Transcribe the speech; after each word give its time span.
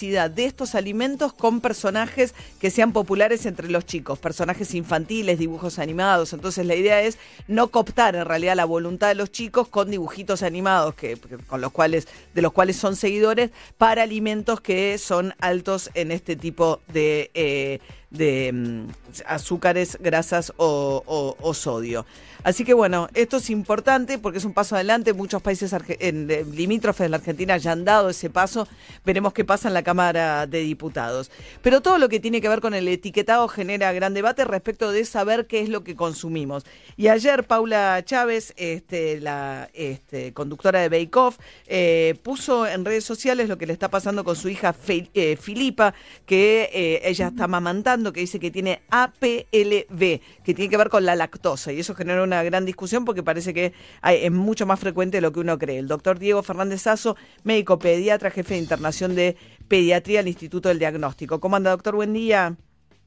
de 0.00 0.44
estos 0.46 0.74
alimentos 0.74 1.34
con 1.34 1.60
personajes 1.60 2.34
que 2.58 2.70
sean 2.70 2.92
populares 2.92 3.44
entre 3.44 3.68
los 3.68 3.84
chicos, 3.84 4.18
personajes 4.18 4.74
infantiles, 4.74 5.38
dibujos 5.38 5.78
animados. 5.78 6.32
Entonces 6.32 6.64
la 6.64 6.74
idea 6.74 7.02
es 7.02 7.18
no 7.48 7.68
cooptar 7.68 8.16
en 8.16 8.24
realidad 8.24 8.56
la 8.56 8.64
voluntad 8.64 9.08
de 9.08 9.14
los 9.14 9.30
chicos 9.30 9.68
con 9.68 9.90
dibujitos 9.90 10.42
animados 10.42 10.94
que, 10.94 11.18
con 11.46 11.60
los 11.60 11.70
cuales 11.72 12.08
de 12.34 12.40
los 12.40 12.52
cuales 12.52 12.76
son 12.76 12.96
seguidores 12.96 13.50
para 13.76 14.02
alimentos 14.02 14.62
que 14.62 14.96
son 14.96 15.34
altos 15.38 15.90
en 15.92 16.12
este 16.12 16.34
tipo 16.34 16.80
de 16.88 17.30
eh, 17.34 17.80
de 18.10 18.50
mm, 18.52 18.86
azúcares, 19.26 19.98
grasas 20.00 20.52
o, 20.56 21.52
sodio. 21.54 22.04
Así 22.42 22.64
que 22.64 22.72
bueno, 22.72 23.08
esto 23.12 23.36
es 23.36 23.50
importante 23.50 24.18
porque 24.18 24.38
es 24.38 24.44
un 24.46 24.54
paso 24.54 24.74
adelante. 24.74 25.12
Muchos 25.12 25.42
países 25.42 25.74
en, 25.88 26.26
limítrofes 26.54 27.04
de 27.04 27.08
la 27.10 27.18
Argentina 27.18 27.58
ya 27.58 27.72
han 27.72 27.84
dado 27.84 28.08
ese 28.08 28.30
paso. 28.30 28.66
Veremos 29.04 29.34
qué 29.34 29.44
pasa 29.44 29.68
en 29.68 29.74
la 29.74 29.82
Cámara 29.82 30.46
de 30.46 30.60
Diputados. 30.60 31.30
Pero 31.60 31.82
todo 31.82 31.98
lo 31.98 32.08
que 32.08 32.18
tiene 32.18 32.40
que 32.40 32.48
ver 32.48 32.60
con 32.60 32.72
el 32.72 32.88
etiquetado 32.88 33.46
genera 33.48 33.92
gran 33.92 34.14
debate 34.14 34.44
respecto 34.46 34.90
de 34.90 35.04
saber 35.04 35.46
qué 35.46 35.60
es 35.60 35.68
lo 35.68 35.84
que 35.84 35.96
consumimos. 35.96 36.64
Y 36.96 37.08
ayer 37.08 37.46
Paula 37.46 38.02
Chávez, 38.06 38.54
este, 38.56 39.20
la 39.20 39.68
este, 39.74 40.32
conductora 40.32 40.80
de 40.80 40.88
Bake 40.88 41.16
Off, 41.18 41.38
eh, 41.66 42.14
puso 42.22 42.66
en 42.66 42.86
redes 42.86 43.04
sociales 43.04 43.50
lo 43.50 43.58
que 43.58 43.66
le 43.66 43.74
está 43.74 43.90
pasando 43.90 44.24
con 44.24 44.34
su 44.34 44.48
hija 44.48 44.74
eh, 44.88 45.36
Filipa, 45.36 45.92
que 46.24 46.70
eh, 46.72 47.02
ella 47.04 47.28
está 47.28 47.46
mamantando 47.46 47.99
que 48.12 48.20
dice 48.20 48.40
que 48.40 48.50
tiene 48.50 48.82
APLB, 48.90 50.20
que 50.42 50.54
tiene 50.54 50.68
que 50.68 50.76
ver 50.76 50.88
con 50.88 51.04
la 51.04 51.14
lactosa. 51.14 51.72
Y 51.72 51.80
eso 51.80 51.94
genera 51.94 52.22
una 52.22 52.42
gran 52.42 52.64
discusión 52.64 53.04
porque 53.04 53.22
parece 53.22 53.54
que 53.54 53.72
es 54.02 54.32
mucho 54.32 54.66
más 54.66 54.80
frecuente 54.80 55.18
de 55.18 55.20
lo 55.20 55.32
que 55.32 55.40
uno 55.40 55.58
cree. 55.58 55.78
El 55.78 55.88
doctor 55.88 56.18
Diego 56.18 56.42
Fernández 56.42 56.82
Sazo, 56.82 57.16
médico 57.44 57.78
pediatra, 57.78 58.30
jefe 58.30 58.54
de 58.54 58.60
internación 58.60 59.14
de 59.14 59.36
pediatría 59.68 60.20
del 60.20 60.28
Instituto 60.28 60.68
del 60.68 60.78
Diagnóstico. 60.78 61.38
¿Cómo 61.40 61.56
anda, 61.56 61.70
doctor? 61.70 61.94
Buen 61.94 62.12
día. 62.12 62.56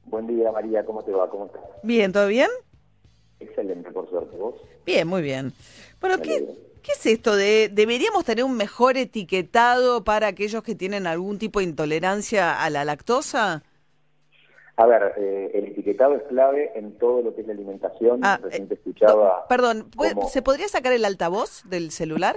Buen 0.06 0.26
día, 0.26 0.50
María. 0.52 0.84
¿Cómo 0.84 1.02
te 1.02 1.12
va? 1.12 1.28
¿Cómo 1.28 1.46
estás? 1.46 1.62
Bien, 1.82 2.12
¿todo 2.12 2.26
bien? 2.26 2.48
Excelente, 3.40 3.90
por 3.90 4.08
suerte. 4.08 4.36
¿Vos? 4.36 4.54
Bien, 4.86 5.06
muy 5.06 5.22
bien. 5.22 5.52
Bueno, 6.00 6.18
¿qué, 6.18 6.46
¿qué 6.82 6.92
es 6.92 7.06
esto 7.06 7.34
de 7.36 7.70
deberíamos 7.72 8.24
tener 8.24 8.44
un 8.44 8.56
mejor 8.56 8.96
etiquetado 8.96 10.04
para 10.04 10.26
aquellos 10.26 10.62
que 10.62 10.74
tienen 10.74 11.06
algún 11.06 11.38
tipo 11.38 11.60
de 11.60 11.66
intolerancia 11.66 12.62
a 12.62 12.70
la 12.70 12.84
lactosa? 12.84 13.62
A 14.76 14.86
ver, 14.86 15.14
eh, 15.16 15.50
el 15.54 15.66
etiquetado 15.66 16.16
es 16.16 16.22
clave 16.24 16.72
en 16.74 16.98
todo 16.98 17.22
lo 17.22 17.34
que 17.34 17.42
es 17.42 17.46
la 17.46 17.52
alimentación. 17.52 18.20
Ah, 18.24 18.40
Recién 18.42 18.64
eh, 18.64 18.74
escuchaba. 18.74 19.46
perdón, 19.48 19.88
¿se 20.28 20.42
podría 20.42 20.68
sacar 20.68 20.92
el 20.92 21.04
altavoz 21.04 21.62
del 21.68 21.92
celular? 21.92 22.36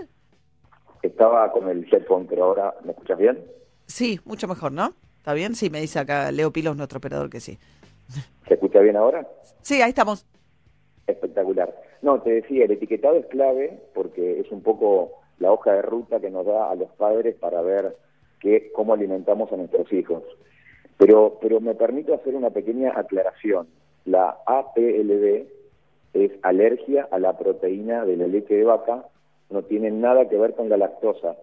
Estaba 1.02 1.52
con 1.52 1.68
el 1.70 1.88
headphone, 1.92 2.28
pero 2.28 2.46
ahora, 2.46 2.76
¿me 2.84 2.92
escuchas 2.92 3.18
bien? 3.18 3.44
Sí, 3.88 4.20
mucho 4.26 4.48
mejor, 4.48 4.72
¿no? 4.72 4.94
¿Está 5.18 5.34
bien? 5.34 5.56
Sí, 5.56 5.70
me 5.70 5.82
dice 5.82 6.00
acá 6.00 6.32
Leo 6.32 6.52
Pilos, 6.52 6.78
nuestro 6.78 7.00
operador, 7.00 7.30
que 7.30 7.40
sí. 7.40 7.58
¿Se 8.48 8.54
escucha 8.54 8.80
bien 8.80 8.98
ahora? 8.98 9.28
Sí, 9.62 9.82
ahí 9.82 9.90
estamos. 9.90 10.26
Espectacular. 11.08 11.74
No, 12.02 12.22
te 12.22 12.32
decía, 12.32 12.66
el 12.66 12.72
etiquetado 12.72 13.16
es 13.16 13.26
clave 13.28 13.82
porque 13.96 14.40
es 14.40 14.52
un 14.52 14.62
poco 14.62 15.14
la 15.40 15.52
hoja 15.52 15.74
de 15.74 15.82
ruta 15.82 16.20
que 16.20 16.30
nos 16.30 16.46
da 16.46 16.70
a 16.70 16.76
los 16.76 16.90
padres 16.92 17.36
para 17.36 17.62
ver 17.62 17.96
qué, 18.40 18.72
cómo 18.74 18.94
alimentamos 18.94 19.52
a 19.52 19.58
nuestros 19.58 19.92
hijos. 19.92 20.24
Pero, 20.98 21.38
pero 21.42 21.60
me 21.60 21.76
permito 21.76 22.14
hacer 22.14 22.36
una 22.36 22.50
pequeña 22.50 22.94
aclaración. 22.96 23.68
La 24.06 24.38
APLB 24.46 25.46
es 26.14 26.32
alergia 26.42 27.08
a 27.12 27.20
la 27.20 27.38
proteína 27.38 28.06
de 28.06 28.18
la 28.18 28.28
leche 28.28 28.56
de 28.56 28.64
vaca, 28.64 29.06
no 29.50 29.62
tiene 29.64 29.92
nada 29.92 30.28
que 30.28 30.38
ver 30.38 30.56
con 30.56 30.70
la 30.70 30.78
lactosa. 30.78 31.36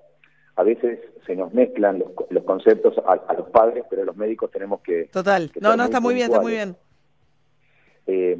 A 0.56 0.62
veces 0.62 1.00
se 1.26 1.36
nos 1.36 1.52
mezclan 1.52 2.02
los, 2.30 2.44
conceptos 2.44 2.94
a, 3.06 3.34
los 3.34 3.48
padres, 3.50 3.84
pero 3.88 4.04
los 4.04 4.16
médicos 4.16 4.50
tenemos 4.50 4.80
que... 4.80 5.06
Total, 5.06 5.50
no, 5.60 5.76
no, 5.76 5.84
está 5.84 6.00
muy 6.00 6.14
bien, 6.14 6.26
está 6.26 6.40
muy 6.40 6.52
bien. 6.52 6.76
Eh, 8.06 8.36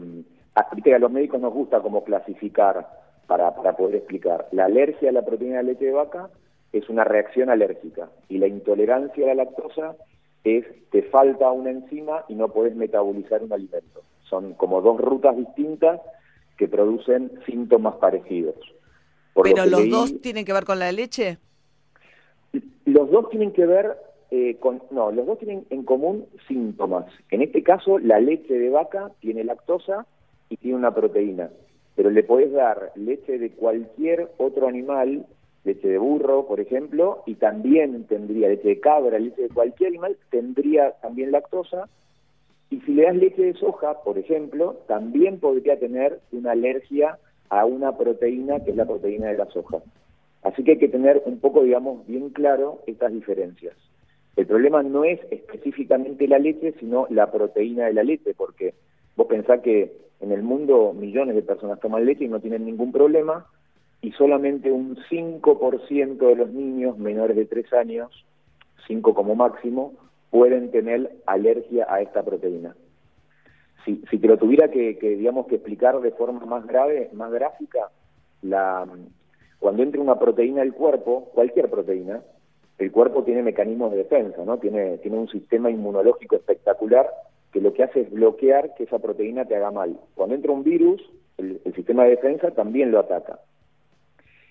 a, 0.55 0.99
los 0.99 1.11
médicos 1.11 1.41
nos 1.41 1.53
gusta 1.53 1.81
como 1.81 2.05
clasificar 2.05 2.89
para, 3.27 3.55
para 3.55 3.77
poder 3.77 3.97
explicar. 3.97 4.47
La 4.53 4.67
alergia 4.67 5.11
a 5.11 5.13
la 5.13 5.25
proteína 5.25 5.59
de 5.59 5.63
la 5.63 5.73
leche 5.73 5.87
de 5.87 5.93
vaca 5.93 6.29
es 6.73 6.89
una 6.89 7.05
reacción 7.05 7.51
alérgica 7.51 8.11
y 8.29 8.39
la 8.39 8.47
intolerancia 8.47 9.25
a 9.25 9.35
la 9.35 9.45
lactosa 9.45 9.97
es 10.45 10.65
te 10.91 11.03
falta 11.03 11.51
una 11.51 11.71
enzima 11.71 12.25
y 12.29 12.35
no 12.35 12.49
puedes 12.49 12.77
metabolizar 12.77 13.43
un 13.43 13.53
alimento. 13.53 14.03
Son 14.29 14.55
como 14.55 14.81
dos 14.81 15.01
rutas 15.01 15.37
distintas 15.37 16.01
que 16.57 16.69
producen 16.69 17.33
síntomas 17.47 17.97
parecidos. 17.97 18.55
¿Pero 19.43 19.67
los 19.67 19.89
dos 19.91 20.21
tienen 20.21 20.45
que 20.45 20.53
ver 20.53 20.65
con 20.65 20.79
la 20.79 20.93
leche? 20.93 21.39
Los 22.85 23.11
dos 23.11 23.29
tienen 23.31 23.53
que 23.53 23.67
ver 23.67 23.97
eh, 24.31 24.57
con... 24.61 24.83
No, 24.91 25.11
los 25.11 25.27
dos 25.27 25.39
tienen 25.39 25.67
en 25.71 25.83
común 25.83 26.27
síntomas. 26.47 27.07
En 27.31 27.43
este 27.43 27.63
caso, 27.63 27.99
la 27.99 28.21
leche 28.21 28.55
de 28.55 28.71
vaca 28.71 29.11
tiene 29.21 29.43
lactosa 29.43 30.07
y 30.49 30.57
tiene 30.59 30.77
una 30.77 30.95
proteína. 30.95 31.51
Pero 31.97 32.11
le 32.11 32.23
puedes 32.23 32.53
dar 32.53 32.93
leche 32.95 33.39
de 33.39 33.51
cualquier 33.51 34.31
otro 34.39 34.69
animal 34.69 35.27
leche 35.65 35.89
de 35.89 35.99
burro, 35.99 36.47
por 36.47 36.61
ejemplo, 36.61 37.23
y 37.27 37.35
también 37.35 38.05
tendría 38.05 38.49
leche 38.49 38.69
de 38.69 38.81
cabra, 38.81 39.19
leche 39.19 39.43
de 39.43 39.49
cualquier 39.49 39.89
animal, 39.89 40.17
tendría 40.31 40.93
también 41.01 41.33
lactosa. 41.33 41.89
Y 42.71 42.81
si 42.81 42.93
le 42.93 43.05
das 43.05 43.17
leche 43.17 43.43
de 43.43 43.55
soja, 43.55 44.03
por 44.03 44.19
ejemplo, 44.19 44.77
también 44.87 45.39
podría 45.39 45.79
tener 45.79 46.21
una 46.33 46.53
alergia 46.53 47.19
a 47.49 47.65
una 47.65 47.97
proteína 47.97 48.61
que 48.61 48.71
es 48.71 48.77
la 48.77 48.87
proteína 48.87 49.29
de 49.29 49.39
la 49.39 49.47
soja. 49.47 49.79
Así 50.43 50.63
que 50.63 50.73
hay 50.73 50.79
que 50.79 50.89
tener 50.89 51.23
un 51.25 51.39
poco, 51.39 51.63
digamos, 51.63 52.07
bien 52.07 52.31
claro 52.31 52.81
estas 52.87 53.13
diferencias. 53.13 53.75
El 54.37 54.47
problema 54.47 54.83
no 54.83 55.05
es 55.05 55.21
específicamente 55.31 56.27
la 56.27 56.39
leche, 56.39 56.75
sino 56.81 57.07
la 57.09 57.31
proteína 57.31 57.87
de 57.87 57.95
la 57.95 58.03
leche, 58.03 58.35
porque 58.35 58.75
vos 59.17 59.27
pensás 59.27 59.61
que 59.61 59.93
en 60.21 60.33
el 60.33 60.43
mundo 60.43 60.93
millones 60.93 61.37
de 61.37 61.43
personas 61.43 61.81
toman 61.81 62.05
leche 62.05 62.25
y 62.25 62.29
no 62.29 62.41
tienen 62.41 62.65
ningún 62.65 62.93
problema, 62.93 63.47
y 64.05 64.13
solamente 64.13 64.71
un 64.71 64.97
5% 64.97 66.19
de 66.19 66.37
los 66.37 66.51
niños 66.53 66.99
menores 66.99 67.39
de 67.39 67.47
3 67.47 67.73
años, 67.73 68.27
5 68.87 69.15
como 69.15 69.35
máximo, 69.35 69.95
pueden 70.29 70.71
tener 70.71 71.11
alergia 71.25 71.87
a 71.89 72.03
esta 72.03 72.23
proteína. 72.23 72.77
Si, 73.83 74.05
si 74.11 74.19
te 74.19 74.29
lo 74.29 74.37
tuviera 74.37 74.71
que, 74.71 74.93
digamos, 75.01 75.47
que 75.47 75.55
explicar 75.55 75.99
de 76.03 76.11
forma 76.11 76.45
más 76.45 76.67
grave, 76.67 77.09
más 77.15 77.33
gráfica, 77.33 77.89
la, 78.43 78.87
cuando 79.59 79.83
entra 79.83 80.03
una 80.03 80.19
proteína 80.19 80.61
al 80.61 80.75
cuerpo, 80.75 81.31
cualquier 81.33 81.71
proteína, 81.71 82.21
el 82.77 82.93
cuerpo 82.93 83.25
tiene 83.25 83.43
mecanismos 83.43 83.91
de 83.93 83.99
defensa, 83.99 84.45
¿no? 84.45 84.59
Tiene, 84.59 84.99
tiene 84.99 85.17
un 85.17 85.29
sistema 85.29 85.71
inmunológico 85.71 86.37
espectacular 86.37 87.09
que 87.53 87.63
lo 87.63 87.73
que 87.73 87.85
hace 87.85 88.03
es 88.03 88.11
bloquear 88.11 88.75
que 88.75 88.85
esa 88.85 88.99
proteína 88.99 89.47
te 89.47 89.57
haga 89.57 89.71
mal. 89.71 89.99
Cuando 90.15 90.35
entra 90.35 90.53
un 90.53 90.63
virus, 90.63 91.01
el 91.39 91.75
sistema 91.75 92.05
de 92.05 92.11
defensa 92.11 92.51
también 92.51 92.91
lo 92.91 92.99
ataca. 92.99 93.39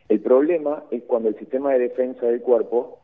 El 0.10 0.20
problema 0.20 0.84
es 0.92 1.04
cuando 1.04 1.30
el 1.30 1.38
sistema 1.38 1.74
de 1.74 1.80
defensa 1.80 2.26
del 2.26 2.42
cuerpo 2.42 3.00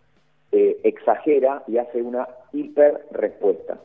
eh, 0.52 0.80
exagera 0.84 1.64
y 1.68 1.78
hace 1.78 2.02
una 2.02 2.28
hiperrespuesta. 2.54 3.80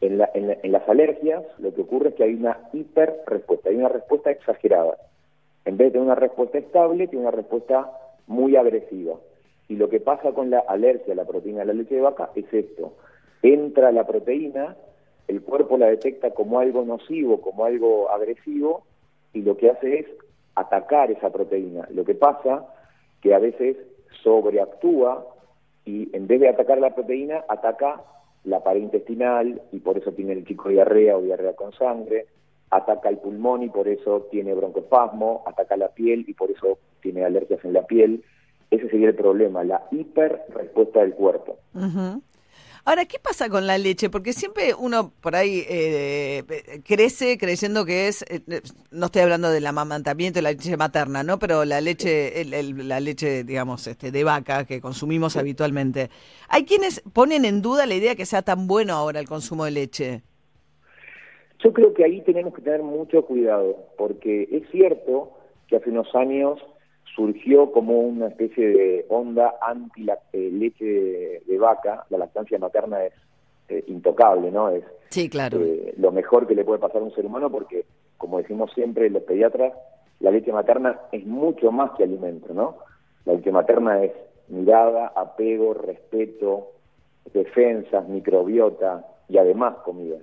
En, 0.00 0.20
en, 0.32 0.72
las 0.72 0.88
alergias 0.88 1.42
lo 1.58 1.74
que 1.74 1.80
ocurre 1.80 2.10
es 2.10 2.14
que 2.14 2.24
hay 2.24 2.34
una 2.34 2.58
hiperrespuesta, 2.72 3.68
hay 3.68 3.76
una 3.76 3.88
respuesta 3.88 4.30
exagerada. 4.30 4.96
En 5.64 5.76
vez 5.76 5.92
de 5.92 5.98
una 5.98 6.14
respuesta 6.14 6.58
estable, 6.58 7.08
tiene 7.08 7.26
una 7.26 7.36
respuesta 7.36 7.90
muy 8.26 8.56
agresiva. 8.56 9.16
Y 9.68 9.76
lo 9.76 9.88
que 9.88 10.00
pasa 10.00 10.32
con 10.32 10.50
la 10.50 10.60
alergia 10.60 11.12
a 11.12 11.16
la 11.16 11.24
proteína 11.24 11.60
de 11.60 11.66
la 11.66 11.72
leche 11.74 11.96
de 11.96 12.00
vaca 12.00 12.30
es 12.34 12.46
esto. 12.52 12.94
Entra 13.42 13.92
la 13.92 14.06
proteína, 14.06 14.76
el 15.26 15.42
cuerpo 15.42 15.76
la 15.76 15.86
detecta 15.86 16.30
como 16.30 16.60
algo 16.60 16.84
nocivo, 16.84 17.40
como 17.40 17.64
algo 17.64 18.10
agresivo, 18.10 18.84
y 19.32 19.42
lo 19.42 19.56
que 19.56 19.70
hace 19.70 19.98
es 20.00 20.06
atacar 20.58 21.10
esa 21.10 21.30
proteína. 21.30 21.86
Lo 21.90 22.04
que 22.04 22.14
pasa 22.14 22.66
que 23.20 23.34
a 23.34 23.38
veces 23.38 23.76
sobreactúa 24.22 25.26
y 25.84 26.14
en 26.14 26.26
vez 26.26 26.40
de 26.40 26.48
atacar 26.48 26.78
la 26.78 26.94
proteína, 26.94 27.44
ataca 27.48 28.02
la 28.44 28.62
pared 28.62 28.80
intestinal 28.80 29.62
y 29.72 29.80
por 29.80 29.98
eso 29.98 30.12
tiene 30.12 30.32
el 30.32 30.44
chico 30.44 30.68
diarrea 30.68 31.16
o 31.16 31.22
diarrea 31.22 31.54
con 31.54 31.72
sangre, 31.72 32.26
ataca 32.70 33.08
el 33.08 33.18
pulmón 33.18 33.62
y 33.62 33.68
por 33.68 33.88
eso 33.88 34.28
tiene 34.30 34.54
broncoespasmo, 34.54 35.42
ataca 35.46 35.76
la 35.76 35.88
piel 35.88 36.24
y 36.26 36.34
por 36.34 36.50
eso 36.50 36.78
tiene 37.00 37.24
alergias 37.24 37.64
en 37.64 37.72
la 37.72 37.86
piel. 37.86 38.24
Ese 38.70 38.88
sería 38.90 39.08
el 39.08 39.14
problema, 39.14 39.64
la 39.64 39.86
hiperrespuesta 39.90 41.00
del 41.00 41.14
cuerpo. 41.14 41.56
Ahora, 42.84 43.04
¿qué 43.04 43.18
pasa 43.18 43.48
con 43.48 43.66
la 43.66 43.78
leche? 43.78 44.10
Porque 44.10 44.32
siempre 44.32 44.74
uno 44.74 45.12
por 45.20 45.36
ahí 45.36 45.64
eh, 45.68 46.44
crece 46.86 47.38
creyendo 47.38 47.84
que 47.84 48.08
es, 48.08 48.22
eh, 48.28 48.40
no 48.90 49.06
estoy 49.06 49.22
hablando 49.22 49.50
del 49.50 49.66
amamantamiento 49.66 50.38
de 50.38 50.42
la 50.42 50.52
leche 50.52 50.76
materna, 50.76 51.22
¿no? 51.22 51.38
Pero 51.38 51.64
la 51.64 51.80
leche, 51.80 52.44
la 52.44 53.00
leche, 53.00 53.44
digamos, 53.44 53.86
este, 53.86 54.10
de 54.10 54.24
vaca 54.24 54.64
que 54.64 54.80
consumimos 54.80 55.36
habitualmente. 55.36 56.10
Hay 56.48 56.64
quienes 56.64 57.00
ponen 57.12 57.44
en 57.44 57.62
duda 57.62 57.86
la 57.86 57.94
idea 57.94 58.14
que 58.14 58.26
sea 58.26 58.42
tan 58.42 58.66
bueno 58.66 58.94
ahora 58.94 59.20
el 59.20 59.28
consumo 59.28 59.64
de 59.64 59.70
leche. 59.70 60.22
Yo 61.62 61.72
creo 61.72 61.92
que 61.92 62.04
ahí 62.04 62.22
tenemos 62.22 62.54
que 62.54 62.62
tener 62.62 62.82
mucho 62.82 63.24
cuidado, 63.24 63.88
porque 63.96 64.48
es 64.52 64.70
cierto 64.70 65.32
que 65.66 65.76
hace 65.76 65.90
unos 65.90 66.14
años 66.14 66.58
surgió 67.18 67.72
como 67.72 67.98
una 67.98 68.28
especie 68.28 68.68
de 68.68 69.06
onda 69.08 69.56
anti 69.60 70.04
la, 70.04 70.20
eh, 70.32 70.50
leche 70.52 71.42
de, 71.44 71.58
vaca. 71.58 72.06
La 72.10 72.18
lactancia 72.18 72.60
materna 72.60 73.04
es 73.04 73.12
eh, 73.68 73.82
intocable, 73.88 74.52
¿no? 74.52 74.68
Es 74.68 74.84
sí, 75.10 75.28
claro. 75.28 75.58
Eh, 75.60 75.94
lo 75.96 76.12
mejor 76.12 76.46
que 76.46 76.54
le 76.54 76.64
puede 76.64 76.78
pasar 76.78 77.02
a 77.02 77.04
un 77.04 77.12
ser 77.12 77.26
humano 77.26 77.50
porque, 77.50 77.84
como 78.18 78.38
decimos 78.38 78.70
siempre 78.72 79.10
los 79.10 79.24
pediatras, 79.24 79.72
la 80.20 80.30
leche 80.30 80.52
materna 80.52 81.00
es 81.10 81.26
mucho 81.26 81.72
más 81.72 81.90
que 81.96 82.04
alimento, 82.04 82.54
¿no? 82.54 82.76
La 83.24 83.32
leche 83.32 83.50
materna 83.50 84.04
es 84.04 84.12
mirada, 84.46 85.08
apego, 85.16 85.74
respeto, 85.74 86.70
defensas, 87.34 88.08
microbiota 88.08 89.04
y 89.28 89.38
además 89.38 89.74
comida. 89.84 90.18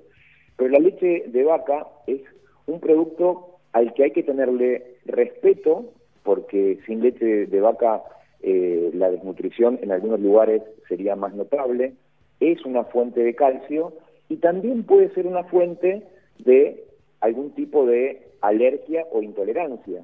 Pero 0.56 0.69
la 0.69 0.80
leche 0.80 1.25
de 1.27 1.44
vaca 1.44 1.88
es 2.07 2.21
un 2.68 2.80
producto 2.80 3.57
al 3.74 3.94
que 3.94 4.06
hay 4.06 4.12
que 4.12 4.24
tenerle 4.24 4.95
respeto 5.06 5.92
porque 6.25 6.80
sin 6.86 7.01
leche 7.01 7.45
de, 7.45 7.62
vaca 7.62 8.01
eh, 8.42 8.89
la 8.94 9.10
desnutrición 9.12 9.80
en 9.81 9.92
algunos 9.92 10.19
lugares 10.19 10.63
sería 10.89 11.16
más 11.16 11.33
notable, 11.36 11.94
es 12.39 12.66
una 12.66 12.83
fuente 12.83 13.24
de 13.24 13.36
calcio 13.36 13.94
y 14.27 14.38
también 14.38 14.83
puede 14.83 15.13
ser 15.13 15.27
una 15.27 15.44
fuente 15.45 16.04
de 16.39 16.83
algún 17.22 17.51
tipo 17.51 17.86
de 17.86 18.27
alergia 18.42 19.06
o 19.12 19.22
intolerancia, 19.22 20.04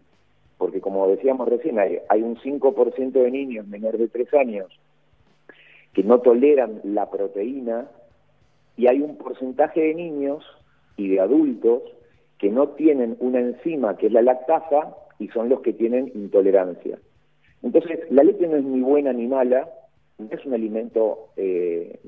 porque 0.58 0.80
como 0.80 1.08
decíamos 1.08 1.50
recién, 1.50 1.80
hay, 1.80 1.98
hay 2.08 2.22
un 2.22 2.38
5% 2.38 3.12
de 3.12 3.32
niños 3.32 3.68
menores 3.68 4.00
de 4.00 4.08
3 4.08 4.34
años 4.36 4.80
que 5.94 6.04
no 6.04 6.20
toleran 6.20 6.82
la 6.84 7.10
proteína 7.10 7.90
y 8.78 8.88
hay 8.88 9.02
un 9.02 9.18
porcentaje 9.18 9.82
de 9.82 9.96
niños 9.96 10.46
y 10.98 11.10
de 11.10 11.20
adultos 11.20 11.82
que 12.38 12.50
no 12.50 12.70
tienen 12.70 13.18
una 13.20 13.40
enzima 13.40 13.98
que 13.98 14.08
es 14.08 14.14
la 14.14 14.22
lactasa 14.22 14.96
y 15.22 15.28
son 15.28 15.50
los 15.50 15.62
que 15.62 15.74
tienen 15.74 16.12
intolerancia. 16.16 16.98
Entonces, 17.62 18.00
la 18.10 18.24
leche 18.24 18.48
no 18.48 18.58
es 18.58 18.64
ni 18.64 18.82
buena 18.82 19.14
ni 19.14 19.28
mala, 19.28 19.70
no 20.18 20.28
es 20.32 20.44
un 20.46 20.56
alimento 20.56 21.30
eh, 21.38 22.00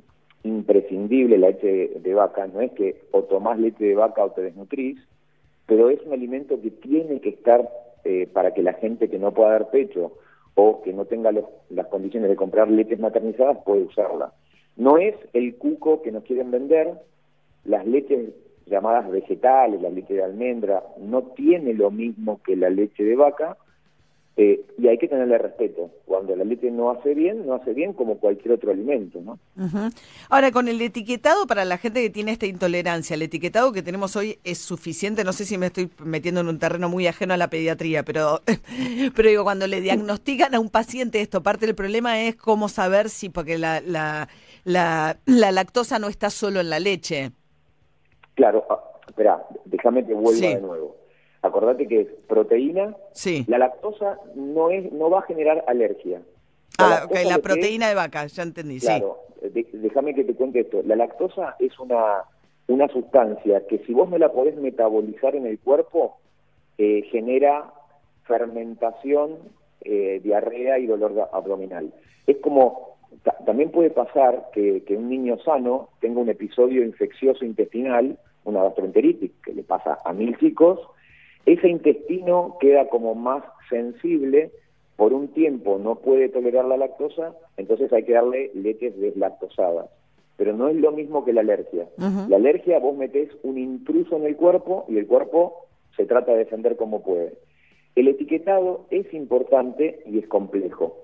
imprescindible 0.44 1.38
la 1.38 1.50
leche 1.50 1.92
de 2.00 2.14
vaca, 2.16 2.48
no 2.48 2.62
es 2.62 2.72
que 2.72 2.96
o 3.12 3.24
tomás 3.24 3.60
leche 3.60 3.86
de 3.86 3.94
vaca 3.94 4.26
o 4.26 4.32
te 4.32 4.42
desnutrís, 4.42 4.98
pero 5.68 5.92
es 5.92 6.02
un 6.02 6.14
alimento 6.14 6.60
que 6.60 6.72
tiene 6.72 7.22
que 7.22 7.30
estar 7.30 7.70
eh, 8.04 8.28
para 8.34 8.52
que 8.56 8.64
la 8.64 8.74
gente 8.74 9.10
que 9.10 9.20
no 9.20 9.32
pueda 9.32 9.52
dar 9.52 9.70
pecho 9.70 10.14
o 10.56 10.82
que 10.82 10.92
no 10.92 11.06
tenga 11.06 11.32
las 11.32 11.88
condiciones 11.88 12.30
de 12.30 12.36
comprar 12.36 12.70
leches 12.70 13.00
maternizadas 13.00 13.60
puede 13.64 13.84
usarla. 13.84 14.34
No 14.76 14.98
es 14.98 15.16
el 15.34 15.56
cuco 15.56 16.02
que 16.02 16.12
nos 16.12 16.24
quieren 16.24 16.50
vender, 16.50 16.94
las 17.64 17.86
leches 17.86 18.30
llamadas 18.66 19.10
vegetales, 19.10 19.82
la 19.82 19.90
leche 19.90 20.14
de 20.14 20.24
almendra, 20.24 20.84
no 21.00 21.22
tiene 21.22 21.74
lo 21.74 21.92
mismo 21.92 22.42
que 22.44 22.56
la 22.56 22.70
leche 22.70 23.04
de 23.04 23.16
vaca 23.16 23.58
eh, 24.36 24.66
y 24.80 24.88
hay 24.88 24.98
que 24.98 25.08
tenerle 25.08 25.38
respeto. 25.38 25.92
Cuando 26.06 26.36
la 26.36 26.44
leche 26.44 26.72
no 26.72 26.90
hace 26.90 27.14
bien, 27.14 27.46
no 27.46 27.54
hace 27.54 27.74
bien 27.74 27.94
como 27.94 28.18
cualquier 28.18 28.56
otro 28.56 28.72
alimento, 28.72 29.22
¿no? 29.22 29.38
Ahora, 30.28 30.52
con 30.52 30.68
el 30.68 30.82
etiquetado 30.82 31.46
para 31.46 31.66
la 31.66 31.78
gente 31.78 32.02
que 32.02 32.10
tiene 32.10 32.32
esta 32.32 32.48
intolerancia, 32.48 33.14
el 33.14 33.22
etiquetado 33.22 33.72
que 33.72 33.84
tenemos 33.84 34.16
hoy 34.16 34.40
es 34.44 34.58
suficiente. 34.58 35.24
No 35.24 35.34
sé 35.34 35.46
si 35.46 35.60
me 35.60 35.68
estoy 35.68 35.90
metiendo 36.04 36.42
en 36.42 36.48
un 36.48 36.58
terreno 36.58 36.90
muy 36.90 37.06
ajeno 37.06 37.36
a 37.36 37.38
la 37.38 37.52
pediatría, 37.52 38.04
pero, 38.04 38.42
pero 39.16 39.30
digo, 39.30 39.44
cuando 39.44 39.68
le 39.68 39.82
diagnostican 39.82 40.56
a 40.56 40.60
un 40.60 40.70
paciente 40.70 41.22
esto, 41.22 41.44
parte 41.44 41.68
del 41.68 41.76
problema 41.76 42.20
es 42.20 42.36
cómo 42.36 42.70
saber 42.70 43.12
si, 43.12 43.30
porque 43.30 43.60
la, 43.60 43.82
la, 43.82 44.30
la, 44.64 45.20
la 45.26 45.52
lactosa 45.52 46.00
no 46.00 46.08
está 46.08 46.32
solo 46.32 46.60
en 46.60 46.72
la 46.72 46.80
leche. 46.80 47.34
Claro, 48.36 48.66
ah, 48.70 48.84
espera, 49.08 49.46
déjame 49.66 50.06
que 50.06 50.14
vuelva 50.14 50.48
de 50.48 50.62
nuevo. 50.62 50.96
Acordate 51.42 51.88
que 51.88 52.02
es 52.02 52.08
proteína. 52.28 52.96
Sí. 53.12 53.46
La 53.48 53.58
lactosa 53.58 54.18
no 54.36 54.70
es, 54.70 54.92
no 54.92 55.10
va 55.10 55.20
a 55.20 55.24
generar 55.24 55.64
alergia. 55.68 56.22
ah, 56.80 57.04
ok, 57.06 57.16
la 57.26 57.40
proteína 57.40 57.90
de 57.90 57.96
vaca, 57.96 58.26
ya 58.28 58.44
entendí. 58.44 58.80
Claro, 58.80 59.20
déjame 59.74 60.16
que 60.16 60.24
te 60.24 60.34
cuente 60.34 60.62
esto. 60.62 60.82
La 60.86 60.96
lactosa 60.96 61.56
es 61.60 61.78
una, 61.80 62.24
una 62.68 62.88
sustancia 62.88 63.68
que 63.68 63.80
si 63.80 63.94
vos 63.94 64.10
no 64.10 64.18
la 64.18 64.32
podés 64.32 64.56
metabolizar 64.56 65.36
en 65.36 65.46
el 65.46 65.60
cuerpo, 65.60 66.18
eh, 66.78 67.04
genera 67.12 67.74
fermentación, 68.24 69.38
eh, 69.82 70.22
diarrea 70.24 70.80
y 70.80 70.88
dolor 70.88 71.30
abdominal. 71.34 71.94
Es 72.26 72.38
como 72.38 72.93
también 73.46 73.72
puede 73.72 73.90
pasar 73.90 74.50
que, 74.54 74.84
un 74.90 75.10
niño 75.10 75.38
sano 75.40 75.90
tenga 76.00 76.22
un 76.22 76.30
episodio 76.30 76.84
infeccioso 76.84 77.46
intestinal, 77.46 78.18
una 78.44 78.64
gastroenteritis, 78.64 79.32
que 79.44 79.54
le 79.54 79.64
pasa 79.64 80.00
a 80.04 80.14
mil 80.14 80.38
chicos, 80.38 80.80
ese 81.46 81.68
intestino 81.68 82.58
queda 82.60 82.88
como 82.88 83.16
más 83.16 83.44
sensible, 83.70 84.52
por 84.96 85.14
un 85.14 85.30
tiempo 85.30 85.80
no 85.80 85.96
puede 85.96 86.30
tolerar 86.30 86.66
la 86.66 86.78
lactosa, 86.78 87.34
entonces 87.58 87.92
hay 87.92 88.04
que 88.04 88.14
darle 88.14 88.52
leches 88.54 88.98
deslactosadas. 89.00 89.90
Pero 90.38 90.54
no 90.54 90.68
es 90.68 90.76
lo 90.76 90.92
mismo 90.92 91.26
que 91.26 91.34
la 91.34 91.42
alergia. 91.42 91.88
La 92.28 92.38
alergia 92.38 92.80
vos 92.80 92.98
metés 92.98 93.30
un 93.44 93.58
intruso 93.58 94.18
en 94.18 94.26
el 94.26 94.36
cuerpo 94.36 94.86
y 94.88 94.98
el 94.98 95.06
cuerpo 95.06 95.68
se 95.96 96.06
trata 96.06 96.32
de 96.32 96.40
defender 96.40 96.76
como 96.76 97.04
puede. 97.04 97.34
El 97.96 98.08
etiquetado 98.08 98.86
es 98.90 99.14
importante 99.14 100.02
y 100.06 100.18
es 100.18 100.28
complejo. 100.28 101.03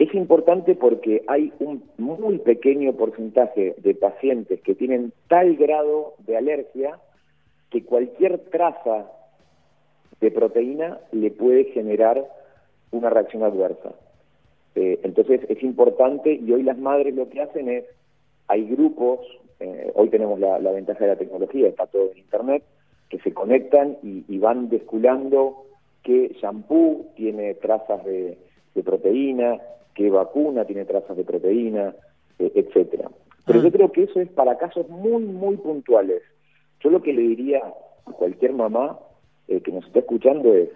Es 0.00 0.14
importante 0.14 0.74
porque 0.74 1.22
hay 1.26 1.52
un 1.58 1.84
muy 1.98 2.38
pequeño 2.38 2.94
porcentaje 2.94 3.74
de 3.76 3.94
pacientes 3.94 4.58
que 4.62 4.74
tienen 4.74 5.12
tal 5.28 5.56
grado 5.56 6.14
de 6.26 6.38
alergia 6.38 6.98
que 7.68 7.84
cualquier 7.84 8.38
traza 8.50 9.10
de 10.22 10.30
proteína 10.30 11.00
le 11.12 11.30
puede 11.30 11.64
generar 11.64 12.26
una 12.92 13.10
reacción 13.10 13.42
adversa. 13.42 13.92
Eh, 14.74 15.00
entonces 15.02 15.42
es 15.50 15.62
importante 15.62 16.32
y 16.32 16.50
hoy 16.50 16.62
las 16.62 16.78
madres 16.78 17.14
lo 17.14 17.28
que 17.28 17.42
hacen 17.42 17.68
es, 17.68 17.84
hay 18.48 18.70
grupos, 18.70 19.20
eh, 19.58 19.92
hoy 19.94 20.08
tenemos 20.08 20.40
la, 20.40 20.56
ventaja 20.72 21.04
de 21.04 21.10
la 21.10 21.18
tecnología, 21.18 21.68
está 21.68 21.86
todo 21.86 22.12
en 22.12 22.18
internet, 22.20 22.62
que 23.10 23.18
se 23.18 23.34
conectan 23.34 23.98
y, 24.02 24.38
van 24.38 24.70
desculando 24.70 25.66
qué 26.02 26.34
shampoo 26.40 27.04
tiene 27.16 27.52
trazas 27.52 28.02
de, 28.06 28.38
de 28.74 28.82
proteína, 28.82 29.58
qué 29.94 30.10
vacuna 30.10 30.64
tiene 30.64 30.84
trazas 30.84 31.16
de 31.16 31.24
proteína, 31.24 31.94
eh, 32.38 32.52
etcétera. 32.54 33.10
Pero 33.46 33.60
ah. 33.60 33.62
yo 33.62 33.72
creo 33.72 33.92
que 33.92 34.02
eso 34.04 34.20
es 34.20 34.28
para 34.30 34.58
casos 34.58 34.88
muy, 34.88 35.22
muy 35.22 35.56
puntuales. 35.56 36.22
Yo 36.80 36.90
lo 36.90 37.02
que 37.02 37.12
le 37.12 37.22
diría 37.22 37.62
a 38.06 38.12
cualquier 38.12 38.52
mamá 38.52 38.98
eh, 39.48 39.60
que 39.60 39.72
nos 39.72 39.84
está 39.86 40.00
escuchando 40.00 40.54
es, 40.54 40.70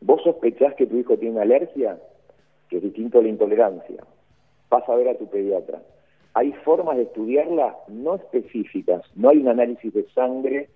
vos 0.00 0.22
sospechás 0.22 0.74
que 0.74 0.86
tu 0.86 0.96
hijo 0.96 1.16
tiene 1.16 1.40
alergia, 1.40 1.98
que 2.68 2.76
es 2.76 2.82
distinto 2.82 3.18
a 3.18 3.22
la 3.22 3.28
intolerancia, 3.28 4.04
vas 4.68 4.88
a 4.88 4.94
ver 4.94 5.08
a 5.08 5.18
tu 5.18 5.26
pediatra. 5.28 5.82
Hay 6.34 6.52
formas 6.64 6.96
de 6.96 7.02
estudiarla 7.04 7.76
no 7.88 8.14
específicas, 8.14 9.02
no 9.16 9.30
hay 9.30 9.38
un 9.38 9.48
análisis 9.48 9.92
de 9.92 10.08
sangre 10.10 10.68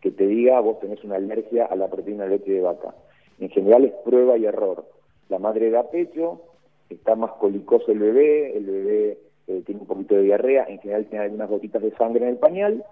que 0.00 0.10
te 0.10 0.26
diga 0.26 0.60
vos 0.60 0.78
tenés 0.80 1.02
una 1.02 1.16
alergia 1.16 1.64
a 1.64 1.76
la 1.76 1.88
proteína 1.88 2.24
de 2.24 2.30
leche 2.30 2.52
de 2.52 2.60
vaca. 2.60 2.94
En 3.40 3.48
general 3.48 3.84
es 3.84 3.92
prueba 4.04 4.36
y 4.36 4.44
error. 4.44 4.84
La 5.28 5.38
madre 5.38 5.70
da 5.70 5.90
pecho, 5.90 6.40
está 6.88 7.14
más 7.14 7.32
colicoso 7.32 7.92
el 7.92 7.98
bebé, 7.98 8.56
el 8.56 8.64
bebé 8.64 9.18
eh, 9.46 9.62
tiene 9.64 9.80
un 9.82 9.86
poquito 9.86 10.14
de 10.14 10.22
diarrea, 10.22 10.64
en 10.68 10.78
general 10.80 11.06
tiene 11.06 11.24
algunas 11.24 11.50
gotitas 11.50 11.82
de 11.82 11.90
sangre 11.92 12.24
en 12.24 12.30
el 12.30 12.38
pañal, 12.38 12.84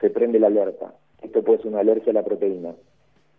se 0.00 0.10
prende 0.10 0.38
la 0.38 0.48
alerta. 0.48 0.94
Esto 1.22 1.42
puede 1.42 1.58
ser 1.58 1.68
una 1.68 1.80
alergia 1.80 2.10
a 2.10 2.14
la 2.14 2.24
proteína. 2.24 2.74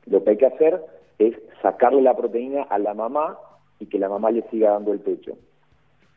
Lo 0.05 0.24
que 0.24 0.31
hay 0.31 0.38
que 0.38 0.45
hacer 0.45 0.81
es 1.19 1.35
sacarle 1.62 2.01
la 2.01 2.15
proteína 2.15 2.63
a 2.63 2.79
la 2.79 2.93
mamá 2.93 3.38
y 3.79 3.88
que 3.88 4.00
la 4.00 4.09
mamá 4.09 4.31
le 4.31 4.41
siga 4.50 4.71
dando 4.71 4.93
el 4.93 5.00
pecho. 5.00 5.38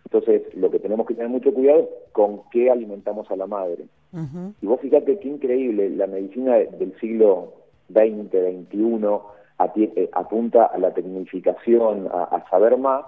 Entonces, 0.04 0.42
lo 0.54 0.70
que 0.70 0.78
tenemos 0.78 1.06
que 1.06 1.14
tener 1.14 1.28
mucho 1.28 1.52
cuidado 1.52 1.80
es 1.80 1.88
con 2.12 2.42
qué 2.50 2.70
alimentamos 2.70 3.30
a 3.30 3.36
la 3.36 3.46
madre. 3.46 3.84
Y 4.62 4.66
vos 4.66 4.80
fíjate 4.80 5.18
qué 5.18 5.28
increíble, 5.28 5.90
la 5.90 6.06
medicina 6.06 6.54
del 6.54 6.98
siglo 6.98 7.52
XX, 7.92 8.30
XXI, 8.30 9.18
apunta 10.12 10.66
a 10.66 10.78
la 10.78 10.94
tecnificación, 10.94 12.08
a 12.12 12.44
saber 12.48 12.76
más, 12.78 13.04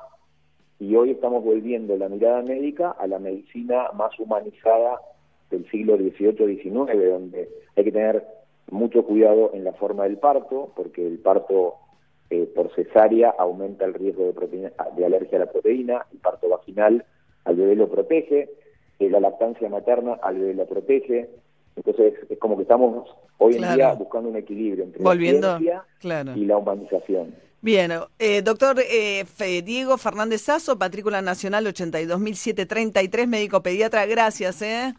y 0.80 0.96
hoy 0.96 1.10
estamos 1.10 1.44
volviendo 1.44 1.96
la 1.96 2.08
mirada 2.08 2.42
médica 2.42 2.90
a 2.90 3.06
la 3.06 3.18
medicina 3.18 3.90
más 3.94 4.18
humanizada 4.18 5.00
del 5.50 5.68
siglo 5.70 5.96
XVIII-XIX, 5.96 7.10
donde 7.10 7.48
hay 7.76 7.84
que 7.84 7.92
tener 7.92 8.26
mucho 8.70 9.04
cuidado 9.04 9.50
en 9.52 9.64
la 9.64 9.72
forma 9.74 10.04
del 10.04 10.16
parto, 10.18 10.72
porque 10.74 11.06
el 11.06 11.18
parto 11.18 11.74
eh, 12.30 12.50
por 12.54 12.72
cesárea 12.74 13.34
aumenta 13.38 13.84
el 13.84 13.94
riesgo 13.94 14.32
de, 14.32 14.72
de 14.96 15.04
alergia 15.04 15.36
a 15.36 15.44
la 15.44 15.52
proteína, 15.52 16.06
el 16.12 16.18
parto 16.18 16.48
vaginal 16.48 17.04
al 17.44 17.56
bebé 17.56 17.76
lo 17.76 17.88
protege, 17.88 18.50
eh, 18.98 19.10
la 19.10 19.20
lactancia 19.20 19.68
materna 19.68 20.18
al 20.22 20.38
bebé 20.38 20.54
la 20.54 20.66
protege, 20.66 21.28
entonces 21.76 22.14
es 22.28 22.38
como 22.38 22.56
que 22.56 22.62
estamos 22.62 23.08
hoy 23.38 23.56
en 23.56 23.74
día 23.74 23.92
buscando 23.94 24.28
un 24.28 24.36
equilibrio 24.36 24.84
entre 24.84 25.02
la 25.02 25.14
ciencia 25.14 25.84
claro. 25.98 26.36
y 26.36 26.44
la 26.44 26.58
humanización. 26.58 27.34
Bien, 27.62 27.92
eh, 28.18 28.40
doctor 28.42 28.80
eh, 28.80 29.24
Diego 29.62 29.98
Fernández 29.98 30.42
Sazo, 30.42 30.76
matrícula 30.76 31.20
nacional 31.20 31.66
82.733, 31.66 33.26
médico 33.26 33.62
pediatra, 33.62 34.06
gracias. 34.06 34.62
¿eh? 34.62 34.94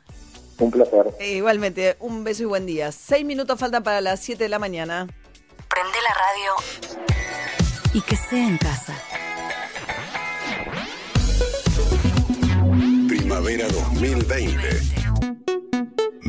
Un 0.59 0.69
placer. 0.69 1.07
Eh, 1.19 1.37
igualmente, 1.37 1.95
un 1.99 2.23
beso 2.23 2.43
y 2.43 2.45
buen 2.45 2.67
día. 2.67 2.91
Seis 2.91 3.25
minutos 3.25 3.59
faltan 3.59 3.81
para 3.81 3.99
las 3.99 4.19
7 4.19 4.43
de 4.43 4.49
la 4.49 4.59
mañana. 4.59 5.07
Prende 5.67 5.97
la 6.07 6.13
radio 6.13 6.51
y 7.95 8.01
que 8.01 8.15
sea 8.15 8.47
en 8.47 8.57
casa. 8.57 8.93
Primavera 13.07 13.67
2020 13.69 15.00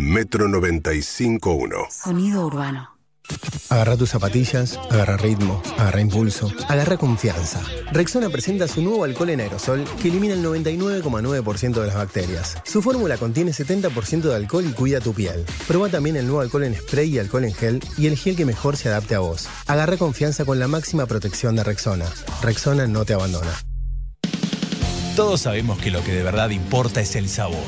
Metro 0.03 0.49
95.1. 0.49 1.89
Sonido 1.89 2.45
urbano. 2.45 2.99
Agarra 3.71 3.97
tus 3.97 4.11
zapatillas, 4.11 4.77
agarra 4.91 5.17
ritmo, 5.17 5.63
agarra 5.79 6.01
impulso, 6.01 6.53
agarra 6.69 6.97
confianza. 6.97 7.61
Rexona 7.93 8.29
presenta 8.29 8.67
su 8.67 8.83
nuevo 8.83 9.05
alcohol 9.05 9.31
en 9.31 9.41
aerosol 9.41 9.85
que 10.03 10.09
elimina 10.09 10.35
el 10.35 10.45
99,9% 10.45 11.81
de 11.81 11.87
las 11.87 11.95
bacterias. 11.95 12.59
Su 12.65 12.83
fórmula 12.83 13.17
contiene 13.17 13.53
70% 13.53 14.23
de 14.23 14.35
alcohol 14.35 14.67
y 14.69 14.73
cuida 14.73 15.01
tu 15.01 15.15
piel. 15.15 15.45
Proba 15.69 15.89
también 15.89 16.17
el 16.17 16.27
nuevo 16.27 16.41
alcohol 16.41 16.65
en 16.65 16.75
spray 16.75 17.09
y 17.15 17.19
alcohol 17.21 17.45
en 17.45 17.55
gel 17.55 17.81
y 17.97 18.09
el 18.09 18.17
gel 18.17 18.35
que 18.35 18.45
mejor 18.45 18.77
se 18.77 18.89
adapte 18.89 19.15
a 19.15 19.21
vos. 19.21 19.49
Agarra 19.69 19.97
confianza 19.97 20.45
con 20.45 20.59
la 20.59 20.67
máxima 20.67 21.07
protección 21.07 21.55
de 21.55 21.63
Rexona. 21.63 22.07
Rexona 22.43 22.89
no 22.89 23.05
te 23.05 23.15
abandona. 23.15 23.53
Todos 25.15 25.43
sabemos 25.43 25.79
que 25.79 25.93
lo 25.93 26.03
que 26.03 26.13
de 26.13 26.25
verdad 26.25 26.51
importa 26.51 27.01
es 27.01 27.15
el 27.15 27.29
sabor. 27.29 27.63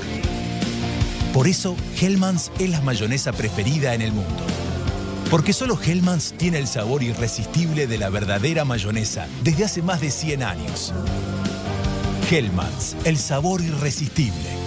Por 1.35 1.49
eso, 1.49 1.77
Hellmann's 2.01 2.53
es 2.61 2.71
la 2.71 2.81
mayonesa 2.81 3.33
preferida 3.33 3.93
en 3.95 4.03
el 4.03 4.13
mundo. 4.13 4.45
Porque 5.33 5.53
solo 5.53 5.77
Hellmann's 5.85 6.33
tiene 6.39 6.59
el 6.59 6.69
sabor 6.69 7.03
irresistible 7.03 7.89
de 7.89 7.99
la 7.99 8.09
verdadera 8.09 8.65
mayonesa 8.65 9.27
desde 9.43 9.65
hace 9.65 9.83
más 9.83 10.01
de 10.01 10.13
100 10.13 10.45
años. 10.45 10.95
Hellmann's, 12.31 12.95
el 13.05 13.19
sabor 13.19 13.61
irresistible. 13.63 14.64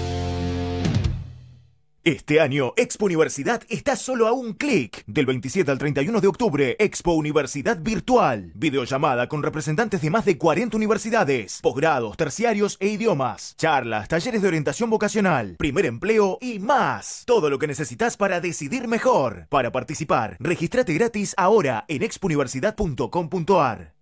Este 2.08 2.40
año, 2.40 2.72
Expo 2.78 3.04
Universidad 3.04 3.64
está 3.68 3.98
solo 3.98 4.28
a 4.28 4.32
un 4.32 4.54
clic. 4.54 5.04
Del 5.08 5.26
27 5.26 5.70
al 5.70 5.78
31 5.78 6.22
de 6.22 6.28
octubre, 6.30 6.78
Expo 6.80 7.12
Universidad 7.12 7.80
Virtual. 7.82 8.54
Videollamada 8.56 9.28
con 9.28 9.44
representantes 9.44 10.02
de 10.02 10.10
más 10.10 10.24
de 10.24 10.38
40 10.38 10.78
universidades, 10.78 11.60
posgrados, 11.62 12.16
terciarios 12.16 12.78
e 12.80 12.88
idiomas. 12.88 13.58
Charlas, 13.58 14.08
talleres 14.08 14.42
de 14.42 14.48
orientación 14.48 14.90
vocacional, 14.90 15.58
primer 15.58 15.86
empleo 15.86 16.38
y 16.40 16.60
más. 16.60 17.24
Todo 17.26 17.50
lo 17.50 17.60
que 17.60 17.68
necesitas 17.68 18.16
para 18.16 18.40
decidir 18.40 18.88
mejor. 18.88 19.48
Para 19.50 19.74
participar, 19.74 20.38
regístrate 20.40 20.94
gratis 20.94 21.34
ahora 21.36 21.84
en 21.90 22.04
expouniversidad.com.ar. 22.04 23.96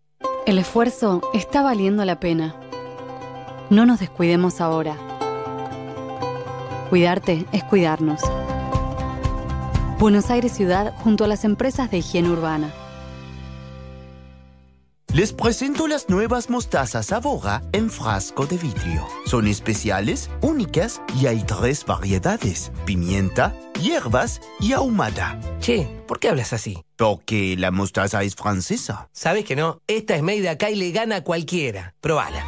El 0.45 0.59
esfuerzo 0.59 1.27
está 1.33 1.63
valiendo 1.63 2.05
la 2.05 2.19
pena. 2.19 2.55
No 3.71 3.87
nos 3.87 3.99
descuidemos 3.99 4.61
ahora. 4.61 5.14
Cuidarte 6.89 7.45
es 7.51 7.63
cuidarnos. 7.63 8.21
Buenos 9.97 10.29
Aires 10.29 10.51
Ciudad 10.51 10.93
junto 11.03 11.23
a 11.23 11.27
las 11.27 11.43
empresas 11.43 11.89
de 11.89 11.97
higiene 11.97 12.29
urbana. 12.29 12.71
Les 15.13 15.31
presento 15.31 15.87
las 15.87 16.09
nuevas 16.09 16.49
mostazas 16.49 17.07
Sabora 17.07 17.63
en 17.71 17.89
frasco 17.89 18.45
de 18.45 18.57
vidrio. 18.57 19.07
Son 19.25 19.47
especiales, 19.47 20.29
únicas 20.41 21.01
y 21.19 21.27
hay 21.27 21.41
tres 21.43 21.85
variedades: 21.85 22.71
pimienta, 22.85 23.55
hierbas 23.81 24.41
y 24.59 24.73
ahumada. 24.73 25.39
Che, 25.59 25.87
¿por 26.05 26.19
qué 26.19 26.29
hablas 26.29 26.53
así? 26.53 26.83
Porque 26.97 27.55
la 27.57 27.71
mostaza 27.71 28.21
es 28.23 28.35
francesa. 28.35 29.09
Sabes 29.11 29.45
que 29.45 29.55
no, 29.55 29.79
esta 29.87 30.15
es 30.15 30.21
made 30.21 30.41
de 30.41 30.49
acá 30.49 30.69
y 30.69 30.75
le 30.75 30.91
gana 30.91 31.17
a 31.17 31.23
cualquiera. 31.23 31.95
Probala. 32.01 32.45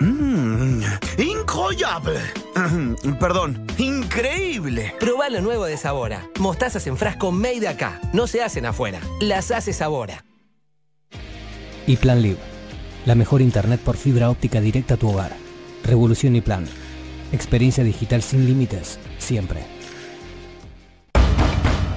Mmm, 0.00 0.80
increíble. 1.18 2.20
Perdón, 3.20 3.66
increíble. 3.78 4.94
Probá 4.98 5.28
lo 5.28 5.40
nuevo 5.40 5.64
de 5.64 5.76
Sabora. 5.76 6.28
Mostazas 6.38 6.86
en 6.86 6.96
frasco 6.96 7.32
made 7.32 7.60
de 7.60 7.68
acá. 7.68 8.00
No 8.12 8.26
se 8.26 8.42
hacen 8.42 8.66
afuera. 8.66 9.00
Las 9.20 9.50
hace 9.50 9.72
Sabora. 9.72 10.24
Y 11.86 11.96
Plan 11.96 12.22
Live. 12.22 12.38
La 13.06 13.14
mejor 13.14 13.40
internet 13.40 13.80
por 13.80 13.96
fibra 13.96 14.30
óptica 14.30 14.60
directa 14.60 14.94
a 14.94 14.96
tu 14.96 15.08
hogar. 15.08 15.32
Revolución 15.84 16.36
y 16.36 16.40
Plan. 16.40 16.66
Experiencia 17.32 17.84
digital 17.84 18.22
sin 18.22 18.46
límites, 18.46 18.98
siempre. 19.18 19.77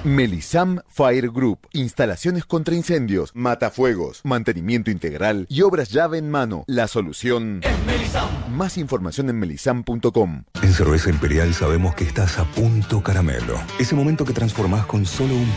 Melisam 0.03 0.79
Fire 0.87 1.29
Group. 1.29 1.67
Instalaciones 1.73 2.45
contra 2.45 2.73
incendios, 2.73 3.31
matafuegos, 3.35 4.21
mantenimiento 4.23 4.89
integral 4.89 5.45
y 5.47 5.61
obras 5.61 5.91
llave 5.91 6.17
en 6.17 6.31
mano. 6.31 6.63
La 6.65 6.87
solución 6.87 7.61
es 7.63 7.85
Melisam. 7.85 8.27
Más 8.49 8.79
información 8.79 9.29
en 9.29 9.37
melisam.com. 9.37 10.43
En 10.63 10.73
Cerveza 10.73 11.11
Imperial 11.11 11.53
sabemos 11.53 11.93
que 11.93 12.03
estás 12.03 12.39
a 12.39 12.45
punto 12.45 13.03
caramelo. 13.03 13.61
Ese 13.79 13.93
momento 13.93 14.25
que 14.25 14.33
transformás 14.33 14.87
con 14.87 15.05
solo 15.05 15.35
un... 15.35 15.47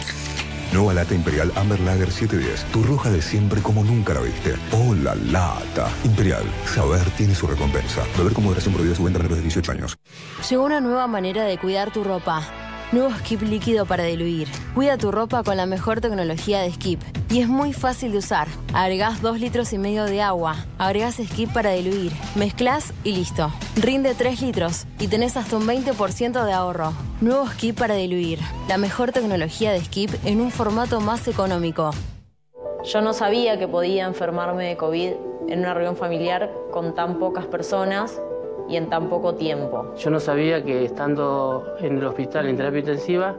Nueva 0.74 0.92
lata 0.92 1.14
Imperial 1.14 1.50
Amber 1.56 1.80
Lager 1.80 2.10
710. 2.10 2.64
Tu 2.72 2.82
roja 2.82 3.10
de 3.10 3.22
siempre 3.22 3.62
como 3.62 3.82
nunca 3.82 4.12
la 4.12 4.20
viste. 4.20 4.56
¡Oh, 4.72 4.94
la 4.94 5.14
lata! 5.14 5.88
Imperial. 6.04 6.44
Saber 6.66 7.08
tiene 7.16 7.34
su 7.34 7.46
recompensa. 7.46 8.02
Beber 8.18 8.34
con 8.34 8.44
moderación 8.44 8.74
prohibida 8.74 8.96
su 8.96 9.04
venta 9.04 9.20
menores 9.20 9.38
de 9.38 9.44
18 9.44 9.72
años. 9.72 9.98
Llegó 10.50 10.64
una 10.64 10.80
nueva 10.80 11.06
manera 11.06 11.44
de 11.44 11.56
cuidar 11.56 11.92
tu 11.92 12.04
ropa. 12.04 12.73
Nuevo 12.92 13.10
Skip 13.10 13.42
líquido 13.42 13.86
para 13.86 14.04
diluir. 14.04 14.48
Cuida 14.74 14.96
tu 14.96 15.10
ropa 15.10 15.42
con 15.42 15.56
la 15.56 15.66
mejor 15.66 16.00
tecnología 16.00 16.60
de 16.60 16.72
Skip. 16.72 17.00
Y 17.30 17.40
es 17.40 17.48
muy 17.48 17.72
fácil 17.72 18.12
de 18.12 18.18
usar. 18.18 18.46
Agregás 18.72 19.20
2 19.20 19.40
litros 19.40 19.72
y 19.72 19.78
medio 19.78 20.04
de 20.04 20.22
agua. 20.22 20.56
Agregás 20.78 21.16
Skip 21.16 21.52
para 21.52 21.70
diluir. 21.70 22.12
Mezclas 22.36 22.92
y 23.02 23.12
listo. 23.12 23.50
Rinde 23.76 24.14
3 24.14 24.42
litros 24.42 24.86
y 25.00 25.08
tenés 25.08 25.36
hasta 25.36 25.56
un 25.56 25.66
20% 25.66 26.44
de 26.44 26.52
ahorro. 26.52 26.92
Nuevo 27.20 27.48
Skip 27.48 27.78
para 27.78 27.94
diluir. 27.94 28.38
La 28.68 28.78
mejor 28.78 29.10
tecnología 29.12 29.72
de 29.72 29.82
Skip 29.82 30.10
en 30.24 30.40
un 30.40 30.50
formato 30.50 31.00
más 31.00 31.26
económico. 31.26 31.90
Yo 32.84 33.00
no 33.00 33.12
sabía 33.12 33.58
que 33.58 33.66
podía 33.66 34.04
enfermarme 34.04 34.68
de 34.68 34.76
COVID 34.76 35.12
en 35.48 35.58
una 35.58 35.74
reunión 35.74 35.96
familiar 35.96 36.52
con 36.70 36.94
tan 36.94 37.18
pocas 37.18 37.46
personas 37.46 38.20
y 38.68 38.76
en 38.76 38.88
tan 38.88 39.08
poco 39.08 39.34
tiempo. 39.34 39.86
Yo 39.96 40.10
no 40.10 40.20
sabía 40.20 40.64
que 40.64 40.84
estando 40.84 41.64
en 41.80 41.98
el 41.98 42.06
hospital 42.06 42.46
en 42.48 42.56
terapia 42.56 42.80
intensiva, 42.80 43.34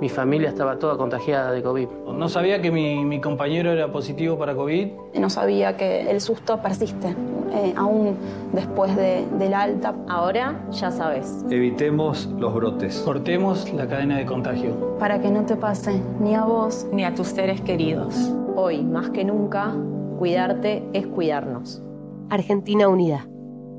mi 0.00 0.10
familia 0.10 0.50
estaba 0.50 0.78
toda 0.78 0.96
contagiada 0.96 1.52
de 1.52 1.62
COVID. 1.62 1.88
No 2.12 2.28
sabía 2.28 2.60
que 2.60 2.70
mi, 2.70 3.04
mi 3.04 3.20
compañero 3.20 3.72
era 3.72 3.90
positivo 3.90 4.36
para 4.36 4.54
COVID. 4.54 4.88
No 5.14 5.30
sabía 5.30 5.76
que 5.76 6.10
el 6.10 6.20
susto 6.20 6.60
persiste, 6.60 7.14
eh, 7.54 7.72
aún 7.76 8.16
después 8.52 8.94
de, 8.94 9.24
del 9.38 9.54
alta. 9.54 9.94
Ahora 10.08 10.66
ya 10.70 10.90
sabes. 10.90 11.44
Evitemos 11.50 12.28
los 12.38 12.54
brotes. 12.54 12.98
Cortemos 12.98 13.72
la 13.72 13.88
cadena 13.88 14.18
de 14.18 14.26
contagio. 14.26 14.98
Para 14.98 15.20
que 15.20 15.30
no 15.30 15.46
te 15.46 15.56
pase 15.56 16.02
ni 16.20 16.34
a 16.34 16.44
vos 16.44 16.86
ni 16.92 17.04
a 17.04 17.14
tus 17.14 17.28
seres 17.28 17.62
queridos. 17.62 18.14
Hoy, 18.54 18.82
más 18.82 19.10
que 19.10 19.24
nunca, 19.24 19.74
cuidarte 20.18 20.82
es 20.92 21.06
cuidarnos. 21.06 21.82
Argentina 22.28 22.88
Unida. 22.88 23.26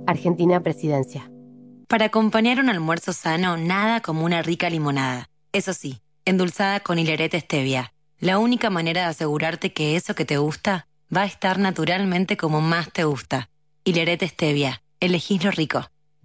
Argentina 0.08 0.62
Presidencia. 0.62 1.30
Para 1.88 2.06
acompañar 2.06 2.60
un 2.60 2.70
almuerzo 2.70 3.14
sano, 3.14 3.58
nada 3.58 4.02
como 4.02 4.24
una 4.24 4.42
rica 4.42 4.70
limonada. 4.70 5.30
Eso 5.52 5.74
sí, 5.74 6.02
endulzada 6.26 6.80
con 6.80 6.98
hilerete 6.98 7.40
stevia. 7.40 7.94
La 8.20 8.40
única 8.40 8.70
manera 8.70 9.02
de 9.02 9.08
asegurarte 9.08 9.74
que 9.74 9.96
eso 9.96 10.16
que 10.16 10.26
te 10.26 10.38
gusta 10.38 10.88
va 11.16 11.22
a 11.22 11.26
estar 11.26 11.60
naturalmente 11.60 12.38
como 12.38 12.62
más 12.62 12.92
te 12.92 13.04
gusta. 13.04 13.50
Hilerete 13.84 14.28
stevia. 14.28 14.82
Elegís 15.00 15.44
lo 15.44 15.52
rico. 15.52 15.86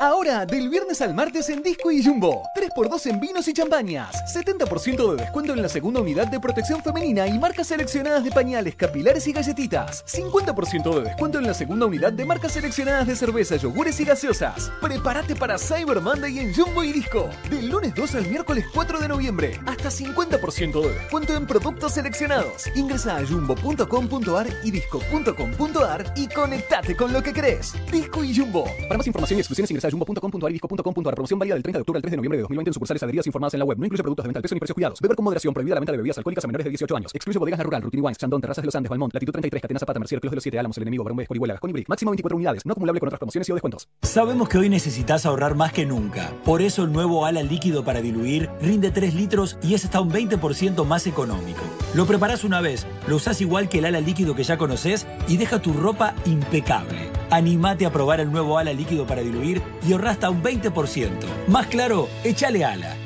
Ahora, 0.00 0.44
del 0.44 0.68
viernes 0.70 1.00
al 1.02 1.14
martes 1.14 1.48
en 1.50 1.62
Disco 1.62 1.92
y 1.92 2.02
Jumbo. 2.02 2.42
3x2 2.56 3.10
en 3.10 3.20
vinos 3.20 3.46
y 3.46 3.52
champañas. 3.52 4.12
70% 4.34 5.14
de 5.14 5.22
descuento 5.22 5.52
en 5.52 5.62
la 5.62 5.68
segunda 5.68 6.00
unidad 6.00 6.26
de 6.26 6.40
protección 6.40 6.82
femenina 6.82 7.28
y 7.28 7.38
marcas 7.38 7.68
seleccionadas 7.68 8.24
de 8.24 8.32
pañales, 8.32 8.74
capilares 8.74 9.28
y 9.28 9.32
galletitas. 9.32 10.04
50% 10.06 10.96
de 10.96 11.02
descuento 11.02 11.38
en 11.38 11.46
la 11.46 11.54
segunda 11.54 11.86
unidad 11.86 12.12
de 12.12 12.24
marcas 12.24 12.54
seleccionadas 12.54 13.06
de 13.06 13.14
cerveza, 13.14 13.54
yogures 13.54 14.00
y 14.00 14.04
gaseosas. 14.04 14.72
Prepárate 14.80 15.36
para 15.36 15.58
Cyber 15.58 16.00
Monday 16.00 16.40
en 16.40 16.52
Jumbo 16.52 16.82
y 16.82 16.90
Disco. 16.90 17.30
Del 17.48 17.68
lunes 17.68 17.94
2 17.94 18.16
al 18.16 18.26
miércoles 18.26 18.64
4 18.74 18.98
de 18.98 19.06
noviembre. 19.06 19.60
Hasta 19.64 19.90
50% 19.90 20.88
de 20.88 20.92
descuento 20.92 21.36
en 21.36 21.46
productos 21.46 21.92
seleccionados. 21.92 22.66
Ingresa 22.74 23.18
a 23.18 23.24
jumbo.com.ar 23.24 24.48
y 24.64 24.72
disco.com.ar 24.72 26.14
y 26.16 26.26
conectate 26.26 26.96
con 26.96 27.12
lo 27.12 27.22
que 27.22 27.32
crees. 27.32 27.74
Disco 27.92 28.24
y 28.24 28.36
Jumbo. 28.36 28.64
Para 28.88 28.96
más 28.96 29.06
información 29.06 29.38
y 29.38 29.40
exclusiones 29.40 29.70
ingresa 29.70 29.83
a 29.84 30.50
y 30.50 30.52
disco.com.ar. 30.52 31.14
Promoción 31.14 31.38
válida 31.38 31.54
del 31.54 31.62
30 31.62 31.78
de 31.78 31.80
octubre 31.82 31.98
al 31.98 32.02
3 32.02 32.10
de 32.10 32.16
noviembre 32.16 32.38
de 32.38 32.42
2020 32.42 32.68
en 32.70 32.74
sucursales 32.74 33.02
adheridas 33.02 33.26
informadas 33.26 33.54
en 33.54 33.58
la 33.58 33.64
web. 33.64 33.78
No 33.78 33.84
incluye 33.84 34.02
productos 34.02 34.24
de 34.24 34.28
venta 34.28 34.38
al 34.38 34.42
peso 34.42 34.54
ni 34.54 34.60
precios 34.60 34.74
cuidados. 34.74 35.00
Beber 35.00 35.16
con 35.16 35.24
moderación. 35.24 35.54
Prohibida 35.54 35.74
la 35.74 35.80
venta 35.80 35.92
de 35.92 35.98
bebidas 35.98 36.18
alcohólicas 36.18 36.44
a 36.44 36.48
menores 36.48 36.64
de 36.64 36.70
18 36.70 36.96
años. 36.96 37.14
Excluye 37.14 37.38
bodegas 37.38 37.58
La 37.58 37.64
Rural, 37.64 37.82
Rutini 37.82 38.02
Wines, 38.02 38.18
Chandon, 38.18 38.40
Terrazas 38.40 38.62
de 38.62 38.66
los 38.66 38.74
Andes, 38.74 38.90
Valmont, 38.90 39.12
Latitud 39.12 39.32
33, 39.32 39.62
Catena 39.62 39.80
Zapata, 39.80 39.98
Mercier, 39.98 40.20
Clos 40.20 40.30
de 40.30 40.36
los 40.36 40.42
7, 40.42 40.58
Álamos, 40.58 40.76
El 40.76 40.82
Enemigo, 40.82 41.04
Barón 41.04 41.20
Escorihuela, 41.20 41.54
Gascón 41.54 41.70
y 41.70 41.72
Brick. 41.74 41.88
Máximo 41.88 42.10
24 42.10 42.36
unidades. 42.36 42.66
No 42.66 42.72
acumulable 42.72 43.00
con 43.00 43.08
otras 43.08 43.18
promociones 43.18 43.48
y 43.48 43.52
o 43.52 43.54
descuentos. 43.54 43.88
Sabemos 44.02 44.48
que 44.48 44.58
hoy 44.58 44.68
necesitas 44.68 45.26
ahorrar 45.26 45.54
más 45.54 45.72
que 45.72 45.86
nunca. 45.86 46.32
Por 46.44 46.62
eso 46.62 46.84
el 46.84 46.92
nuevo 46.92 47.26
ala 47.26 47.42
líquido 47.42 47.84
para 47.84 48.00
diluir 48.00 48.48
rinde 48.60 48.90
3 48.90 49.14
litros 49.14 49.58
y 49.62 49.74
es 49.74 49.84
hasta 49.84 50.00
un 50.00 50.10
20% 50.10 50.84
más 50.84 51.06
económico. 51.06 51.62
Lo 51.94 52.06
preparás 52.06 52.44
una 52.44 52.60
vez, 52.60 52.86
lo 53.06 53.16
usás 53.16 53.40
igual 53.40 53.68
que 53.68 53.78
el 53.78 53.84
ala 53.84 54.00
líquido 54.00 54.34
que 54.34 54.44
ya 54.44 54.58
conoces 54.58 55.06
y 55.28 55.36
deja 55.36 55.60
tu 55.60 55.72
ropa 55.72 56.14
impecable. 56.26 57.10
Animate 57.30 57.86
a 57.86 57.92
probar 57.92 58.20
el 58.20 58.30
nuevo 58.30 58.58
ala 58.58 58.72
líquido 58.72 59.06
para 59.06 59.22
diluir 59.22 59.62
y 59.86 59.92
ahorra 59.92 60.10
hasta 60.10 60.30
un 60.30 60.42
20%. 60.42 61.10
Más 61.48 61.66
claro, 61.66 62.08
échale 62.24 62.64
ala. 62.64 62.96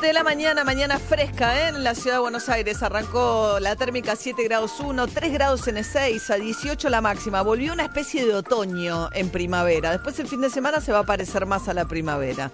De 0.00 0.14
la 0.14 0.24
mañana, 0.24 0.64
mañana 0.64 0.98
fresca 0.98 1.60
¿eh? 1.60 1.68
en 1.68 1.84
la 1.84 1.94
ciudad 1.94 2.16
de 2.16 2.20
Buenos 2.22 2.48
Aires. 2.48 2.82
Arrancó 2.82 3.58
la 3.60 3.76
térmica 3.76 4.16
7 4.16 4.42
grados 4.44 4.80
1, 4.80 5.06
3 5.06 5.30
grados 5.30 5.68
en 5.68 5.76
E6, 5.76 6.30
a 6.30 6.36
18 6.36 6.88
la 6.88 7.02
máxima. 7.02 7.42
Volvió 7.42 7.74
una 7.74 7.82
especie 7.82 8.24
de 8.24 8.34
otoño 8.34 9.10
en 9.12 9.28
primavera. 9.28 9.90
Después 9.90 10.18
el 10.18 10.26
fin 10.26 10.40
de 10.40 10.48
semana 10.48 10.80
se 10.80 10.92
va 10.92 11.00
a 11.00 11.04
parecer 11.04 11.44
más 11.44 11.68
a 11.68 11.74
la 11.74 11.84
primavera. 11.84 12.50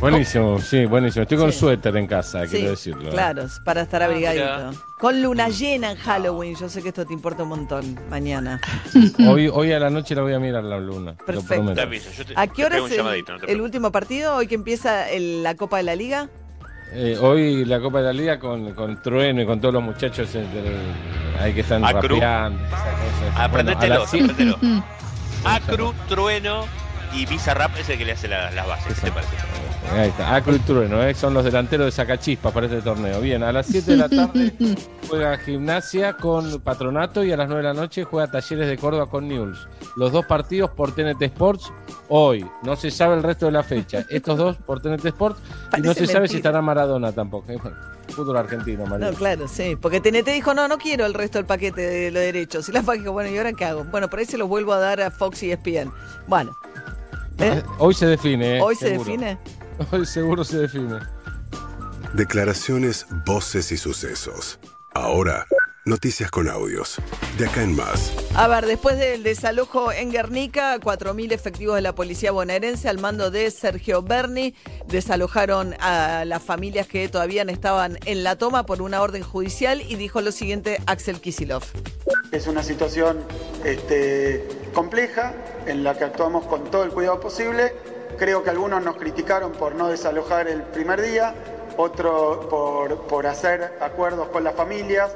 Buenísimo, 0.00 0.58
sí, 0.60 0.86
buenísimo. 0.86 1.24
Estoy 1.24 1.36
con 1.36 1.52
Sí. 1.52 1.58
suéter 1.58 1.94
en 1.96 2.06
casa, 2.06 2.44
Sí, 2.46 2.52
quiero 2.56 2.70
decirlo. 2.70 3.10
Claro, 3.10 3.44
para 3.64 3.82
estar 3.82 4.02
Ah, 4.02 4.06
abrigadito. 4.06 4.70
Con 4.98 5.20
luna 5.22 5.48
llena 5.50 5.90
en 5.92 5.98
Halloween. 5.98 6.56
Yo 6.56 6.68
sé 6.70 6.82
que 6.82 6.88
esto 6.88 7.04
te 7.06 7.12
importa 7.12 7.42
un 7.42 7.50
montón 7.50 7.98
mañana. 8.08 8.60
Hoy, 9.28 9.48
hoy 9.52 9.72
a 9.72 9.78
la 9.78 9.90
noche 9.90 10.14
la 10.14 10.22
voy 10.22 10.32
a 10.32 10.38
mirar 10.38 10.64
la 10.64 10.78
luna. 10.78 11.12
lo 11.18 11.24
Perfecto. 11.26 11.54
prometo. 11.54 11.74
Te 11.74 11.80
aviso, 11.82 12.08
¿A 12.34 12.46
qué 12.46 12.64
hora 12.64 12.78
es 12.78 12.92
el, 12.92 13.24
el 13.48 13.60
último 13.60 13.92
partido? 13.92 14.36
¿Hoy 14.36 14.46
que 14.46 14.54
empieza 14.54 15.10
el- 15.10 15.42
la 15.42 15.54
Copa 15.56 15.76
de 15.76 15.82
la 15.82 15.94
Liga? 15.96 16.28
Eh, 16.92 17.18
hoy 17.20 17.64
la 17.66 17.78
Copa 17.80 17.98
de 17.98 18.04
la 18.04 18.12
Liga 18.14 18.40
con, 18.40 18.72
con 18.74 19.00
Trueno 19.02 19.42
y 19.42 19.46
con 19.46 19.60
todos 19.60 19.74
los 19.74 19.82
muchachos 19.82 20.34
eh, 20.34 20.38
del- 20.38 21.40
ahí 21.42 21.52
que 21.52 21.60
están 21.60 21.82
rapeando. 21.82 22.58
esas 22.66 22.80
cosas. 22.80 23.38
Aprendetelo, 23.38 23.78
Bueno, 23.80 23.94
a 23.94 23.98
las 23.98 24.10
sie- 24.12 24.22
aprendetelo. 24.24 24.84
Acru, 25.44 25.94
Trueno 26.08 26.64
y 27.14 27.26
Bizarrap 27.26 27.76
es 27.78 27.88
el 27.88 27.98
que 27.98 28.04
le 28.04 28.12
hace 28.12 28.28
la- 28.28 28.50
las 28.50 28.66
bases. 28.66 28.94
¿Qué 28.98 29.06
te 29.06 29.12
parece? 29.12 29.32
Ahí 29.92 30.08
está, 30.08 30.36
Acru 30.36 30.54
y 30.54 30.58
Trueno, 30.60 31.02
eh, 31.02 31.14
son 31.14 31.34
los 31.34 31.42
delanteros 31.44 31.86
de 31.86 31.90
Sacachispas 31.90 32.52
para 32.52 32.66
este 32.66 32.80
torneo. 32.80 33.20
Bien, 33.20 33.42
a 33.42 33.50
las 33.50 33.66
7 33.66 33.92
de 33.92 33.96
la 33.96 34.08
tarde 34.08 34.52
juega 35.08 35.36
Gimnasia 35.38 36.12
con 36.12 36.60
Patronato 36.60 37.24
y 37.24 37.32
a 37.32 37.36
las 37.36 37.48
9 37.48 37.62
de 37.62 37.68
la 37.74 37.80
noche 37.80 38.04
juega 38.04 38.30
Talleres 38.30 38.68
de 38.68 38.76
Córdoba 38.78 39.06
con 39.06 39.26
News. 39.26 39.66
Los 39.96 40.12
dos 40.12 40.26
partidos 40.26 40.70
por 40.70 40.94
TNT 40.94 41.22
Sports 41.22 41.72
hoy. 42.08 42.46
No 42.62 42.76
se 42.76 42.90
sabe 42.92 43.16
el 43.16 43.22
resto 43.24 43.46
de 43.46 43.52
la 43.52 43.62
fecha. 43.64 44.04
Estos 44.10 44.36
dos 44.38 44.56
por 44.58 44.80
TNT 44.80 45.06
Sports 45.06 45.40
y 45.76 45.80
no 45.80 45.92
se 45.94 46.06
sabe 46.06 46.28
si 46.28 46.36
estará 46.36 46.62
Maradona 46.62 47.10
tampoco. 47.10 47.50
Eh, 47.50 47.58
bueno, 47.60 47.76
fútbol 48.10 48.36
argentino, 48.36 48.86
María. 48.86 49.10
No, 49.10 49.16
claro, 49.16 49.48
sí. 49.48 49.76
Porque 49.80 50.00
TNT 50.00 50.28
dijo, 50.28 50.54
no, 50.54 50.68
no 50.68 50.78
quiero 50.78 51.04
el 51.06 51.14
resto 51.14 51.38
del 51.38 51.46
paquete 51.46 51.80
de 51.80 52.10
los 52.12 52.22
derechos. 52.22 52.68
Y 52.68 52.72
la 52.72 52.82
FA 52.82 52.92
dijo, 52.92 53.10
bueno, 53.12 53.30
¿y 53.30 53.38
ahora 53.38 53.52
qué 53.54 53.64
hago? 53.64 53.82
Bueno, 53.84 54.08
por 54.08 54.20
ahí 54.20 54.26
se 54.26 54.38
los 54.38 54.48
vuelvo 54.48 54.72
a 54.72 54.78
dar 54.78 55.00
a 55.00 55.10
Fox 55.10 55.42
y 55.42 55.50
ESPN. 55.50 55.90
Bueno, 56.28 56.52
¿eh? 57.40 57.62
Hoy 57.78 57.94
se 57.94 58.06
define. 58.06 58.58
eh, 58.58 58.60
¿hoy 58.62 58.74
se 58.76 58.88
seguro. 58.88 59.04
define? 59.04 59.38
Hoy 59.92 60.04
seguro 60.06 60.44
se 60.44 60.58
define. 60.58 60.98
Declaraciones, 62.14 63.06
voces 63.26 63.72
y 63.72 63.76
sucesos. 63.76 64.58
Ahora, 64.94 65.46
noticias 65.84 66.30
con 66.30 66.48
audios. 66.48 66.96
De 67.38 67.46
acá 67.46 67.62
en 67.62 67.74
más. 67.74 68.12
A 68.34 68.48
ver, 68.48 68.66
después 68.66 68.98
del 68.98 69.22
desalojo 69.22 69.92
en 69.92 70.10
Guernica, 70.10 70.78
4.000 70.78 71.32
efectivos 71.32 71.76
de 71.76 71.82
la 71.82 71.94
policía 71.94 72.32
bonaerense 72.32 72.88
al 72.88 72.98
mando 72.98 73.30
de 73.30 73.50
Sergio 73.50 74.02
Berni 74.02 74.54
desalojaron 74.86 75.74
a 75.80 76.24
las 76.24 76.42
familias 76.42 76.86
que 76.86 77.08
todavía 77.08 77.44
no 77.44 77.52
estaban 77.52 77.98
en 78.04 78.24
la 78.24 78.36
toma 78.36 78.66
por 78.66 78.82
una 78.82 79.00
orden 79.00 79.22
judicial 79.22 79.80
y 79.82 79.96
dijo 79.96 80.20
lo 80.20 80.32
siguiente 80.32 80.78
Axel 80.86 81.20
Kisilov. 81.20 81.62
Es 82.32 82.46
una 82.46 82.62
situación 82.62 83.24
este, 83.64 84.46
compleja 84.74 85.34
en 85.66 85.82
la 85.84 85.96
que 85.96 86.04
actuamos 86.04 86.46
con 86.46 86.70
todo 86.70 86.84
el 86.84 86.90
cuidado 86.90 87.20
posible. 87.20 87.72
Creo 88.18 88.42
que 88.42 88.50
algunos 88.50 88.82
nos 88.82 88.96
criticaron 88.96 89.52
por 89.52 89.74
no 89.74 89.88
desalojar 89.88 90.48
el 90.48 90.62
primer 90.62 91.00
día, 91.00 91.34
otros 91.76 92.46
por, 92.46 93.06
por 93.06 93.26
hacer 93.26 93.78
acuerdos 93.80 94.28
con 94.28 94.44
las 94.44 94.54
familias. 94.54 95.12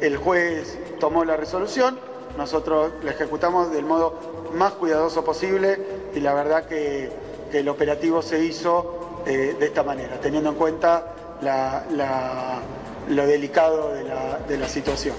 El 0.00 0.16
juez 0.16 0.78
tomó 1.00 1.24
la 1.24 1.36
resolución, 1.36 1.98
nosotros 2.36 2.92
la 3.02 3.12
ejecutamos 3.12 3.72
del 3.72 3.84
modo 3.84 4.50
más 4.54 4.72
cuidadoso 4.74 5.24
posible 5.24 5.78
y 6.14 6.20
la 6.20 6.34
verdad 6.34 6.66
que, 6.66 7.10
que 7.50 7.60
el 7.60 7.68
operativo 7.68 8.22
se 8.22 8.44
hizo 8.44 9.22
eh, 9.26 9.56
de 9.58 9.66
esta 9.66 9.82
manera, 9.82 10.20
teniendo 10.20 10.50
en 10.50 10.56
cuenta 10.56 11.14
la- 11.42 11.84
la- 11.90 12.60
lo 13.08 13.26
delicado 13.26 13.92
de 13.94 14.04
la- 14.04 14.38
de 14.46 14.58
la 14.58 14.68
situación. 14.68 15.16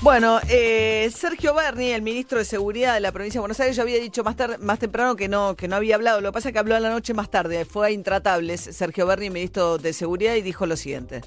Bueno, 0.00 0.38
eh, 0.48 1.10
Sergio 1.14 1.54
Berni, 1.54 1.90
el 1.90 2.02
ministro 2.02 2.38
de 2.38 2.44
Seguridad 2.44 2.94
de 2.94 3.00
la 3.00 3.10
provincia 3.12 3.38
de 3.38 3.42
Buenos 3.42 3.58
Aires, 3.60 3.76
ya 3.76 3.82
había 3.82 3.98
dicho 4.00 4.22
más, 4.24 4.36
tar- 4.36 4.58
más 4.60 4.78
temprano 4.78 5.16
que 5.16 5.28
no, 5.28 5.56
que 5.56 5.66
no 5.68 5.74
había 5.76 5.96
hablado. 5.96 6.20
Lo 6.20 6.30
que 6.30 6.34
pasa 6.34 6.48
es 6.48 6.52
que 6.52 6.58
habló 6.60 6.76
a 6.76 6.80
la 6.80 6.90
noche 6.90 7.14
más 7.14 7.30
tarde. 7.30 7.64
Fue 7.64 7.88
a 7.88 7.90
Intratables, 7.90 8.60
Sergio 8.60 9.06
Berni, 9.06 9.28
ministro 9.30 9.76
de 9.78 9.92
Seguridad, 9.92 10.34
y 10.36 10.42
dijo 10.42 10.66
lo 10.66 10.76
siguiente. 10.76 11.20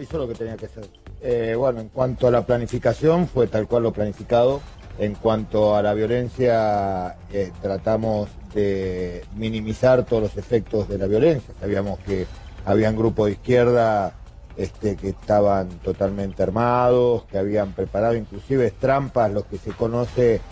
Hizo 0.00 0.18
lo 0.18 0.28
que 0.28 0.34
tenía 0.34 0.56
que 0.56 0.66
hacer. 0.66 0.88
Eh, 1.26 1.54
bueno, 1.56 1.80
en 1.80 1.88
cuanto 1.88 2.28
a 2.28 2.30
la 2.30 2.44
planificación, 2.44 3.26
fue 3.26 3.46
tal 3.46 3.66
cual 3.66 3.84
lo 3.84 3.94
planificado. 3.94 4.60
En 4.98 5.14
cuanto 5.14 5.74
a 5.74 5.82
la 5.82 5.94
violencia, 5.94 7.16
eh, 7.32 7.50
tratamos 7.62 8.28
de 8.54 9.24
minimizar 9.34 10.04
todos 10.04 10.24
los 10.24 10.36
efectos 10.36 10.86
de 10.86 10.98
la 10.98 11.06
violencia. 11.06 11.54
Sabíamos 11.58 11.98
que 12.00 12.26
habían 12.66 12.94
grupos 12.94 13.26
de 13.26 13.32
izquierda 13.32 14.12
este, 14.58 14.96
que 14.96 15.08
estaban 15.08 15.70
totalmente 15.78 16.42
armados, 16.42 17.24
que 17.24 17.38
habían 17.38 17.72
preparado 17.72 18.14
inclusive 18.14 18.70
trampas, 18.72 19.32
lo 19.32 19.48
que 19.48 19.56
se 19.56 19.72
conoce 19.72 20.42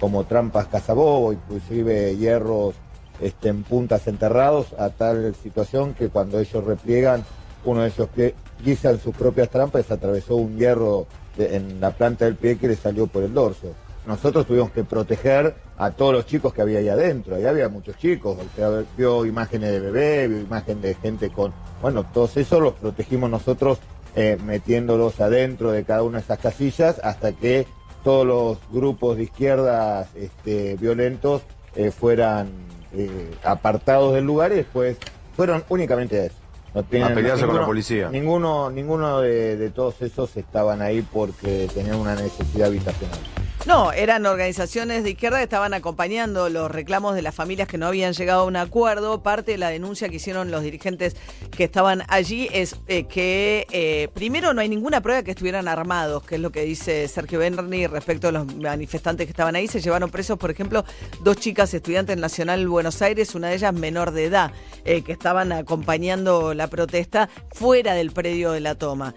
como 0.00 0.24
trampas 0.24 0.66
cazabobo, 0.66 1.34
inclusive 1.34 2.16
hierros 2.16 2.74
este, 3.20 3.50
en 3.50 3.64
puntas 3.64 4.08
enterrados, 4.08 4.68
a 4.78 4.88
tal 4.88 5.34
situación 5.34 5.92
que 5.92 6.08
cuando 6.08 6.40
ellos 6.40 6.64
repliegan, 6.64 7.22
uno 7.64 7.82
de 7.82 7.88
ellos 7.88 8.08
pie- 8.14 8.34
guisan 8.64 8.98
sus 9.00 9.14
propias 9.14 9.48
trampas 9.50 9.90
atravesó 9.90 10.36
un 10.36 10.56
hierro 10.56 11.06
en 11.38 11.80
la 11.80 11.90
planta 11.90 12.24
del 12.26 12.36
pie 12.36 12.58
que 12.58 12.68
le 12.68 12.76
salió 12.76 13.06
por 13.06 13.22
el 13.22 13.32
dorso. 13.32 13.68
Nosotros 14.06 14.46
tuvimos 14.46 14.72
que 14.72 14.82
proteger 14.84 15.54
a 15.78 15.92
todos 15.92 16.12
los 16.12 16.26
chicos 16.26 16.52
que 16.52 16.60
había 16.60 16.80
ahí 16.80 16.88
adentro. 16.88 17.36
Ahí 17.36 17.46
había 17.46 17.68
muchos 17.68 17.96
chicos. 17.98 18.36
Usted 18.36 18.84
vio 18.96 19.24
imágenes 19.24 19.70
de 19.70 19.78
bebé, 19.80 20.26
vio 20.28 20.40
imágenes 20.40 20.82
de 20.82 20.94
gente 20.96 21.30
con... 21.30 21.52
Bueno, 21.80 22.04
todos 22.12 22.36
esos 22.36 22.60
los 22.60 22.74
protegimos 22.74 23.30
nosotros 23.30 23.78
eh, 24.16 24.36
metiéndolos 24.44 25.20
adentro 25.20 25.70
de 25.70 25.84
cada 25.84 26.02
una 26.02 26.18
de 26.18 26.24
esas 26.24 26.38
casillas 26.40 27.00
hasta 27.02 27.32
que 27.32 27.66
todos 28.02 28.26
los 28.26 28.58
grupos 28.72 29.16
de 29.16 29.22
izquierdas 29.22 30.08
este, 30.16 30.76
violentos 30.76 31.42
eh, 31.76 31.92
fueran 31.92 32.50
eh, 32.92 33.30
apartados 33.44 34.14
del 34.14 34.24
lugar 34.24 34.50
y 34.52 34.56
después 34.56 34.96
fueron 35.36 35.62
únicamente 35.68 36.20
a 36.20 36.24
eso. 36.24 36.41
No 36.74 36.82
tienen- 36.84 37.12
A 37.12 37.14
pelearse 37.14 37.40
con 37.42 37.48
la 37.48 37.52
ninguno- 37.54 37.66
policía. 37.66 38.08
Ninguno, 38.10 38.70
ninguno 38.70 39.20
de, 39.20 39.56
de 39.56 39.70
todos 39.70 40.00
esos 40.00 40.36
estaban 40.36 40.80
ahí 40.80 41.02
porque 41.02 41.68
tenían 41.74 41.96
una 41.96 42.14
necesidad 42.14 42.68
habitacional. 42.68 43.18
No, 43.64 43.92
eran 43.92 44.26
organizaciones 44.26 45.04
de 45.04 45.10
izquierda 45.10 45.38
que 45.38 45.44
estaban 45.44 45.72
acompañando 45.72 46.48
los 46.48 46.68
reclamos 46.68 47.14
de 47.14 47.22
las 47.22 47.32
familias 47.32 47.68
que 47.68 47.78
no 47.78 47.86
habían 47.86 48.12
llegado 48.12 48.40
a 48.40 48.44
un 48.44 48.56
acuerdo. 48.56 49.22
Parte 49.22 49.52
de 49.52 49.58
la 49.58 49.68
denuncia 49.68 50.08
que 50.08 50.16
hicieron 50.16 50.50
los 50.50 50.64
dirigentes 50.64 51.14
que 51.56 51.62
estaban 51.62 52.02
allí 52.08 52.48
es 52.52 52.74
eh, 52.88 53.04
que 53.04 53.68
eh, 53.70 54.08
primero 54.14 54.52
no 54.52 54.62
hay 54.62 54.68
ninguna 54.68 55.00
prueba 55.00 55.22
que 55.22 55.30
estuvieran 55.30 55.68
armados, 55.68 56.24
que 56.24 56.34
es 56.34 56.40
lo 56.40 56.50
que 56.50 56.62
dice 56.62 57.06
Sergio 57.06 57.38
Berni 57.38 57.86
respecto 57.86 58.28
a 58.28 58.32
los 58.32 58.52
manifestantes 58.56 59.26
que 59.26 59.30
estaban 59.30 59.54
ahí. 59.54 59.68
Se 59.68 59.80
llevaron 59.80 60.10
presos, 60.10 60.38
por 60.38 60.50
ejemplo, 60.50 60.84
dos 61.20 61.36
chicas 61.36 61.72
estudiantes 61.72 62.16
Nacional 62.16 62.66
Buenos 62.66 63.00
Aires, 63.00 63.32
una 63.36 63.48
de 63.48 63.54
ellas 63.54 63.72
menor 63.72 64.10
de 64.10 64.24
edad, 64.24 64.50
eh, 64.84 65.02
que 65.02 65.12
estaban 65.12 65.52
acompañando 65.52 66.52
la 66.52 66.66
protesta 66.66 67.28
fuera 67.52 67.94
del 67.94 68.10
predio 68.10 68.50
de 68.50 68.60
la 68.60 68.74
toma. 68.74 69.14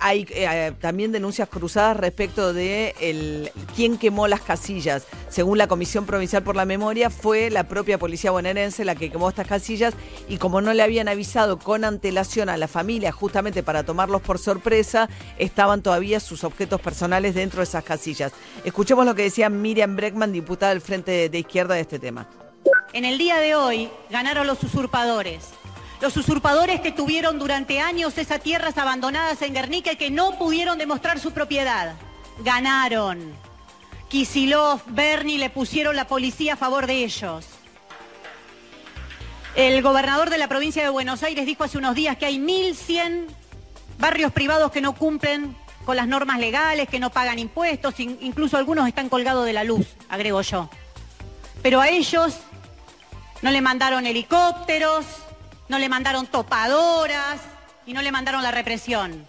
hay 0.00 0.26
también 0.80 1.12
denuncias 1.12 1.48
cruzadas 1.48 1.96
respecto 1.96 2.52
de 2.52 2.96
el 3.00 3.52
quién 3.74 3.98
quemó 3.98 4.28
las 4.28 4.40
casillas. 4.40 5.06
Según 5.28 5.58
la 5.58 5.68
Comisión 5.68 6.06
Provincial 6.06 6.42
por 6.42 6.56
la 6.56 6.64
Memoria, 6.64 7.10
fue 7.10 7.50
la 7.50 7.64
propia 7.64 7.98
policía 7.98 8.30
bonaerense 8.30 8.84
la 8.84 8.94
que 8.94 9.10
quemó 9.10 9.28
estas 9.28 9.46
casillas 9.46 9.94
y 10.28 10.38
como 10.38 10.60
no 10.60 10.72
le 10.72 10.82
habían 10.82 11.08
avisado 11.08 11.58
con 11.58 11.84
antelación 11.84 12.48
a 12.48 12.56
la 12.56 12.68
familia 12.68 13.12
justamente 13.12 13.62
para 13.62 13.84
tomarlos 13.84 14.22
por 14.22 14.38
sorpresa, 14.38 15.08
estaban 15.38 15.82
todavía 15.82 16.20
sus 16.20 16.44
objetos 16.44 16.80
personales 16.80 17.34
dentro 17.34 17.58
de 17.58 17.64
esas 17.64 17.84
casillas. 17.84 18.32
Escuchemos 18.64 19.04
lo 19.04 19.14
que 19.14 19.22
decía 19.22 19.48
Miriam 19.48 19.96
Breckman, 19.96 20.32
diputada 20.32 20.72
del 20.72 20.80
Frente 20.80 21.28
de 21.28 21.38
Izquierda 21.38 21.74
de 21.74 21.80
este 21.80 21.98
tema. 21.98 22.26
En 22.92 23.04
el 23.04 23.18
día 23.18 23.36
de 23.36 23.54
hoy 23.54 23.90
ganaron 24.10 24.46
los 24.46 24.62
usurpadores. 24.62 25.50
Los 26.00 26.16
usurpadores 26.16 26.80
que 26.80 26.92
tuvieron 26.92 27.38
durante 27.38 27.78
años 27.80 28.16
esas 28.16 28.40
tierras 28.40 28.78
abandonadas 28.78 29.42
en 29.42 29.54
Guernica 29.54 29.92
y 29.92 29.96
que 29.96 30.10
no 30.10 30.38
pudieron 30.38 30.78
demostrar 30.78 31.20
su 31.20 31.32
propiedad. 31.32 31.94
Ganaron. 32.42 33.49
Kisilov, 34.10 34.80
Bernie 34.86 35.38
le 35.38 35.50
pusieron 35.50 35.94
la 35.94 36.08
policía 36.08 36.54
a 36.54 36.56
favor 36.56 36.88
de 36.88 37.04
ellos. 37.04 37.46
El 39.54 39.80
gobernador 39.82 40.30
de 40.30 40.38
la 40.38 40.48
provincia 40.48 40.82
de 40.82 40.88
Buenos 40.88 41.22
Aires 41.22 41.46
dijo 41.46 41.62
hace 41.62 41.78
unos 41.78 41.94
días 41.94 42.16
que 42.16 42.26
hay 42.26 42.38
1.100 42.38 43.28
barrios 44.00 44.32
privados 44.32 44.72
que 44.72 44.80
no 44.80 44.96
cumplen 44.96 45.56
con 45.84 45.94
las 45.94 46.08
normas 46.08 46.40
legales, 46.40 46.88
que 46.88 46.98
no 46.98 47.10
pagan 47.10 47.38
impuestos, 47.38 48.00
incluso 48.00 48.56
algunos 48.56 48.88
están 48.88 49.08
colgados 49.08 49.46
de 49.46 49.52
la 49.52 49.62
luz, 49.62 49.86
agrego 50.08 50.42
yo. 50.42 50.68
Pero 51.62 51.80
a 51.80 51.88
ellos 51.88 52.36
no 53.42 53.52
le 53.52 53.60
mandaron 53.60 54.06
helicópteros, 54.06 55.06
no 55.68 55.78
le 55.78 55.88
mandaron 55.88 56.26
topadoras 56.26 57.40
y 57.86 57.92
no 57.92 58.02
le 58.02 58.10
mandaron 58.10 58.42
la 58.42 58.50
represión. 58.50 59.24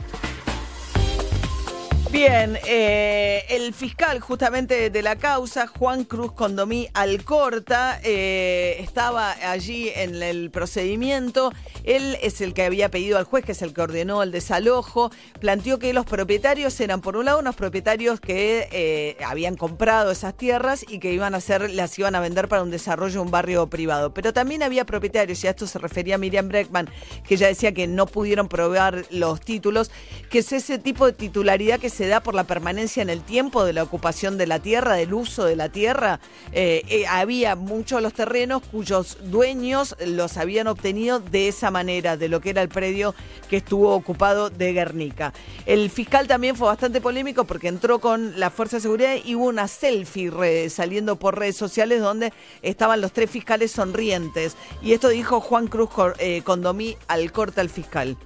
Bien, 2.11 2.59
eh, 2.67 3.45
el 3.47 3.73
fiscal 3.73 4.19
justamente 4.19 4.89
de 4.89 5.01
la 5.01 5.15
causa, 5.15 5.65
Juan 5.65 6.03
Cruz 6.03 6.33
Condomí 6.33 6.89
Alcorta, 6.93 8.01
eh, 8.03 8.75
estaba 8.79 9.31
allí 9.31 9.89
en 9.95 10.21
el 10.21 10.51
procedimiento. 10.51 11.53
Él 11.85 12.17
es 12.21 12.41
el 12.41 12.53
que 12.53 12.63
había 12.63 12.89
pedido 12.89 13.17
al 13.17 13.23
juez, 13.23 13.45
que 13.45 13.53
es 13.53 13.61
el 13.61 13.73
que 13.73 13.81
ordenó 13.81 14.21
el 14.23 14.31
desalojo. 14.31 15.09
Planteó 15.39 15.79
que 15.79 15.93
los 15.93 16.05
propietarios 16.05 16.77
eran, 16.81 16.99
por 16.99 17.15
un 17.15 17.25
lado, 17.25 17.39
unos 17.39 17.55
propietarios 17.55 18.19
que 18.19 18.67
eh, 18.73 19.17
habían 19.25 19.55
comprado 19.55 20.11
esas 20.11 20.35
tierras 20.35 20.85
y 20.87 20.99
que 20.99 21.13
iban 21.13 21.33
a 21.33 21.37
hacer, 21.37 21.71
las 21.71 21.97
iban 21.97 22.15
a 22.15 22.19
vender 22.19 22.49
para 22.49 22.61
un 22.61 22.71
desarrollo, 22.71 23.21
un 23.21 23.31
barrio 23.31 23.67
privado. 23.67 24.13
Pero 24.13 24.33
también 24.33 24.63
había 24.63 24.85
propietarios, 24.85 25.41
y 25.43 25.47
a 25.47 25.51
esto 25.51 25.65
se 25.65 25.79
refería 25.79 26.17
Miriam 26.17 26.49
Breckman, 26.49 26.89
que 27.25 27.37
ya 27.37 27.47
decía 27.47 27.73
que 27.73 27.87
no 27.87 28.05
pudieron 28.05 28.49
probar 28.49 29.05
los 29.11 29.39
títulos, 29.39 29.91
que 30.29 30.39
es 30.39 30.51
ese 30.51 30.77
tipo 30.77 31.05
de 31.05 31.13
titularidad 31.13 31.79
que 31.79 31.89
se 31.89 32.00
se 32.01 32.07
da 32.07 32.19
por 32.19 32.33
la 32.33 32.45
permanencia 32.45 33.03
en 33.03 33.11
el 33.11 33.21
tiempo 33.21 33.63
de 33.63 33.73
la 33.73 33.83
ocupación 33.83 34.35
de 34.39 34.47
la 34.47 34.57
tierra, 34.57 34.95
del 34.95 35.13
uso 35.13 35.45
de 35.45 35.55
la 35.55 35.69
tierra. 35.69 36.19
Eh, 36.51 36.81
eh, 36.89 37.05
había 37.05 37.55
muchos 37.55 37.99
de 37.99 38.01
los 38.01 38.13
terrenos 38.13 38.63
cuyos 38.71 39.19
dueños 39.25 39.95
los 40.03 40.37
habían 40.37 40.65
obtenido 40.65 41.19
de 41.19 41.47
esa 41.47 41.69
manera, 41.69 42.17
de 42.17 42.27
lo 42.27 42.41
que 42.41 42.49
era 42.49 42.63
el 42.63 42.69
predio 42.69 43.13
que 43.51 43.57
estuvo 43.57 43.93
ocupado 43.93 44.49
de 44.49 44.73
Guernica. 44.73 45.31
El 45.67 45.91
fiscal 45.91 46.25
también 46.25 46.55
fue 46.55 46.69
bastante 46.69 47.01
polémico 47.01 47.43
porque 47.43 47.67
entró 47.67 47.99
con 47.99 48.39
la 48.39 48.49
Fuerza 48.49 48.77
de 48.77 48.81
Seguridad 48.81 49.17
y 49.23 49.35
hubo 49.35 49.45
una 49.45 49.67
selfie 49.67 50.71
saliendo 50.71 51.17
por 51.17 51.37
redes 51.37 51.55
sociales 51.55 52.01
donde 52.01 52.33
estaban 52.63 52.99
los 52.99 53.11
tres 53.11 53.29
fiscales 53.29 53.73
sonrientes. 53.73 54.55
Y 54.81 54.93
esto 54.93 55.09
dijo 55.09 55.39
Juan 55.39 55.67
Cruz 55.67 55.91
eh, 56.17 56.41
Condomí 56.43 56.97
al 57.07 57.31
corte 57.31 57.61
al 57.61 57.69
fiscal. 57.69 58.17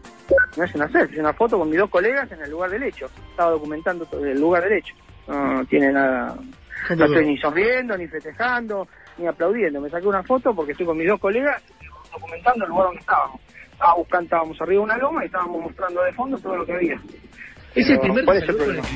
No 0.57 0.63
es 0.63 0.75
una 0.75 0.87
selfie, 0.89 1.15
es 1.15 1.19
una 1.19 1.33
foto 1.33 1.57
con 1.59 1.69
mis 1.69 1.79
dos 1.79 1.89
colegas 1.89 2.31
en 2.31 2.41
el 2.41 2.51
lugar 2.51 2.69
del 2.69 2.83
hecho. 2.83 3.07
Estaba 3.31 3.51
documentando 3.51 4.05
todo 4.05 4.25
el 4.25 4.39
lugar 4.39 4.63
del 4.63 4.73
hecho. 4.73 4.95
No 5.27 5.65
tiene 5.65 5.91
nada. 5.91 6.35
No 6.95 7.05
estoy 7.05 7.25
ni 7.25 7.37
sonriendo, 7.37 7.97
ni 7.97 8.07
festejando, 8.07 8.87
ni 9.17 9.27
aplaudiendo. 9.27 9.81
Me 9.81 9.89
saqué 9.89 10.07
una 10.07 10.23
foto 10.23 10.53
porque 10.53 10.71
estoy 10.73 10.85
con 10.85 10.97
mis 10.97 11.07
dos 11.07 11.19
colegas 11.19 11.61
documentando 12.11 12.65
el 12.65 12.69
lugar 12.69 12.85
donde 12.87 13.01
estábamos. 13.01 13.41
Estaba 13.71 13.95
buscando, 13.95 14.23
estábamos 14.23 14.61
arriba 14.61 14.79
de 14.79 14.83
una 14.83 14.97
loma 14.97 15.23
y 15.23 15.25
estábamos 15.25 15.61
mostrando 15.61 16.03
de 16.03 16.13
fondo 16.13 16.37
todo 16.37 16.55
lo 16.55 16.65
que 16.65 16.73
había. 16.73 17.01
Es 17.75 17.89
el 17.89 17.99
primer 17.99 18.23
¿Cuál 18.23 18.37
es 18.37 18.49
el 18.49 18.55
problema? 18.55 18.87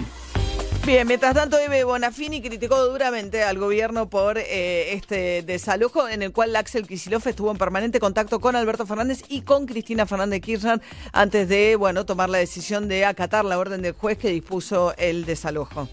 Bien, 0.89 1.05
mientras 1.05 1.35
tanto, 1.35 1.59
Eve 1.59 1.83
Bonafini 1.83 2.41
criticó 2.41 2.83
duramente 2.83 3.43
al 3.43 3.59
gobierno 3.59 4.09
por 4.09 4.39
eh, 4.39 4.93
este 4.93 5.43
desalojo 5.43 6.09
en 6.09 6.23
el 6.23 6.33
cual 6.33 6.55
Axel 6.55 6.87
Kicillof 6.87 7.27
estuvo 7.27 7.51
en 7.51 7.59
permanente 7.59 7.99
contacto 7.99 8.39
con 8.39 8.55
Alberto 8.55 8.87
Fernández 8.87 9.21
y 9.27 9.43
con 9.43 9.67
Cristina 9.67 10.07
Fernández 10.07 10.41
Kirchner 10.41 10.81
antes 11.13 11.47
de, 11.47 11.77
tomar 12.07 12.31
la 12.31 12.39
decisión 12.39 12.87
de 12.87 13.05
acatar 13.05 13.45
la 13.45 13.59
orden 13.59 13.83
del 13.83 13.93
juez 13.93 14.17
que 14.17 14.29
dispuso 14.29 14.95
el 14.97 15.25
desalojo. 15.25 15.87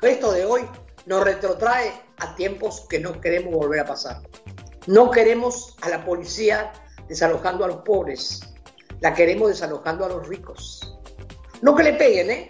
Esto 0.00 0.32
de 0.32 0.46
hoy 0.46 0.62
nos 1.04 1.24
retrotrae 1.24 1.92
a 2.16 2.34
tiempos 2.34 2.86
que 2.88 3.00
no 3.00 3.20
queremos 3.20 3.52
volver 3.52 3.80
a 3.80 3.84
pasar. 3.84 4.22
No 4.86 5.10
queremos 5.10 5.76
a 5.82 5.90
la 5.90 6.06
policía 6.06 6.72
desalojando 7.06 7.66
a 7.66 7.68
los 7.68 7.82
pobres, 7.82 8.40
la 9.02 9.12
queremos 9.12 9.50
desalojando 9.50 10.06
a 10.06 10.08
los 10.08 10.26
ricos. 10.26 10.98
No 11.60 11.76
que 11.76 11.82
le 11.82 11.92
peguen, 11.92 12.30
¿eh? 12.30 12.48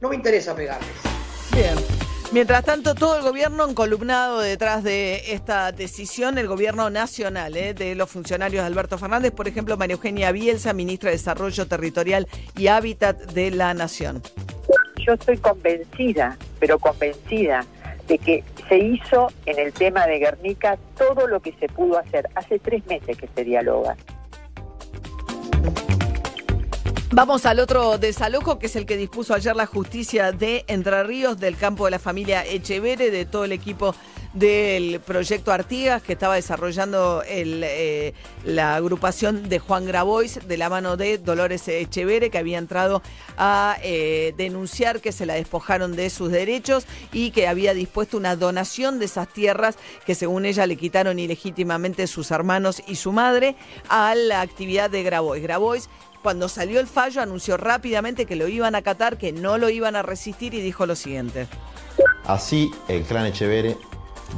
No 0.00 0.10
me 0.10 0.14
interesa 0.14 0.54
pegarles. 0.54 1.19
Bien. 1.54 1.74
Mientras 2.32 2.64
tanto, 2.64 2.94
todo 2.94 3.16
el 3.16 3.22
gobierno 3.24 3.68
encolumnado 3.68 4.38
detrás 4.38 4.84
de 4.84 5.32
esta 5.32 5.72
decisión, 5.72 6.38
el 6.38 6.46
gobierno 6.46 6.88
nacional 6.88 7.56
eh, 7.56 7.74
de 7.74 7.96
los 7.96 8.08
funcionarios 8.08 8.62
de 8.62 8.68
Alberto 8.68 8.98
Fernández, 8.98 9.32
por 9.32 9.48
ejemplo, 9.48 9.76
María 9.76 9.94
Eugenia 9.94 10.30
Bielsa, 10.30 10.72
ministra 10.72 11.10
de 11.10 11.16
Desarrollo 11.16 11.66
Territorial 11.66 12.28
y 12.56 12.68
Hábitat 12.68 13.16
de 13.32 13.50
la 13.50 13.74
Nación. 13.74 14.22
Yo 15.04 15.14
estoy 15.14 15.38
convencida, 15.38 16.36
pero 16.60 16.78
convencida, 16.78 17.66
de 18.06 18.18
que 18.18 18.44
se 18.68 18.78
hizo 18.78 19.32
en 19.46 19.58
el 19.58 19.72
tema 19.72 20.06
de 20.06 20.20
Guernica 20.20 20.78
todo 20.96 21.26
lo 21.26 21.40
que 21.40 21.52
se 21.58 21.66
pudo 21.66 21.98
hacer. 21.98 22.28
Hace 22.36 22.60
tres 22.60 22.86
meses 22.86 23.16
que 23.16 23.28
se 23.34 23.42
dialoga. 23.42 23.96
Vamos 27.12 27.44
al 27.44 27.58
otro 27.58 27.98
desalojo, 27.98 28.60
que 28.60 28.66
es 28.66 28.76
el 28.76 28.86
que 28.86 28.96
dispuso 28.96 29.34
ayer 29.34 29.56
la 29.56 29.66
justicia 29.66 30.30
de 30.30 30.64
Entre 30.68 31.02
Ríos, 31.02 31.40
del 31.40 31.56
campo 31.56 31.86
de 31.86 31.90
la 31.90 31.98
familia 31.98 32.46
Echevere, 32.46 33.10
de 33.10 33.24
todo 33.24 33.44
el 33.44 33.50
equipo 33.50 33.96
del 34.32 35.00
proyecto 35.00 35.50
Artigas 35.50 36.02
que 36.02 36.12
estaba 36.12 36.36
desarrollando 36.36 37.24
eh, 37.26 38.14
la 38.44 38.76
agrupación 38.76 39.48
de 39.48 39.58
Juan 39.58 39.86
Grabois 39.86 40.46
de 40.46 40.56
la 40.56 40.68
mano 40.68 40.96
de 40.96 41.18
Dolores 41.18 41.66
Echevere, 41.66 42.30
que 42.30 42.38
había 42.38 42.58
entrado 42.58 43.02
a 43.36 43.76
eh, 43.82 44.32
denunciar 44.36 45.00
que 45.00 45.10
se 45.10 45.26
la 45.26 45.34
despojaron 45.34 45.96
de 45.96 46.10
sus 46.10 46.30
derechos 46.30 46.86
y 47.12 47.32
que 47.32 47.48
había 47.48 47.74
dispuesto 47.74 48.18
una 48.18 48.36
donación 48.36 49.00
de 49.00 49.06
esas 49.06 49.26
tierras 49.26 49.76
que 50.06 50.14
según 50.14 50.46
ella 50.46 50.64
le 50.66 50.76
quitaron 50.76 51.18
ilegítimamente 51.18 52.06
sus 52.06 52.30
hermanos 52.30 52.84
y 52.86 52.94
su 52.94 53.10
madre 53.10 53.56
a 53.88 54.14
la 54.14 54.42
actividad 54.42 54.90
de 54.90 55.02
Grabois. 55.02 55.42
Grabois 55.42 55.88
cuando 56.22 56.48
salió 56.48 56.80
el 56.80 56.86
fallo 56.86 57.22
anunció 57.22 57.56
rápidamente 57.56 58.26
que 58.26 58.36
lo 58.36 58.48
iban 58.48 58.74
a 58.74 58.78
acatar, 58.78 59.18
que 59.18 59.32
no 59.32 59.58
lo 59.58 59.70
iban 59.70 59.96
a 59.96 60.02
resistir 60.02 60.54
y 60.54 60.60
dijo 60.60 60.86
lo 60.86 60.96
siguiente. 60.96 61.46
Así 62.24 62.70
el 62.88 63.02
clan 63.04 63.26
Echevere 63.26 63.76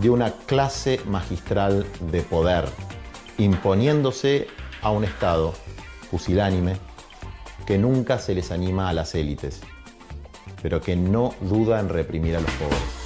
dio 0.00 0.12
una 0.12 0.32
clase 0.32 1.00
magistral 1.06 1.86
de 2.00 2.22
poder, 2.22 2.64
imponiéndose 3.38 4.46
a 4.80 4.90
un 4.90 5.04
Estado 5.04 5.54
pusilánime 6.10 6.76
que 7.66 7.78
nunca 7.78 8.18
se 8.18 8.34
les 8.34 8.50
anima 8.50 8.88
a 8.88 8.92
las 8.92 9.14
élites, 9.14 9.60
pero 10.62 10.80
que 10.80 10.96
no 10.96 11.34
duda 11.40 11.80
en 11.80 11.88
reprimir 11.88 12.36
a 12.36 12.40
los 12.40 12.50
pobres. 12.52 13.01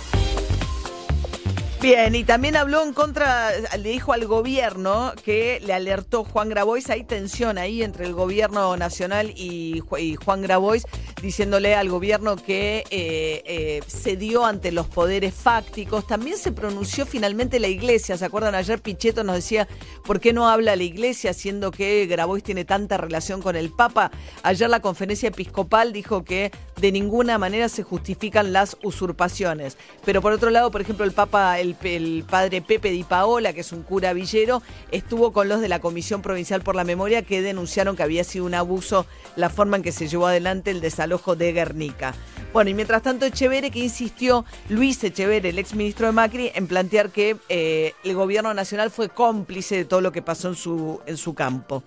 Bien, 1.80 2.14
y 2.14 2.24
también 2.24 2.56
habló 2.56 2.82
en 2.82 2.94
contra, 2.94 3.50
le 3.76 3.90
dijo 3.90 4.14
al 4.14 4.26
gobierno 4.26 5.12
que 5.24 5.60
le 5.64 5.74
alertó 5.74 6.24
Juan 6.24 6.48
Grabois, 6.48 6.88
hay 6.88 7.04
tensión 7.04 7.58
ahí 7.58 7.82
entre 7.82 8.06
el 8.06 8.14
gobierno 8.14 8.76
nacional 8.78 9.32
y, 9.36 9.82
Juan 10.24 10.40
Grabois, 10.40 10.84
diciéndole 11.20 11.74
al 11.74 11.90
gobierno 11.90 12.36
que 12.36 12.78
eh, 12.90 13.42
eh, 13.44 13.82
cedió 13.88 14.46
ante 14.46 14.72
los 14.72 14.86
poderes 14.86 15.34
fácticos. 15.34 16.06
También 16.06 16.38
se 16.38 16.50
pronunció 16.50 17.04
finalmente 17.04 17.60
la 17.60 17.68
iglesia. 17.68 18.16
¿Se 18.16 18.24
acuerdan? 18.24 18.54
Ayer 18.54 18.80
Pichetto 18.80 19.22
nos 19.22 19.36
decía, 19.36 19.68
¿por 20.04 20.18
qué 20.18 20.32
no 20.32 20.48
habla 20.48 20.76
la 20.76 20.82
iglesia 20.82 21.34
siendo 21.34 21.70
que 21.70 22.06
Grabois 22.06 22.42
tiene 22.42 22.64
tanta 22.64 22.96
relación 22.96 23.42
con 23.42 23.54
el 23.54 23.70
Papa? 23.70 24.10
Ayer 24.42 24.70
la 24.70 24.80
conferencia 24.80 25.28
episcopal 25.28 25.92
dijo 25.92 26.24
que 26.24 26.52
de 26.80 26.90
ninguna 26.92 27.38
manera 27.38 27.68
se 27.68 27.82
justifican 27.82 28.52
las 28.52 28.76
usurpaciones. 28.82 29.76
Pero 30.04 30.22
por 30.22 30.32
otro 30.32 30.50
lado, 30.50 30.70
por 30.70 30.80
ejemplo, 30.80 31.04
el 31.04 31.12
Papa, 31.12 31.58
el, 31.58 31.65
el 31.82 32.24
padre 32.28 32.60
Pepe 32.60 32.90
Di 32.90 33.02
Paola, 33.02 33.52
que 33.52 33.60
es 33.60 33.72
un 33.72 33.82
cura 33.82 34.12
villero, 34.12 34.62
estuvo 34.90 35.32
con 35.32 35.48
los 35.48 35.60
de 35.60 35.68
la 35.68 35.80
Comisión 35.80 36.22
Provincial 36.22 36.62
por 36.62 36.76
la 36.76 36.84
Memoria 36.84 37.22
que 37.22 37.42
denunciaron 37.42 37.96
que 37.96 38.02
había 38.02 38.24
sido 38.24 38.44
un 38.44 38.54
abuso 38.54 39.06
la 39.34 39.50
forma 39.50 39.76
en 39.76 39.82
que 39.82 39.92
se 39.92 40.08
llevó 40.08 40.26
adelante 40.26 40.70
el 40.70 40.80
desalojo 40.80 41.36
de 41.36 41.52
Guernica. 41.52 42.14
Bueno, 42.52 42.70
y 42.70 42.74
mientras 42.74 43.02
tanto, 43.02 43.26
Echevere, 43.26 43.70
que 43.70 43.80
insistió, 43.80 44.44
Luis 44.68 45.02
Echevere, 45.02 45.50
el 45.50 45.58
exministro 45.58 46.06
de 46.06 46.12
Macri, 46.12 46.52
en 46.54 46.66
plantear 46.66 47.10
que 47.10 47.36
eh, 47.48 47.92
el 48.04 48.14
gobierno 48.14 48.54
nacional 48.54 48.90
fue 48.90 49.08
cómplice 49.08 49.76
de 49.76 49.84
todo 49.84 50.00
lo 50.00 50.12
que 50.12 50.22
pasó 50.22 50.48
en 50.48 50.54
su, 50.54 51.00
en 51.06 51.16
su 51.16 51.34
campo. 51.34 51.82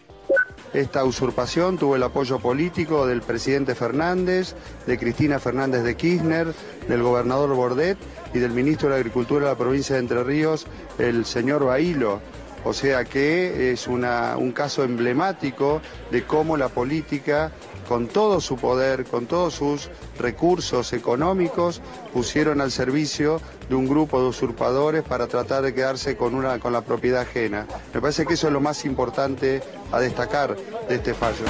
Esta 0.74 1.04
usurpación 1.04 1.80
tuvo 1.80 1.96
el 1.96 2.04
apoyo 2.04 2.38
político 2.38 3.08
del 3.08 3.22
presidente 3.22 3.74
Fernández, 3.74 4.54
de 4.86 5.00
Cristina 5.00 5.40
Fernández 5.40 5.84
de 5.84 5.96
Kirchner, 5.98 6.54
del 6.88 7.02
gobernador 7.02 7.56
Bordet 7.56 7.98
y 8.36 8.40
del 8.40 8.52
ministro 8.52 8.90
de 8.90 8.98
Agricultura 8.98 9.46
de 9.46 9.52
la 9.52 9.58
provincia 9.58 9.96
de 9.96 10.02
Entre 10.02 10.24
Ríos, 10.24 10.68
el 11.00 11.26
señor 11.26 11.66
Bailo. 11.66 12.22
O 12.64 12.74
sea 12.74 13.04
que 13.04 13.72
es 13.72 13.88
un 13.88 14.52
caso 14.54 14.84
emblemático 14.84 15.82
de 16.12 16.24
cómo 16.26 16.56
la 16.56 16.70
política, 16.70 17.52
con 17.90 18.08
todo 18.08 18.40
su 18.40 18.56
poder, 18.56 19.06
con 19.06 19.26
todos 19.26 19.56
sus 19.56 19.90
recursos 20.20 20.94
económicos, 20.94 21.82
pusieron 22.14 22.62
al 22.62 22.72
servicio 22.72 23.42
de 23.68 23.74
un 23.74 23.88
grupo 23.88 24.22
de 24.22 24.28
usurpadores 24.28 25.02
para 25.02 25.26
tratar 25.26 25.64
de 25.64 25.74
quedarse 25.74 26.16
con, 26.16 26.36
una, 26.36 26.60
con 26.60 26.72
la 26.72 26.82
propiedad 26.82 27.22
ajena. 27.22 27.66
Me 27.92 28.00
parece 28.00 28.28
que 28.28 28.36
eso 28.36 28.46
es 28.46 28.54
lo 28.54 28.62
más 28.62 28.86
importante 28.86 29.64
a 29.92 30.00
destacar 30.00 30.56
de 30.88 30.96
este 30.96 31.16
fallo. 31.16 31.46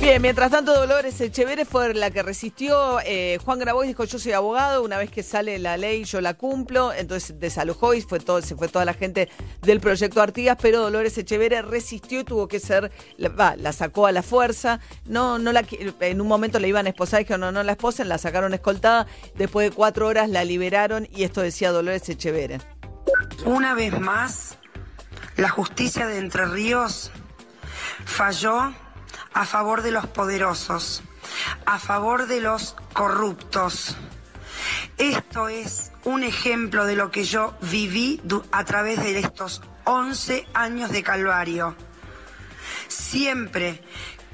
Bien, 0.00 0.20
mientras 0.20 0.50
tanto 0.50 0.74
Dolores 0.74 1.18
Echeverre 1.20 1.64
fue 1.64 1.94
la 1.94 2.10
que 2.10 2.22
resistió. 2.22 2.98
Eh, 3.06 3.38
Juan 3.42 3.58
Grabois 3.58 3.88
dijo 3.88 4.04
yo 4.04 4.18
soy 4.18 4.32
abogado, 4.32 4.82
una 4.82 4.98
vez 4.98 5.10
que 5.10 5.22
sale 5.22 5.58
la 5.58 5.78
ley 5.78 6.04
yo 6.04 6.20
la 6.20 6.34
cumplo, 6.34 6.92
entonces 6.92 7.40
desalojó 7.40 7.94
y 7.94 8.02
fue 8.02 8.20
todo, 8.20 8.42
se 8.42 8.54
fue 8.54 8.68
toda 8.68 8.84
la 8.84 8.92
gente 8.92 9.30
del 9.62 9.80
proyecto 9.80 10.20
Artigas, 10.20 10.58
pero 10.60 10.80
Dolores 10.80 11.16
Echeverre 11.16 11.62
resistió 11.62 12.20
y 12.20 12.24
tuvo 12.24 12.48
que 12.48 12.60
ser, 12.60 12.92
va, 13.40 13.56
la 13.56 13.72
sacó 13.72 14.06
a 14.06 14.12
la 14.12 14.22
fuerza, 14.22 14.78
no, 15.06 15.38
no 15.38 15.52
la, 15.52 15.64
en 16.00 16.20
un 16.20 16.28
momento 16.28 16.58
la 16.58 16.66
iban 16.66 16.84
a 16.84 16.90
esposar, 16.90 17.20
dijeron 17.20 17.40
no, 17.40 17.52
no 17.52 17.62
la 17.62 17.72
esposen, 17.72 18.08
la 18.08 18.18
sacaron 18.18 18.52
escoltada, 18.52 19.06
después 19.36 19.70
de 19.70 19.74
cuatro 19.74 20.06
horas 20.06 20.28
la 20.28 20.44
liberaron 20.44 21.08
y 21.12 21.22
esto 21.22 21.40
decía 21.40 21.72
Dolores 21.72 22.06
Echeverre. 22.10 22.60
Una 23.46 23.72
vez 23.72 23.98
más, 23.98 24.58
la 25.36 25.48
justicia 25.48 26.06
de 26.06 26.18
Entre 26.18 26.44
Ríos 26.44 27.10
falló 28.04 28.74
a 29.34 29.44
favor 29.44 29.82
de 29.82 29.90
los 29.90 30.06
poderosos, 30.06 31.02
a 31.66 31.78
favor 31.78 32.26
de 32.26 32.40
los 32.40 32.76
corruptos. 32.92 33.96
Esto 34.96 35.48
es 35.48 35.90
un 36.04 36.22
ejemplo 36.22 36.86
de 36.86 36.94
lo 36.94 37.10
que 37.10 37.24
yo 37.24 37.56
viví 37.60 38.22
a 38.52 38.64
través 38.64 39.00
de 39.00 39.18
estos 39.18 39.60
11 39.84 40.46
años 40.54 40.90
de 40.90 41.02
calvario. 41.02 41.74
Siempre, 42.86 43.82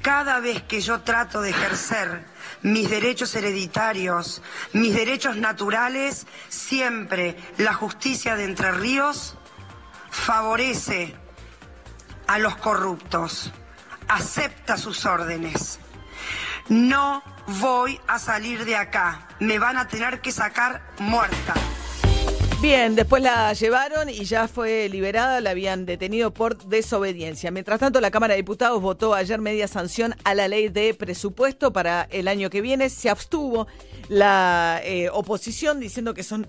cada 0.03 0.39
vez 0.39 0.61
que 0.63 0.81
yo 0.81 1.01
trato 1.01 1.41
de 1.41 1.49
ejercer 1.49 2.23
mis 2.61 2.87
derechos 2.87 3.35
hereditarios, 3.35 4.43
mis 4.73 4.93
derechos 4.93 5.35
naturales, 5.35 6.27
siempre 6.47 7.35
la 7.57 7.73
justicia 7.73 8.35
de 8.35 8.45
Entre 8.45 8.71
Ríos 8.71 9.35
favorece 10.11 11.15
a 12.27 12.37
los 12.37 12.55
corruptos 12.57 13.51
acepta 14.11 14.77
sus 14.77 15.05
órdenes. 15.05 15.79
No 16.67 17.23
voy 17.59 17.99
a 18.07 18.19
salir 18.19 18.65
de 18.65 18.75
acá. 18.75 19.27
Me 19.39 19.57
van 19.57 19.77
a 19.77 19.87
tener 19.87 20.21
que 20.21 20.31
sacar 20.31 20.81
muerta. 20.99 21.53
Bien, 22.61 22.93
después 22.95 23.23
la 23.23 23.51
llevaron 23.53 24.07
y 24.07 24.23
ya 24.25 24.47
fue 24.47 24.87
liberada, 24.87 25.41
la 25.41 25.49
habían 25.49 25.85
detenido 25.85 26.31
por 26.31 26.63
desobediencia. 26.65 27.49
Mientras 27.49 27.79
tanto, 27.79 27.99
la 28.01 28.11
Cámara 28.11 28.33
de 28.33 28.37
Diputados 28.37 28.79
votó 28.81 29.15
ayer 29.15 29.41
media 29.41 29.67
sanción 29.67 30.13
a 30.23 30.35
la 30.35 30.47
ley 30.47 30.69
de 30.69 30.93
presupuesto 30.93 31.73
para 31.73 32.07
el 32.11 32.27
año 32.27 32.51
que 32.51 32.61
viene. 32.61 32.89
Se 32.89 33.09
abstuvo 33.09 33.67
la 34.09 34.79
eh, 34.83 35.09
oposición 35.11 35.79
diciendo 35.79 36.13
que 36.13 36.21
son 36.21 36.47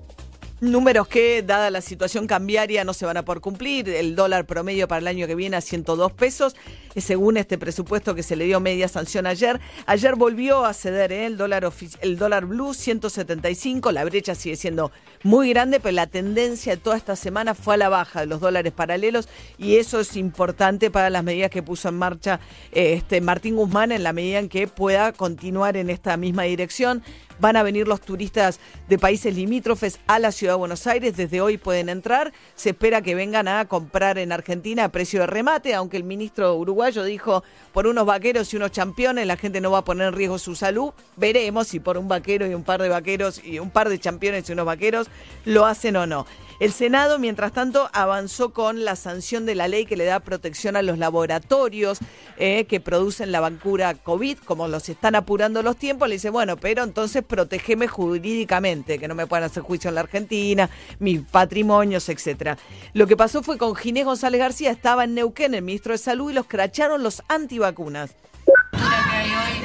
Números 0.63 1.09
que, 1.09 1.43
dada 1.43 1.71
la 1.71 1.81
situación 1.81 2.29
cambiaria, 2.29 2.85
no 2.85 2.95
se 2.95 3.05
van 3.05 3.17
a 3.17 3.25
poder 3.25 3.41
cumplir. 3.41 3.89
El 3.89 4.15
dólar 4.15 4.47
promedio 4.47 4.87
para 4.87 5.01
el 5.01 5.09
año 5.09 5.27
que 5.27 5.35
viene 5.35 5.57
a 5.57 5.61
102 5.61 6.13
pesos, 6.13 6.55
según 7.01 7.37
este 7.37 7.59
presupuesto 7.59 8.15
que 8.15 8.23
se 8.23 8.37
le 8.37 8.45
dio 8.45 8.61
media 8.61 8.89
sanción 8.89 9.27
ayer. 9.27 9.61
Ayer 9.87 10.17
volvió 10.17 10.65
a 10.65 10.75
ceder 10.75 11.13
¿eh? 11.13 11.27
el, 11.27 11.37
dólar 11.37 11.71
el 12.01 12.19
dólar 12.19 12.47
blue 12.47 12.75
175. 12.75 13.93
La 13.93 14.05
brecha 14.05 14.35
sigue 14.35 14.57
siendo 14.57 14.93
muy 15.23 15.51
grande, 15.51 15.81
pero 15.81 15.93
la 15.93 16.07
tendencia 16.07 16.77
de 16.77 16.83
toda 16.83 16.97
esta 16.97 17.17
semana 17.17 17.55
fue 17.55 17.75
a 17.75 17.79
la 17.79 17.89
baja 17.89 18.21
de 18.21 18.27
los 18.27 18.41
dólares 18.41 18.73
paralelos 18.73 19.29
y 19.59 19.77
eso 19.77 20.01
es 20.01 20.17
importante 20.17 20.91
para 20.91 21.11
las 21.11 21.25
medidas 21.25 21.51
que 21.51 21.63
puso 21.63 21.89
en 21.89 21.97
marcha 21.97 22.41
eh, 22.73 22.95
este 22.95 23.21
Martín 23.21 23.57
Guzmán 23.57 23.93
en 23.93 24.03
la 24.03 24.13
medida 24.13 24.39
en 24.39 24.49
que 24.49 24.67
pueda 24.67 25.13
continuar 25.13 25.77
en 25.77 25.91
esta 25.91 26.17
misma 26.17 26.45
dirección. 26.45 27.03
Van 27.41 27.57
a 27.57 27.63
venir 27.63 27.89
los 27.89 28.01
turistas 28.01 28.61
de 28.89 28.99
países 28.99 29.35
limítrofes 29.35 29.99
a 30.07 30.19
la 30.19 30.31
ciudad 30.31 30.53
de 30.53 30.59
Buenos 30.59 30.87
Aires. 30.87 31.17
Desde 31.17 31.41
hoy 31.41 31.57
pueden 31.59 31.89
entrar. 31.89 32.33
Se 32.55 32.71
espera 32.71 33.03
que 33.03 33.15
vengan 33.15 33.49
a 33.49 33.65
comprar 33.65 34.19
en 34.19 34.33
Argentina 34.33 34.85
a 34.85 34.89
precio 34.91 35.21
de 35.21 35.27
remate, 35.27 35.75
aunque 35.75 35.97
el 35.97 36.05
ministro 36.05 36.55
uruguayo 36.83 37.05
dijo 37.05 37.45
por 37.73 37.87
unos 37.87 38.05
vaqueros 38.05 38.53
y 38.53 38.57
unos 38.57 38.73
championes 38.73 39.27
la 39.27 39.37
gente 39.37 39.61
no 39.61 39.71
va 39.71 39.79
a 39.79 39.85
poner 39.85 40.09
en 40.09 40.15
riesgo 40.15 40.39
su 40.39 40.55
salud. 40.55 40.93
Veremos 41.17 41.69
si 41.69 41.81
por 41.81 41.97
un 41.97 42.09
vaquero 42.09 42.47
y 42.47 42.55
un 42.55 42.65
par 42.65 42.83
de 42.83 42.89
vaqueros 42.89 43.43
y 43.45 43.59
un 43.61 43.71
par 43.71 43.89
de 43.89 43.99
championes 43.99 44.49
y 44.49 44.53
unos 44.53 44.67
vaqueros 44.67 45.07
lo 45.45 45.65
hacen 45.65 45.97
o 45.97 46.07
no. 46.07 46.27
El 46.61 46.73
Senado, 46.73 47.19
mientras 47.19 47.53
tanto, 47.53 47.89
avanzó 47.93 48.53
con 48.53 48.85
la 48.85 48.97
sanción 48.97 49.47
de 49.47 49.55
la 49.55 49.69
ley 49.69 49.87
que 49.87 49.97
le 49.97 50.05
da 50.05 50.21
protección 50.21 50.77
a 50.77 50.83
los 50.83 50.99
laboratorios 50.99 51.99
eh, 52.37 52.65
que 52.65 52.81
producen 52.81 53.33
la 53.33 53.41
vacuna 53.41 53.53
COVID, 53.95 54.39
como 54.39 54.69
los 54.69 54.89
están 54.89 55.15
apurando 55.15 55.63
los 55.63 55.77
tiempos, 55.77 56.09
le 56.09 56.15
dice, 56.15 56.31
bueno, 56.31 56.57
pero 56.57 56.83
entonces 56.83 57.23
protégeme 57.23 57.87
jurídicamente, 57.87 58.99
que 58.99 59.09
no 59.09 59.15
me 59.15 59.27
puedan 59.27 59.45
hacer 59.45 59.63
juicio 59.63 59.89
en 59.89 59.95
la 59.95 60.03
Argentina, 60.03 60.69
mis 60.99 61.21
patrimonios, 61.23 62.09
etcétera. 62.09 62.59
Lo 62.93 63.07
que 63.07 63.17
pasó 63.17 63.43
fue 63.43 63.59
con 63.59 63.75
Ginés 63.75 64.05
González 64.05 64.41
García, 64.41 64.71
estaba 64.71 65.05
en 65.05 65.15
Neuquén, 65.15 65.55
el 65.55 65.63
ministro 65.63 65.93
de 65.93 65.99
Salud, 65.99 66.31
y 66.31 66.35
los 66.35 66.47
cracharon 66.47 67.03
los 67.03 67.23
antivacunas. 67.29 68.15
que 68.45 68.79
hay 68.81 69.31
hoy 69.31 69.62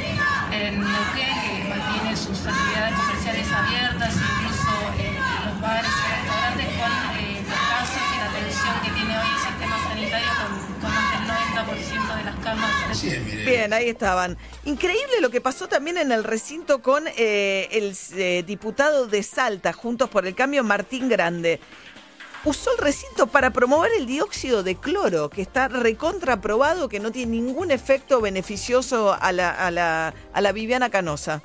Bien, 13.46 13.74
ahí 13.74 13.90
estaban. 13.90 14.38
Increíble 14.66 15.22
lo 15.22 15.30
que 15.30 15.42
pasó 15.42 15.68
también 15.68 15.98
en 15.98 16.12
el 16.12 16.24
recinto 16.24 16.82
con 16.82 17.06
eh, 17.08 17.68
el 17.72 17.96
eh, 18.16 18.44
diputado 18.46 19.08
de 19.08 19.24
Salta, 19.24 19.74
Juntos 19.74 20.10
por 20.10 20.26
el 20.26 20.36
Cambio, 20.36 20.64
Martín 20.64 21.10
Grande. 21.10 21.60
Usó 22.44 22.72
el 22.72 22.78
recinto 22.78 23.28
para 23.28 23.52
promover 23.52 23.92
el 23.98 24.06
dióxido 24.06 24.64
de 24.64 24.76
cloro, 24.76 25.30
que 25.30 25.42
está 25.42 25.68
recontraprobado, 25.68 26.88
que 26.88 27.00
no 27.00 27.12
tiene 27.12 27.34
ningún 27.34 27.72
efecto 27.72 28.22
beneficioso 28.22 29.16
a 29.20 29.32
la, 29.32 29.52
a 29.52 29.72
la, 29.72 30.14
a 30.32 30.42
la 30.42 30.52
Viviana 30.52 30.90
Canosa. 30.90 31.42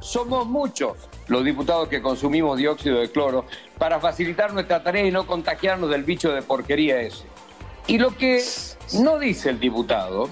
Somos 0.00 0.46
muchos 0.46 0.96
los 1.28 1.44
diputados 1.44 1.88
que 1.88 2.02
consumimos 2.02 2.58
dióxido 2.58 3.00
de 3.00 3.10
cloro 3.10 3.46
para 3.78 3.98
facilitar 3.98 4.52
nuestra 4.52 4.82
tarea 4.82 5.06
y 5.06 5.10
no 5.10 5.26
contagiarnos 5.26 5.90
del 5.90 6.04
bicho 6.04 6.32
de 6.32 6.42
porquería 6.42 7.00
ese. 7.00 7.24
Y 7.86 7.98
lo 7.98 8.16
que 8.16 8.42
no 8.94 9.18
dice 9.18 9.50
el 9.50 9.60
diputado 9.60 10.28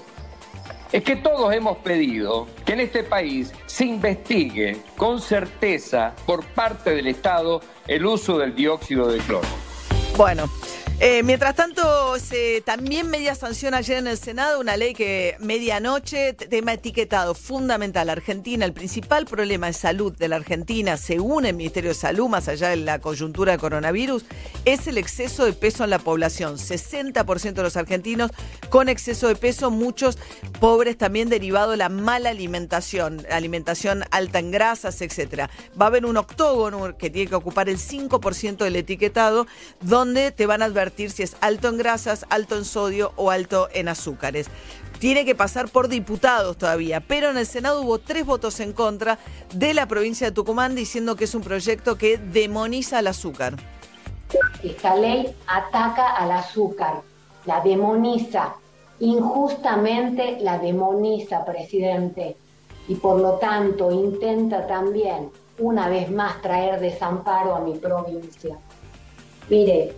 es 0.91 1.03
que 1.03 1.15
todos 1.15 1.53
hemos 1.53 1.77
pedido 1.77 2.47
que 2.65 2.73
en 2.73 2.81
este 2.81 3.03
país 3.03 3.53
se 3.65 3.85
investigue 3.85 4.81
con 4.97 5.21
certeza 5.21 6.13
por 6.25 6.45
parte 6.45 6.91
del 6.91 7.07
Estado 7.07 7.61
el 7.87 8.05
uso 8.05 8.37
del 8.37 8.55
dióxido 8.55 9.07
de 9.07 9.19
cloro. 9.19 9.47
Bueno, 10.17 10.49
Eh, 11.01 11.23
mientras 11.23 11.55
tanto, 11.55 12.13
también 12.63 13.09
media 13.09 13.35
sanción 13.35 13.73
ayer 13.73 13.97
en 13.97 14.07
el 14.07 14.17
Senado, 14.17 14.61
una 14.61 14.77
ley 14.77 14.93
que 14.93 15.35
medianoche, 15.39 16.31
tema 16.33 16.71
etiquetado 16.71 17.35
fundamental. 17.35 18.09
Argentina, 18.09 18.63
el 18.63 18.71
principal 18.71 19.25
problema 19.25 19.67
de 19.67 19.73
salud 19.73 20.13
de 20.17 20.29
la 20.29 20.37
Argentina, 20.37 20.95
según 20.95 21.45
el 21.45 21.53
Ministerio 21.53 21.89
de 21.89 21.95
Salud, 21.95 22.29
más 22.29 22.47
allá 22.47 22.69
de 22.69 22.77
la 22.77 22.99
coyuntura 22.99 23.51
de 23.51 23.57
coronavirus, 23.57 24.23
es 24.63 24.87
el 24.87 24.97
exceso 24.97 25.43
de 25.43 25.51
peso 25.51 25.83
en 25.83 25.89
la 25.89 25.99
población. 25.99 26.57
60% 26.57 27.53
de 27.53 27.63
los 27.63 27.75
argentinos 27.75 28.31
con 28.69 28.87
exceso 28.87 29.27
de 29.27 29.35
peso, 29.35 29.71
muchos 29.71 30.17
pobres 30.61 30.97
también 30.97 31.27
derivado 31.27 31.71
de 31.71 31.77
la 31.77 31.89
mala 31.89 32.29
alimentación, 32.29 33.25
alimentación 33.29 34.05
alta 34.11 34.39
en 34.39 34.51
grasas, 34.51 35.01
etcétera. 35.01 35.49
Va 35.79 35.85
a 35.85 35.89
haber 35.89 36.05
un 36.05 36.15
octógono 36.15 36.97
que 36.97 37.09
tiene 37.09 37.29
que 37.29 37.35
ocupar 37.35 37.67
el 37.67 37.79
5% 37.79 38.63
del 38.63 38.77
etiquetado, 38.77 39.45
donde 39.81 40.31
te 40.31 40.45
van 40.45 40.61
a 40.61 40.65
advertir 40.65 40.84
si 40.91 41.23
es 41.23 41.35
alto 41.41 41.67
en 41.69 41.77
grasas, 41.77 42.25
alto 42.29 42.55
en 42.57 42.65
sodio 42.65 43.11
o 43.15 43.31
alto 43.31 43.69
en 43.73 43.87
azúcares. 43.87 44.47
Tiene 44.99 45.25
que 45.25 45.35
pasar 45.35 45.69
por 45.69 45.89
diputados 45.89 46.57
todavía, 46.57 47.01
pero 47.01 47.29
en 47.29 47.37
el 47.37 47.45
Senado 47.45 47.81
hubo 47.81 47.99
tres 47.99 48.25
votos 48.25 48.59
en 48.59 48.73
contra 48.73 49.19
de 49.53 49.73
la 49.73 49.87
provincia 49.87 50.27
de 50.27 50.31
Tucumán 50.31 50.75
diciendo 50.75 51.15
que 51.15 51.25
es 51.25 51.35
un 51.35 51.41
proyecto 51.41 51.97
que 51.97 52.17
demoniza 52.17 52.99
el 52.99 53.07
azúcar. 53.07 53.55
Esta 54.63 54.95
ley 54.95 55.35
ataca 55.47 56.15
al 56.15 56.31
azúcar, 56.31 57.01
la 57.45 57.61
demoniza, 57.61 58.55
injustamente 58.99 60.37
la 60.39 60.57
demoniza, 60.59 61.43
presidente, 61.45 62.37
y 62.87 62.95
por 62.95 63.19
lo 63.19 63.33
tanto 63.33 63.91
intenta 63.91 64.65
también, 64.67 65.29
una 65.59 65.89
vez 65.89 66.09
más, 66.09 66.41
traer 66.41 66.79
desamparo 66.79 67.55
a 67.55 67.59
mi 67.59 67.77
provincia. 67.77 68.57
Mire, 69.49 69.93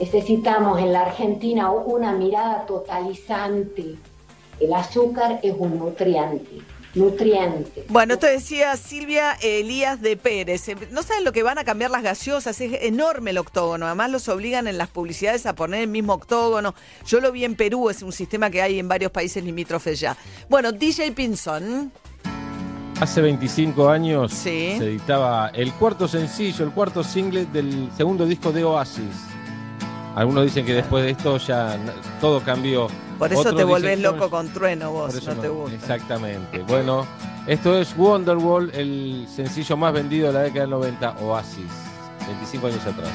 necesitamos 0.00 0.80
en 0.80 0.92
la 0.92 1.02
Argentina 1.02 1.70
una 1.70 2.12
mirada 2.12 2.64
totalizante. 2.66 3.96
El 4.58 4.72
azúcar 4.74 5.40
es 5.42 5.54
un 5.58 5.78
nutriente, 5.78 6.58
nutriente. 6.94 7.84
Bueno, 7.88 8.14
esto 8.14 8.26
decía 8.26 8.76
Silvia 8.76 9.32
Elías 9.42 10.00
de 10.00 10.16
Pérez. 10.16 10.68
Eh, 10.68 10.76
No 10.90 11.02
saben 11.02 11.24
lo 11.24 11.32
que 11.32 11.42
van 11.42 11.58
a 11.58 11.64
cambiar 11.64 11.90
las 11.90 12.02
gaseosas, 12.02 12.60
es 12.60 12.72
enorme 12.82 13.30
el 13.30 13.38
octógono. 13.38 13.86
Además 13.86 14.10
los 14.10 14.28
obligan 14.28 14.66
en 14.66 14.76
las 14.78 14.88
publicidades 14.88 15.46
a 15.46 15.54
poner 15.54 15.82
el 15.82 15.88
mismo 15.88 16.14
octógono. 16.14 16.74
Yo 17.06 17.20
lo 17.20 17.30
vi 17.32 17.44
en 17.44 17.54
Perú, 17.54 17.90
es 17.90 18.02
un 18.02 18.12
sistema 18.12 18.50
que 18.50 18.60
hay 18.62 18.78
en 18.78 18.88
varios 18.88 19.12
países 19.12 19.44
limítrofes 19.44 20.00
ya. 20.00 20.16
Bueno, 20.48 20.72
DJ 20.72 21.12
Pinson. 21.12 21.92
Hace 23.00 23.22
25 23.22 23.88
años 23.88 24.30
Sí. 24.32 24.74
se 24.76 24.84
editaba 24.84 25.48
el 25.54 25.72
cuarto 25.72 26.06
sencillo, 26.06 26.66
el 26.66 26.70
cuarto 26.72 27.02
single 27.02 27.46
del 27.46 27.88
segundo 27.96 28.26
disco 28.26 28.52
de 28.52 28.62
Oasis. 28.64 29.04
Algunos 30.14 30.44
dicen 30.44 30.66
que 30.66 30.74
después 30.74 31.04
de 31.04 31.10
esto 31.10 31.36
ya 31.38 31.76
todo 32.20 32.40
cambió. 32.40 32.88
Por 33.18 33.30
eso 33.30 33.40
Otros 33.40 33.56
te 33.56 33.64
volvés 33.64 33.98
dicen, 33.98 34.14
loco 34.14 34.30
con 34.30 34.48
trueno 34.48 34.92
vos, 34.92 35.12
Por 35.12 35.22
eso 35.22 35.34
no 35.34 35.40
te 35.40 35.48
gusta. 35.48 35.76
Exactamente. 35.76 36.60
Bueno, 36.60 37.06
esto 37.46 37.78
es 37.78 37.96
Wonderwall, 37.96 38.70
el 38.74 39.26
sencillo 39.28 39.76
más 39.76 39.92
vendido 39.92 40.28
de 40.28 40.32
la 40.32 40.40
década 40.40 40.60
del 40.62 40.70
90, 40.70 41.16
Oasis, 41.20 41.70
25 42.26 42.66
años 42.66 42.86
atrás. 42.86 43.12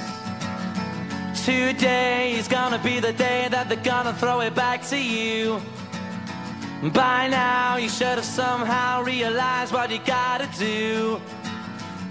Today 1.45 2.39
is 2.39 2.47
gonna 2.47 2.77
be 2.77 2.99
the 2.99 3.13
day 3.13 3.47
that 3.49 3.67
they're 3.67 3.81
gonna 3.83 4.13
throw 4.13 4.41
it 4.41 4.55
back 4.55 4.81
to 4.89 4.95
you. 4.95 5.59
By 6.91 7.27
now, 7.29 7.77
you 7.77 7.89
should 7.89 8.17
have 8.17 8.25
somehow 8.25 9.03
realized 9.03 9.73
what 9.73 9.89
you 9.89 9.99
gotta 10.05 10.47
do. 10.57 11.19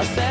I 0.00 0.04
said 0.04 0.29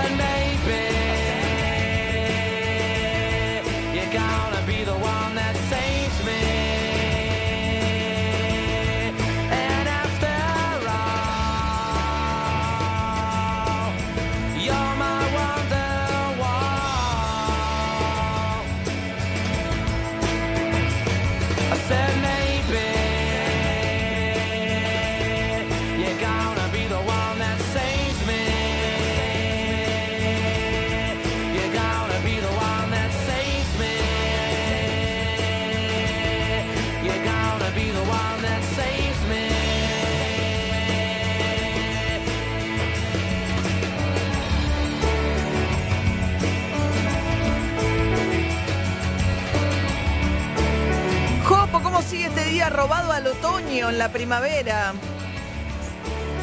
otoño, 53.69 53.89
en 53.89 53.97
la 53.97 54.11
primavera. 54.11 54.93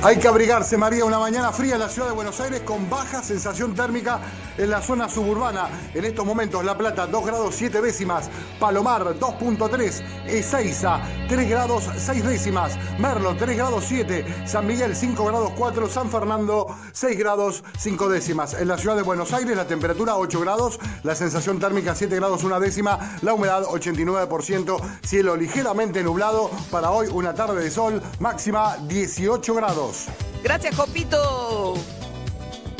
Hay 0.02 0.18
que 0.18 0.28
abrigarse, 0.28 0.76
María, 0.76 1.04
una 1.04 1.18
mañana 1.18 1.52
fría 1.52 1.74
en 1.74 1.80
la 1.80 1.88
ciudad 1.88 2.08
de 2.08 2.14
Buenos 2.14 2.38
Aires 2.40 2.60
con 2.60 2.88
baja 2.88 3.22
sensación 3.22 3.74
térmica 3.74 4.20
en 4.56 4.70
la 4.70 4.80
zona 4.80 5.08
suburbana. 5.08 5.68
En 5.94 6.04
estos 6.04 6.24
momentos, 6.24 6.64
La 6.64 6.76
Plata, 6.76 7.06
2 7.06 7.26
grados 7.26 7.54
7 7.56 7.80
décimas. 7.80 8.30
Palomar, 8.60 9.18
2.3. 9.18 10.04
Ezeiza, 10.26 11.00
3 11.28 11.48
grados 11.48 11.88
6 11.96 12.24
décimas. 12.24 12.78
Merlo, 12.98 13.34
3 13.36 13.56
grados 13.56 13.84
7. 13.88 14.24
San 14.46 14.66
Miguel, 14.66 14.94
5 14.94 15.24
grados 15.24 15.52
4. 15.56 15.88
San 15.88 16.10
Fernando, 16.10 16.65
6 16.96 17.18
grados 17.18 17.62
5 17.78 18.08
décimas. 18.08 18.54
En 18.54 18.68
la 18.68 18.78
ciudad 18.78 18.96
de 18.96 19.02
Buenos 19.02 19.34
Aires, 19.34 19.54
la 19.54 19.66
temperatura 19.66 20.16
8 20.16 20.40
grados. 20.40 20.80
La 21.02 21.14
sensación 21.14 21.58
térmica 21.58 21.94
7 21.94 22.16
grados 22.16 22.42
1 22.42 22.58
décima. 22.58 23.18
La 23.20 23.34
humedad 23.34 23.64
89%. 23.64 24.80
Cielo 25.02 25.36
ligeramente 25.36 26.02
nublado. 26.02 26.50
Para 26.70 26.90
hoy, 26.90 27.08
una 27.12 27.34
tarde 27.34 27.62
de 27.62 27.70
sol. 27.70 28.00
Máxima 28.18 28.78
18 28.88 29.54
grados. 29.54 30.06
Gracias, 30.42 30.74
Copito. 30.74 31.74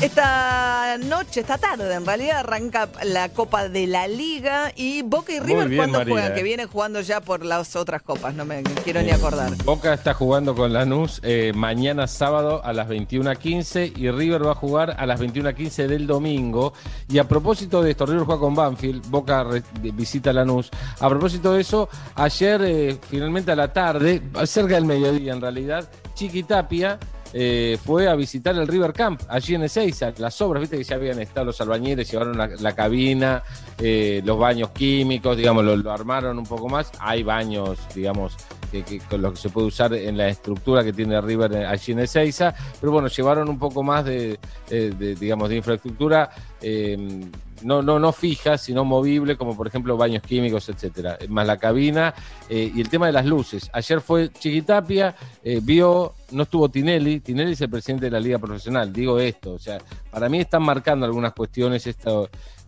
Esta 0.00 0.98
noche, 0.98 1.40
esta 1.40 1.56
tarde, 1.56 1.92
en 1.94 2.04
realidad 2.04 2.40
arranca 2.40 2.86
la 3.02 3.30
Copa 3.30 3.70
de 3.70 3.86
la 3.86 4.06
Liga 4.06 4.70
y 4.76 5.00
Boca 5.00 5.32
y 5.32 5.40
River 5.40 5.68
bien, 5.68 5.78
cuando 5.80 5.98
María, 5.98 6.12
juegan, 6.12 6.32
eh. 6.32 6.34
que 6.34 6.42
vienen 6.42 6.68
jugando 6.68 7.00
ya 7.00 7.22
por 7.22 7.42
las 7.42 7.76
otras 7.76 8.02
copas, 8.02 8.34
no 8.34 8.44
me 8.44 8.62
quiero 8.84 9.00
ni 9.00 9.10
acordar. 9.10 9.56
Boca 9.64 9.94
está 9.94 10.12
jugando 10.12 10.54
con 10.54 10.74
Lanús 10.74 11.20
eh, 11.22 11.52
mañana 11.54 12.06
sábado 12.08 12.62
a 12.62 12.74
las 12.74 12.88
21.15 12.88 13.96
y 13.96 14.10
River 14.10 14.46
va 14.46 14.52
a 14.52 14.54
jugar 14.54 14.96
a 14.98 15.06
las 15.06 15.18
21.15 15.18 15.86
del 15.86 16.06
domingo. 16.06 16.74
Y 17.08 17.16
a 17.16 17.24
propósito 17.24 17.82
de 17.82 17.92
esto, 17.92 18.04
River 18.04 18.24
juega 18.24 18.40
con 18.40 18.54
Banfield, 18.54 19.08
Boca 19.08 19.44
re- 19.44 19.62
visita 19.80 20.30
Lanús. 20.30 20.70
A 21.00 21.08
propósito 21.08 21.54
de 21.54 21.62
eso, 21.62 21.88
ayer 22.16 22.60
eh, 22.62 22.98
finalmente 23.08 23.50
a 23.50 23.56
la 23.56 23.72
tarde, 23.72 24.20
cerca 24.44 24.74
del 24.74 24.84
mediodía 24.84 25.32
en 25.32 25.40
realidad, 25.40 25.88
Chiqui 26.14 26.42
Tapia 26.42 26.98
eh, 27.38 27.76
fue 27.84 28.08
a 28.08 28.14
visitar 28.14 28.56
el 28.56 28.66
River 28.66 28.94
Camp 28.94 29.20
allí 29.28 29.54
en 29.54 29.64
Ezeiza. 29.64 30.10
Las 30.16 30.40
obras, 30.40 30.62
viste 30.62 30.78
que 30.78 30.84
ya 30.84 30.96
habían 30.96 31.20
estado 31.20 31.44
los 31.44 31.60
albañiles, 31.60 32.10
llevaron 32.10 32.38
la, 32.38 32.74
cabina, 32.74 33.42
eh, 33.78 34.22
los 34.24 34.38
baños 34.38 34.70
químicos, 34.70 35.36
digamos, 35.36 35.62
lo, 35.62 35.92
armaron 35.92 36.38
un 36.38 36.46
poco 36.46 36.66
más. 36.70 36.90
Hay 36.98 37.22
baños, 37.22 37.78
digamos, 37.94 38.34
que, 38.72 39.00
con 39.10 39.20
los 39.20 39.34
que 39.34 39.38
se 39.38 39.50
puede 39.50 39.66
usar 39.66 39.92
en 39.92 40.16
la 40.16 40.28
estructura 40.28 40.82
que 40.82 40.94
tiene 40.94 41.20
River 41.20 41.52
eh, 41.52 41.66
allí 41.66 41.92
en 41.92 41.98
Ezeiza. 41.98 42.54
Pero 42.80 42.92
bueno, 42.92 43.08
llevaron 43.08 43.50
un 43.50 43.58
poco 43.58 43.82
más 43.82 44.06
de, 44.06 44.38
eh, 44.70 44.94
de, 44.98 45.14
digamos, 45.14 45.50
de 45.50 45.56
infraestructura. 45.56 46.30
eh, 46.62 47.20
no, 47.62 47.82
no, 47.82 47.98
no 47.98 48.12
fija, 48.12 48.58
sino 48.58 48.84
movible, 48.84 49.36
como 49.36 49.56
por 49.56 49.66
ejemplo 49.66 49.96
baños 49.96 50.22
químicos, 50.22 50.68
etcétera. 50.68 51.18
Más 51.28 51.46
la 51.46 51.56
cabina 51.56 52.14
eh, 52.48 52.70
y 52.74 52.80
el 52.80 52.88
tema 52.88 53.06
de 53.06 53.12
las 53.12 53.26
luces. 53.26 53.70
Ayer 53.72 54.00
fue 54.00 54.32
Chiquitapia, 54.32 55.14
eh, 55.42 55.60
vio, 55.62 56.14
no 56.32 56.42
estuvo 56.44 56.68
Tinelli, 56.68 57.20
Tinelli 57.20 57.52
es 57.52 57.60
el 57.60 57.70
presidente 57.70 58.06
de 58.06 58.10
la 58.10 58.20
Liga 58.20 58.38
Profesional, 58.38 58.92
digo 58.92 59.18
esto, 59.18 59.52
o 59.54 59.58
sea, 59.58 59.78
para 60.10 60.28
mí 60.28 60.40
están 60.40 60.62
marcando 60.62 61.06
algunas 61.06 61.32
cuestiones 61.32 61.86
esta, 61.86 62.10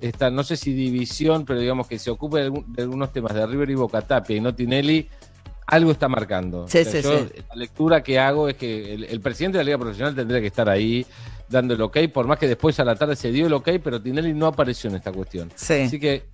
esta 0.01 0.31
no 0.31 0.43
sé 0.43 0.57
si 0.57 0.73
división, 0.73 1.45
pero 1.45 1.61
digamos 1.61 1.87
que 1.87 1.99
se 1.99 2.11
ocupe 2.11 2.51
de, 2.51 2.83
algunos 2.83 3.13
temas 3.13 3.35
de 3.35 3.47
River 3.47 3.71
y 3.71 3.75
Boca 3.75 4.03
Tapia 4.03 4.37
y 4.37 4.41
no 4.41 4.55
Tinelli, 4.55 5.09
algo 5.67 5.91
está 5.91 6.09
marcando. 6.09 6.67
Sí, 6.67 6.79
O 6.79 6.85
sea, 6.85 6.93
sí, 6.93 7.03
yo, 7.03 7.19
sí. 7.19 7.43
La 7.51 7.57
lectura 7.57 8.03
que 8.03 8.19
hago 8.19 8.49
es 8.49 8.57
que 8.57 8.95
el, 8.95 9.05
el 9.05 9.21
presidente 9.21 9.59
de 9.59 9.65
la 9.65 9.67
Liga 9.67 9.79
Profesional 9.79 10.15
tendría 10.15 10.41
que 10.41 10.47
estar 10.47 10.69
ahí 10.69 11.07
dando 11.49 11.75
el 11.75 11.81
ok, 11.81 11.99
por 12.13 12.27
más 12.27 12.39
que 12.39 12.47
después 12.47 12.79
a 12.81 12.85
la 12.85 12.95
tarde 12.97 13.17
se 13.17 13.31
dio 13.33 13.47
el 13.47 13.53
ok, 13.53 13.71
pero 13.83 14.01
Tinelli 14.01 14.35
no 14.35 14.47
apareció 14.47 14.91
en 14.91 14.97
esta 14.97 15.13
cuestión. 15.13 15.51
Sí. 15.55 15.75
Así 15.75 15.99
que 15.99 16.25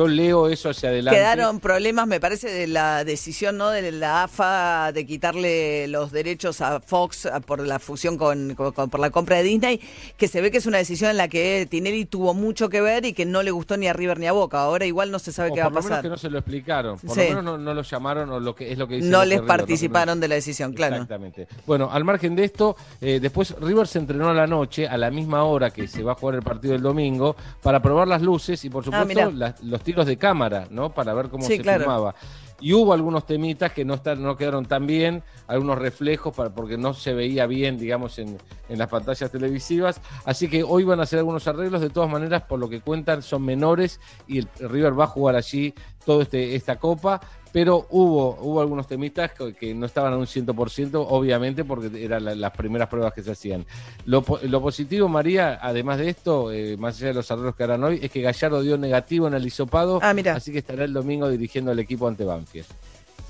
yo 0.00 0.08
leo 0.08 0.48
eso 0.48 0.70
hacia 0.70 0.88
adelante. 0.88 1.18
Quedaron 1.18 1.60
problemas, 1.60 2.06
me 2.06 2.20
parece, 2.20 2.48
de 2.50 2.66
la 2.66 3.04
decisión 3.04 3.56
¿no? 3.58 3.68
de 3.70 3.92
la 3.92 4.24
AFA 4.24 4.92
de 4.92 5.04
quitarle 5.04 5.88
los 5.88 6.10
derechos 6.10 6.60
a 6.62 6.80
Fox 6.80 7.28
por 7.46 7.66
la 7.66 7.78
fusión 7.78 8.16
con, 8.16 8.54
con- 8.54 8.72
con- 8.72 8.88
por 8.90 9.00
la 9.00 9.10
compra 9.10 9.36
de 9.36 9.42
Disney, 9.42 9.80
que 10.16 10.26
se 10.28 10.40
ve 10.40 10.50
que 10.50 10.58
es 10.58 10.66
una 10.66 10.78
decisión 10.78 11.10
en 11.10 11.16
la 11.18 11.28
que 11.28 11.66
Tinelli 11.68 12.06
tuvo 12.06 12.32
mucho 12.34 12.68
que 12.68 12.80
ver 12.80 13.04
y 13.04 13.12
que 13.12 13.26
no 13.26 13.42
le 13.42 13.50
gustó 13.50 13.76
ni 13.76 13.88
a 13.88 13.92
River 13.92 14.18
ni 14.18 14.26
a 14.26 14.32
Boca. 14.32 14.60
Ahora 14.60 14.86
igual 14.86 15.10
no 15.10 15.18
se 15.18 15.32
sabe 15.32 15.50
O 15.50 15.54
qué 15.54 15.60
va 15.60 15.66
a 15.66 15.70
por 15.70 15.76
lo 15.76 15.82
menos 15.82 15.90
pasar. 15.90 16.02
que 16.02 16.08
no 16.08 16.16
se 16.16 16.30
lo 16.30 16.38
explicaron. 16.38 16.98
Por 16.98 17.10
Sí. 17.14 17.20
lo 17.22 17.28
menos 17.28 17.44
no, 17.44 17.58
no 17.58 17.74
lo 17.74 17.82
llamaron 17.82 18.30
o 18.30 18.40
lo 18.40 18.54
que 18.54 18.72
es 18.72 18.78
lo 18.78 18.88
que 18.88 18.96
dice 18.96 19.08
No 19.08 19.20
les 19.24 19.30
River, 19.38 19.42
¿no? 19.42 19.46
participaron 19.46 20.20
de 20.20 20.28
la 20.28 20.34
decisión, 20.36 20.72
claro. 20.72 20.94
Exactamente. 20.94 21.46
Bueno, 21.66 21.90
al 21.92 22.04
margen 22.04 22.34
de 22.34 22.44
esto, 22.44 22.74
eh, 23.00 23.18
después 23.20 23.54
River 23.60 23.86
se 23.86 23.98
entrenó 23.98 24.30
a 24.30 24.34
la 24.34 24.46
noche, 24.46 24.88
a 24.88 24.96
la 24.96 25.10
misma 25.10 25.44
hora 25.44 25.70
que 25.70 25.86
se 25.86 26.02
va 26.02 26.12
a 26.12 26.14
jugar 26.14 26.36
el 26.36 26.42
partido 26.42 26.72
del 26.72 26.82
domingo, 26.82 27.36
para 27.62 27.80
probar 27.82 28.08
las 28.08 28.22
luces 28.22 28.64
y 28.64 28.70
por 28.70 28.82
Ah, 28.82 29.00
supuesto 29.02 29.30
las- 29.32 29.62
los 29.62 29.82
tiros 29.92 30.06
de 30.06 30.16
cámara, 30.16 30.66
¿no? 30.70 30.92
Para 30.94 31.12
ver 31.14 31.28
cómo 31.28 31.44
Sí, 31.44 31.56
se 31.56 31.62
claro. 31.62 31.80
filmaba. 31.80 32.14
Y 32.62 32.74
hubo 32.74 32.92
algunos 32.92 33.24
temitas 33.24 33.72
que 33.72 33.86
no, 33.86 33.94
están, 33.94 34.22
no 34.22 34.36
quedaron 34.36 34.66
tan 34.66 34.86
bien, 34.86 35.22
algunos 35.46 35.78
reflejos 35.78 36.34
para, 36.34 36.50
porque 36.50 36.76
no 36.76 36.92
se 36.92 37.14
veía 37.14 37.46
bien, 37.46 37.78
digamos, 37.78 38.18
en, 38.18 38.36
en 38.68 38.78
las 38.78 38.88
pantallas 38.88 39.30
televisivas. 39.30 39.98
Así 40.26 40.46
que 40.46 40.62
hoy 40.62 40.84
van 40.84 41.00
a 41.00 41.04
hacer 41.04 41.18
algunos 41.20 41.48
arreglos. 41.48 41.80
De 41.80 41.88
todas 41.88 42.10
maneras, 42.10 42.42
por 42.42 42.58
lo 42.58 42.68
que 42.68 42.82
cuentan, 42.82 43.22
son 43.22 43.46
menores 43.46 43.98
y 44.28 44.40
el 44.40 44.48
River 44.60 44.98
va 44.98 45.04
a 45.04 45.06
jugar 45.06 45.36
allí 45.36 45.72
toda 46.04 46.22
este, 46.22 46.54
esta 46.54 46.76
copa. 46.76 47.20
Pero 47.52 47.88
hubo, 47.90 48.38
hubo 48.42 48.60
algunos 48.60 48.86
temitas 48.86 49.32
que, 49.32 49.54
que 49.54 49.74
no 49.74 49.84
estaban 49.86 50.12
a 50.12 50.16
un 50.16 50.26
100%, 50.26 51.04
obviamente, 51.08 51.64
porque 51.64 51.90
eran 52.04 52.24
la- 52.24 52.34
las 52.36 52.52
primeras 52.52 52.88
pruebas 52.88 53.12
que 53.12 53.24
se 53.24 53.32
hacían. 53.32 53.66
Lo, 54.04 54.22
po- 54.22 54.38
lo 54.44 54.62
positivo, 54.62 55.08
María, 55.08 55.58
además 55.60 55.98
de 55.98 56.10
esto, 56.10 56.52
eh, 56.52 56.76
más 56.76 56.96
allá 56.98 57.08
de 57.08 57.14
los 57.14 57.28
arreglos 57.28 57.56
que 57.56 57.64
harán 57.64 57.82
hoy, 57.82 57.98
es 58.00 58.10
que 58.12 58.20
Gallardo 58.22 58.62
dio 58.62 58.78
negativo 58.78 59.26
en 59.26 59.34
el 59.34 59.44
hisopado. 59.44 59.98
Ah, 60.00 60.14
mira. 60.14 60.36
Así 60.36 60.52
que 60.52 60.58
estará 60.58 60.84
el 60.84 60.92
domingo 60.92 61.28
dirigiendo 61.28 61.72
al 61.72 61.78
equipo 61.80 62.06
ante 62.06 62.22
Banfield. 62.24 62.66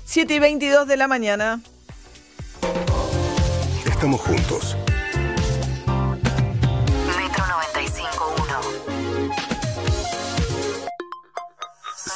7 0.05 0.35
y 0.35 0.39
22 0.39 0.87
de 0.87 0.97
la 0.97 1.07
mañana. 1.07 1.59
Estamos 3.87 4.21
juntos. 4.21 4.77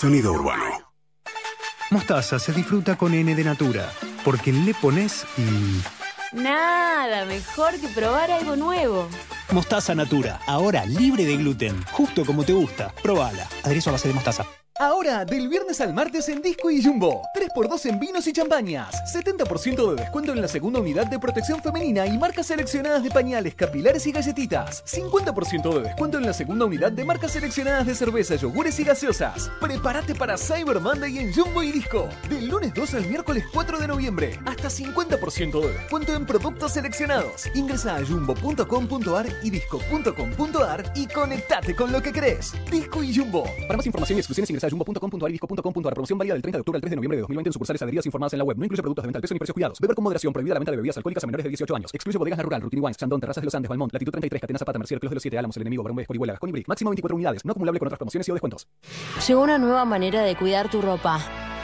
Sonido 0.06 0.34
urbano. 0.34 0.66
Mostaza 1.90 2.38
se 2.38 2.54
disfruta 2.54 2.96
con 2.96 3.16
N 3.16 3.34
de 3.34 3.44
Natura, 3.44 3.92
porque 4.24 4.54
le 4.54 4.76
pones 4.76 5.26
y... 5.36 5.82
Nada 6.32 7.26
mejor 7.26 7.80
que 7.80 7.88
probar 7.88 8.30
algo 8.30 8.56
nuevo. 8.56 9.10
Mostaza 9.52 9.96
Natura, 9.96 10.42
ahora 10.46 10.86
libre 10.86 11.26
de 11.26 11.38
gluten, 11.38 11.84
justo 11.92 12.24
como 12.24 12.44
te 12.44 12.54
gusta. 12.54 12.94
Probala. 13.02 13.48
Aderezo 13.64 13.90
a 13.90 13.94
base 13.94 14.08
de 14.08 14.14
mostaza. 14.14 14.46
Ahora, 14.78 15.24
del 15.24 15.48
viernes 15.48 15.80
al 15.80 15.94
martes 15.94 16.28
en 16.28 16.42
Disco 16.42 16.70
y 16.70 16.84
Jumbo. 16.84 17.22
3x2 17.34 17.92
en 17.92 17.98
vinos 17.98 18.28
y 18.28 18.34
champañas. 18.34 18.94
70% 19.16 19.90
de 19.92 19.96
descuento 19.96 20.34
en 20.34 20.42
la 20.42 20.50
segunda 20.50 20.82
unidad 20.82 21.08
de 21.08 21.18
protección 21.18 21.62
femenina 21.62 22.06
y 22.06 22.18
marcas 22.18 22.48
seleccionadas 22.48 23.02
de 23.02 23.10
pañales, 23.10 23.56
capilares 23.56 24.06
y 24.06 24.12
galletitas. 24.12 24.84
50% 24.86 25.76
de 25.76 25.82
descuento 25.82 26.18
en 26.18 26.26
la 26.26 26.34
segunda 26.34 26.66
unidad 26.66 26.92
de 26.92 27.06
marcas 27.06 27.32
seleccionadas 27.32 27.88
de 27.88 27.96
cerveza, 27.96 28.36
yogures 28.36 28.78
y 28.78 28.84
gaseosas. 28.84 29.50
Prepárate 29.62 30.14
para 30.14 30.38
Cyber 30.38 30.82
Monday 30.82 31.20
en 31.20 31.34
Jumbo 31.34 31.64
y 31.64 31.72
Disco. 31.72 32.10
Del 32.28 32.50
lunes 32.50 32.74
2 32.74 32.96
al 32.96 33.06
miércoles 33.06 33.46
4 33.54 33.80
de 33.80 33.88
noviembre. 33.88 34.38
Hasta 34.46 34.68
50% 34.68 35.62
de 35.62 35.72
descuento 35.72 36.14
en 36.14 36.26
productos 36.26 36.74
seleccionados. 36.74 37.48
Ingresa 37.56 37.96
a 37.96 38.06
jumbo.com.ar 38.06 39.28
y 39.42 39.52
disco.com.ar 39.52 40.92
y 40.96 41.08
conectate 41.08 41.74
con 41.74 41.94
lo 41.94 42.02
que 42.02 42.12
crees. 42.12 42.52
Disco 42.70 43.02
y 43.02 43.16
Jumbo. 43.16 43.46
Para 43.68 43.78
más 43.78 43.86
información 43.86 44.18
y 44.18 44.20
exclusiones 44.20 44.50
ingresa 44.50 44.65
a 44.66 44.70
jumbo.com.ar 44.70 45.30
y 45.30 45.34
disco.com.ar. 45.34 45.94
Promoción 45.94 46.18
válida 46.18 46.34
del 46.34 46.42
30 46.42 46.58
de 46.58 46.62
octubre 46.62 46.78
al 46.78 46.82
3 46.82 46.90
de 46.90 46.96
noviembre 46.96 47.18
de 47.18 47.22
2020 47.22 47.50
en 47.50 47.54
sucursales 47.54 47.82
adheridas 47.82 48.06
informadas 48.06 48.34
en 48.34 48.40
la 48.40 48.46
web. 48.46 48.58
No 48.58 48.66
incluye 48.66 48.82
productos 48.82 49.04
de 49.04 49.08
venta 49.08 49.18
al 49.18 49.22
peso 49.22 49.34
ni 49.34 49.40
precios 49.40 49.54
cuidados. 49.54 49.80
Beber 49.80 49.96
con 49.96 50.04
moderación. 50.04 50.34
Prohibida 50.34 50.54
la 50.56 50.60
venta 50.60 50.72
de 50.72 50.78
bebidas 50.78 50.98
alcohólicas 50.98 51.24
a 51.24 51.28
menores 51.28 51.44
de 51.44 51.50
18 51.50 51.76
años. 51.76 51.92
Excluye 51.94 52.18
bodegas 52.18 52.38
La 52.38 52.44
Rural, 52.44 52.62
Rutini 52.62 52.82
Wines, 52.82 52.98
Chandon, 52.98 53.20
Terrazas 53.20 53.42
de 53.42 53.46
los 53.46 53.56
Andes, 53.56 53.70
Balmont, 53.70 53.94
Latitud 53.94 54.12
33, 54.12 54.42
Catena 54.42 54.60
Zapata, 54.60 54.80
Mercier, 54.80 55.00
Clos 55.00 55.12
de 55.12 55.16
los 55.16 55.22
7, 55.22 55.38
Álamos, 55.38 55.56
El 55.58 55.62
Enemigo, 55.62 55.84
Barón 55.84 55.98
Vescor 55.98 56.16
y 56.16 56.20
Huela, 56.20 56.34
Gascón 56.34 56.50
y 56.50 56.54
Brick. 56.54 56.68
Máximo 56.68 56.90
24 56.90 57.16
unidades. 57.16 57.46
No 57.46 57.52
acumulable 57.52 57.80
con 57.80 57.88
otras 57.88 58.00
promociones 58.00 58.28
y 58.28 58.32
o 58.32 58.34
descuentos. 58.34 58.68
Llegó 59.28 59.42
una 59.42 59.58
nueva 59.58 59.86
manera 59.86 60.24
de 60.24 60.36
cuidar 60.36 60.70
tu 60.70 60.82
ropa. 60.82 61.55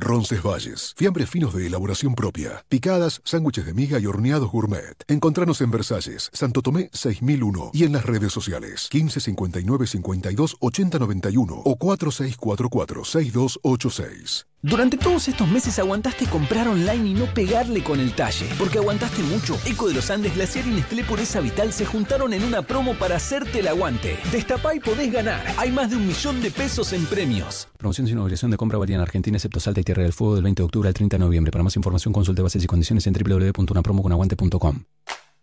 Roncesvalles, 0.00 0.94
fiambres 0.96 1.30
finos 1.30 1.54
de 1.54 1.66
elaboración 1.66 2.14
propia, 2.14 2.64
picadas, 2.68 3.20
sándwiches 3.24 3.66
de 3.66 3.74
miga 3.74 3.98
y 4.00 4.06
horneados 4.06 4.50
gourmet. 4.50 5.04
Encontranos 5.06 5.60
en 5.60 5.70
Versalles, 5.70 6.30
Santo 6.32 6.62
Tomé 6.62 6.90
6001 6.92 7.70
y 7.72 7.84
en 7.84 7.92
las 7.92 8.04
redes 8.04 8.32
sociales 8.32 8.88
15 8.90 9.20
59 9.20 9.86
52 9.86 10.56
80 10.58 10.98
91 10.98 11.54
o 11.54 11.76
4644 11.76 13.04
6286. 13.04 14.46
Durante 14.62 14.98
todos 14.98 15.26
estos 15.26 15.48
meses 15.48 15.78
aguantaste 15.78 16.26
comprar 16.26 16.68
online 16.68 17.08
y 17.08 17.14
no 17.14 17.24
pegarle 17.32 17.82
con 17.82 17.98
el 17.98 18.14
talle. 18.14 18.46
Porque 18.58 18.76
aguantaste 18.76 19.22
mucho. 19.22 19.58
Eco 19.64 19.88
de 19.88 19.94
los 19.94 20.10
Andes, 20.10 20.34
Glaciar 20.34 20.66
y 20.66 20.70
Nestlé 20.70 21.02
Pureza 21.02 21.40
Vital 21.40 21.72
se 21.72 21.86
juntaron 21.86 22.34
en 22.34 22.44
una 22.44 22.60
promo 22.60 22.94
para 22.94 23.16
hacerte 23.16 23.60
el 23.60 23.68
aguante. 23.68 24.18
Destapá 24.30 24.74
y 24.74 24.80
podés 24.80 25.10
ganar. 25.10 25.42
Hay 25.56 25.70
más 25.70 25.88
de 25.88 25.96
un 25.96 26.06
millón 26.06 26.42
de 26.42 26.50
pesos 26.50 26.92
en 26.92 27.06
premios. 27.06 27.68
Promoción 27.78 28.06
sin 28.06 28.18
obligación 28.18 28.50
de 28.50 28.58
compra 28.58 28.76
valía 28.76 28.96
en 28.96 29.02
Argentina, 29.02 29.38
excepto 29.38 29.60
Salta 29.60 29.80
y 29.80 29.84
Tierra 29.84 30.02
del 30.02 30.12
Fuego 30.12 30.34
del 30.34 30.44
20 30.44 30.60
de 30.60 30.64
octubre 30.64 30.88
al 30.88 30.94
30 30.94 31.16
de 31.16 31.24
noviembre. 31.24 31.50
Para 31.50 31.64
más 31.64 31.76
información 31.76 32.12
consulte 32.12 32.42
bases 32.42 32.62
y 32.62 32.66
condiciones 32.66 33.06
en 33.06 33.14
www.unapromoconaguante.com. 33.14 34.84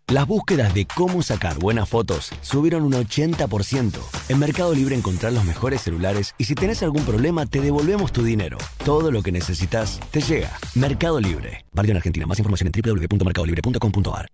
Las 0.08 0.26
búsquedas 0.26 0.72
de 0.72 0.86
cómo 0.86 1.20
sacar 1.20 1.58
buenas 1.58 1.86
fotos 1.86 2.30
subieron 2.40 2.82
un 2.82 2.94
80%. 2.94 3.92
En 4.30 4.38
Mercado 4.38 4.74
Libre 4.74 4.96
encontrás 4.96 5.34
los 5.34 5.44
mejores 5.44 5.82
celulares 5.82 6.34
y 6.38 6.44
si 6.44 6.54
tenés 6.54 6.82
algún 6.82 7.04
problema 7.04 7.44
te 7.44 7.60
devolvemos 7.60 8.10
tu 8.10 8.22
dinero. 8.22 8.56
Todo 8.86 9.10
lo 9.10 9.22
que 9.22 9.32
necesitas 9.32 10.00
te 10.10 10.22
llega. 10.22 10.50
Mercado 10.74 11.20
Libre. 11.20 11.66
Válido 11.74 11.90
en 11.90 11.96
Argentina. 11.98 12.24
Más 12.24 12.38
información 12.38 12.70
en 12.72 12.82
www.mercadolibre.com.ar. 12.82 14.30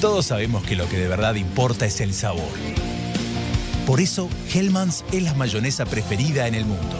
Todos 0.00 0.24
sabemos 0.24 0.64
que 0.64 0.76
lo 0.76 0.88
que 0.88 0.96
de 0.96 1.08
verdad 1.08 1.34
importa 1.34 1.84
es 1.84 2.00
el 2.00 2.14
sabor. 2.14 2.48
Por 3.86 4.00
eso, 4.00 4.30
Hellmann's 4.54 5.04
es 5.12 5.22
la 5.22 5.34
mayonesa 5.34 5.84
preferida 5.84 6.46
en 6.46 6.54
el 6.54 6.64
mundo. 6.64 6.96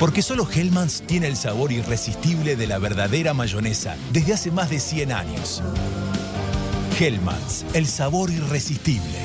Porque 0.00 0.22
solo 0.22 0.48
Hellmann's 0.50 1.02
tiene 1.06 1.26
el 1.26 1.36
sabor 1.36 1.72
irresistible 1.72 2.56
de 2.56 2.66
la 2.66 2.78
verdadera 2.78 3.34
mayonesa 3.34 3.98
desde 4.14 4.32
hace 4.32 4.50
más 4.50 4.70
de 4.70 4.80
100 4.80 5.12
años. 5.12 5.62
Hellmann's, 6.98 7.66
el 7.74 7.86
sabor 7.86 8.30
irresistible. 8.30 9.18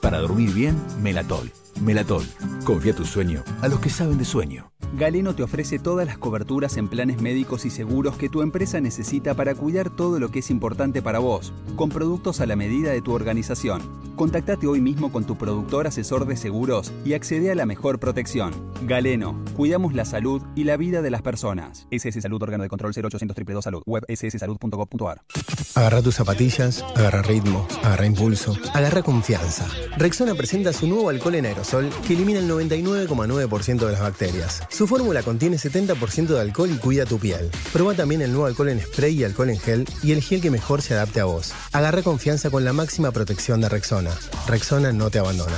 Para 0.00 0.18
dormir 0.18 0.54
bien, 0.54 0.80
Melatol. 1.02 1.52
Melatol. 1.80 2.24
Confía 2.64 2.94
tu 2.94 3.04
sueño 3.04 3.42
a 3.62 3.68
los 3.68 3.80
que 3.80 3.90
saben 3.90 4.18
de 4.18 4.24
sueño. 4.24 4.70
Galeno 4.98 5.34
te 5.36 5.44
ofrece 5.44 5.78
todas 5.78 6.04
las 6.04 6.18
coberturas 6.18 6.76
en 6.76 6.88
planes 6.88 7.22
médicos 7.22 7.64
y 7.64 7.70
seguros 7.70 8.16
que 8.16 8.28
tu 8.28 8.42
empresa 8.42 8.80
necesita 8.80 9.34
para 9.34 9.54
cuidar 9.54 9.88
todo 9.88 10.18
lo 10.18 10.30
que 10.30 10.40
es 10.40 10.50
importante 10.50 11.00
para 11.00 11.20
vos, 11.20 11.52
con 11.76 11.90
productos 11.90 12.40
a 12.40 12.46
la 12.46 12.56
medida 12.56 12.90
de 12.90 13.00
tu 13.00 13.12
organización. 13.12 13.82
Contactate 14.16 14.66
hoy 14.66 14.80
mismo 14.80 15.12
con 15.12 15.24
tu 15.24 15.38
productor 15.38 15.86
asesor 15.86 16.26
de 16.26 16.36
seguros 16.36 16.92
y 17.04 17.14
accede 17.14 17.52
a 17.52 17.54
la 17.54 17.66
mejor 17.66 18.00
protección. 18.00 18.52
Galeno, 18.82 19.42
cuidamos 19.56 19.94
la 19.94 20.04
salud 20.04 20.42
y 20.56 20.64
la 20.64 20.76
vida 20.76 21.02
de 21.02 21.10
las 21.10 21.22
personas. 21.22 21.86
SS 21.90 22.20
Salud, 22.20 22.42
órgano 22.42 22.64
de 22.64 22.68
control 22.68 22.90
0800 22.90 23.28
222 23.28 23.64
Salud, 23.64 23.82
web 23.86 24.04
sssalud.gov.ar. 24.08 25.22
Agarra 25.76 26.02
tus 26.02 26.16
zapatillas, 26.16 26.84
agarra 26.96 27.22
ritmo, 27.22 27.66
agarra 27.84 28.06
impulso, 28.06 28.56
agarra 28.74 29.02
confianza. 29.02 29.66
Rexona 29.96 30.34
presenta 30.34 30.72
su 30.72 30.88
nuevo 30.88 31.08
alcohol 31.08 31.36
en 31.36 31.46
aerosol 31.46 31.69
que 32.06 32.14
elimina 32.14 32.40
el 32.40 32.50
99,9% 32.50 33.86
de 33.86 33.92
las 33.92 34.00
bacterias. 34.00 34.62
Su 34.70 34.86
fórmula 34.86 35.22
contiene 35.22 35.56
70% 35.56 36.26
de 36.26 36.40
alcohol 36.40 36.70
y 36.70 36.78
cuida 36.78 37.06
tu 37.06 37.18
piel. 37.18 37.50
Proba 37.72 37.94
también 37.94 38.22
el 38.22 38.32
nuevo 38.32 38.46
alcohol 38.46 38.70
en 38.70 38.80
spray 38.80 39.20
y 39.20 39.24
alcohol 39.24 39.50
en 39.50 39.58
gel 39.58 39.88
y 40.02 40.12
el 40.12 40.22
gel 40.22 40.40
que 40.40 40.50
mejor 40.50 40.82
se 40.82 40.94
adapte 40.94 41.20
a 41.20 41.24
vos. 41.24 41.52
Agarra 41.72 42.02
confianza 42.02 42.50
con 42.50 42.64
la 42.64 42.72
máxima 42.72 43.12
protección 43.12 43.60
de 43.60 43.68
Rexona. 43.68 44.10
Rexona 44.46 44.92
no 44.92 45.10
te 45.10 45.20
abandona. 45.20 45.56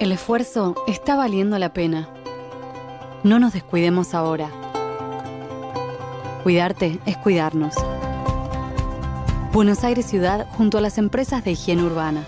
El 0.00 0.12
esfuerzo 0.12 0.74
está 0.86 1.16
valiendo 1.16 1.58
la 1.58 1.72
pena. 1.72 2.23
No 3.24 3.38
nos 3.38 3.54
descuidemos 3.54 4.12
ahora. 4.12 4.50
Cuidarte 6.42 6.98
es 7.06 7.16
cuidarnos. 7.16 7.74
Buenos 9.50 9.82
Aires 9.82 10.04
Ciudad 10.04 10.46
junto 10.50 10.76
a 10.76 10.82
las 10.82 10.98
empresas 10.98 11.42
de 11.42 11.52
higiene 11.52 11.84
urbana. 11.84 12.26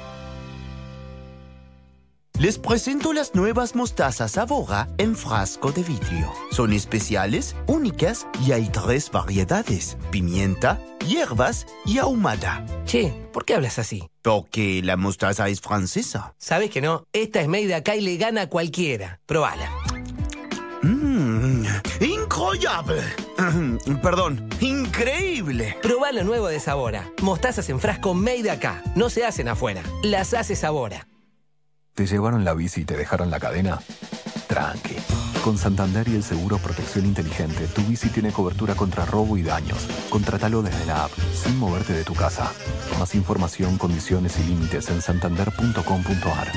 Les 2.39 2.59
presento 2.59 3.13
las 3.13 3.35
nuevas 3.35 3.75
mostazas 3.75 4.39
Avora 4.39 4.89
en 4.97 5.17
frasco 5.17 5.71
de 5.71 5.83
vidrio. 5.83 6.33
Son 6.51 6.73
especiales, 6.73 7.55
únicas 7.67 8.27
y 8.47 8.53
hay 8.53 8.71
tres 8.71 9.11
variedades: 9.11 9.99
pimienta, 10.11 10.81
hierbas 11.07 11.67
y 11.85 11.99
ahumada. 11.99 12.65
Che, 12.87 13.11
¿por 13.35 13.45
qué 13.45 13.55
hablas 13.55 13.79
así? 13.79 14.09
Porque 14.23 14.81
la 14.83 14.97
mostaza 14.97 15.47
es 15.51 15.61
francesa. 15.61 16.35
¿Sabes 16.39 16.71
que 16.71 16.81
no? 16.81 17.05
Esta 17.13 17.43
es 17.43 17.49
made 17.49 17.75
acá 17.75 17.97
y 17.97 18.01
le 18.01 18.17
gana 18.17 18.43
a 18.43 18.49
cualquiera. 18.49 19.21
Probala. 19.27 19.71
Mmm, 20.83 21.65
incroyable. 22.01 23.03
Perdón, 24.03 24.49
increíble. 24.61 25.77
Probá 25.83 26.13
lo 26.13 26.25
nuevo 26.25 26.49
de 26.49 26.61
Sabora. 26.61 27.11
Mostazas 27.23 27.69
en 27.69 27.81
frasco 27.81 28.15
made 28.15 28.51
acá. 28.51 28.83
No 28.95 29.11
se 29.11 29.25
hacen 29.25 29.49
afuera. 29.49 29.83
Las 30.03 30.35
hace 30.35 30.57
Sabora. 30.57 31.07
¿Te 31.95 32.07
llevaron 32.07 32.45
la 32.45 32.55
bici 32.55 32.83
y 32.83 32.85
te 32.85 32.97
dejaron 32.97 33.31
la 33.31 33.41
cadena? 33.41 33.81
Tranqui. 34.49 34.97
Con 35.43 35.57
Santander 35.59 36.09
y 36.09 36.17
el 36.17 36.25
seguro 36.25 36.59
Protección 36.59 37.07
Inteligente, 37.07 37.69
tu 37.69 37.81
bici 37.83 38.09
tiene 38.09 38.33
cobertura 38.33 38.75
contra 38.75 39.07
robo 39.07 39.37
y 39.37 39.43
daños. 39.43 39.87
Contrátalo 40.11 40.61
desde 40.61 40.85
la 40.87 41.05
app, 41.05 41.13
sin 41.33 41.57
moverte 41.57 41.93
de 41.93 42.03
tu 42.03 42.15
casa. 42.15 42.53
Más 42.99 43.15
información, 43.15 43.79
condiciones 43.79 44.39
y 44.41 44.43
límites 44.43 44.91
en 44.91 45.01
santander.com.ar. 45.01 46.49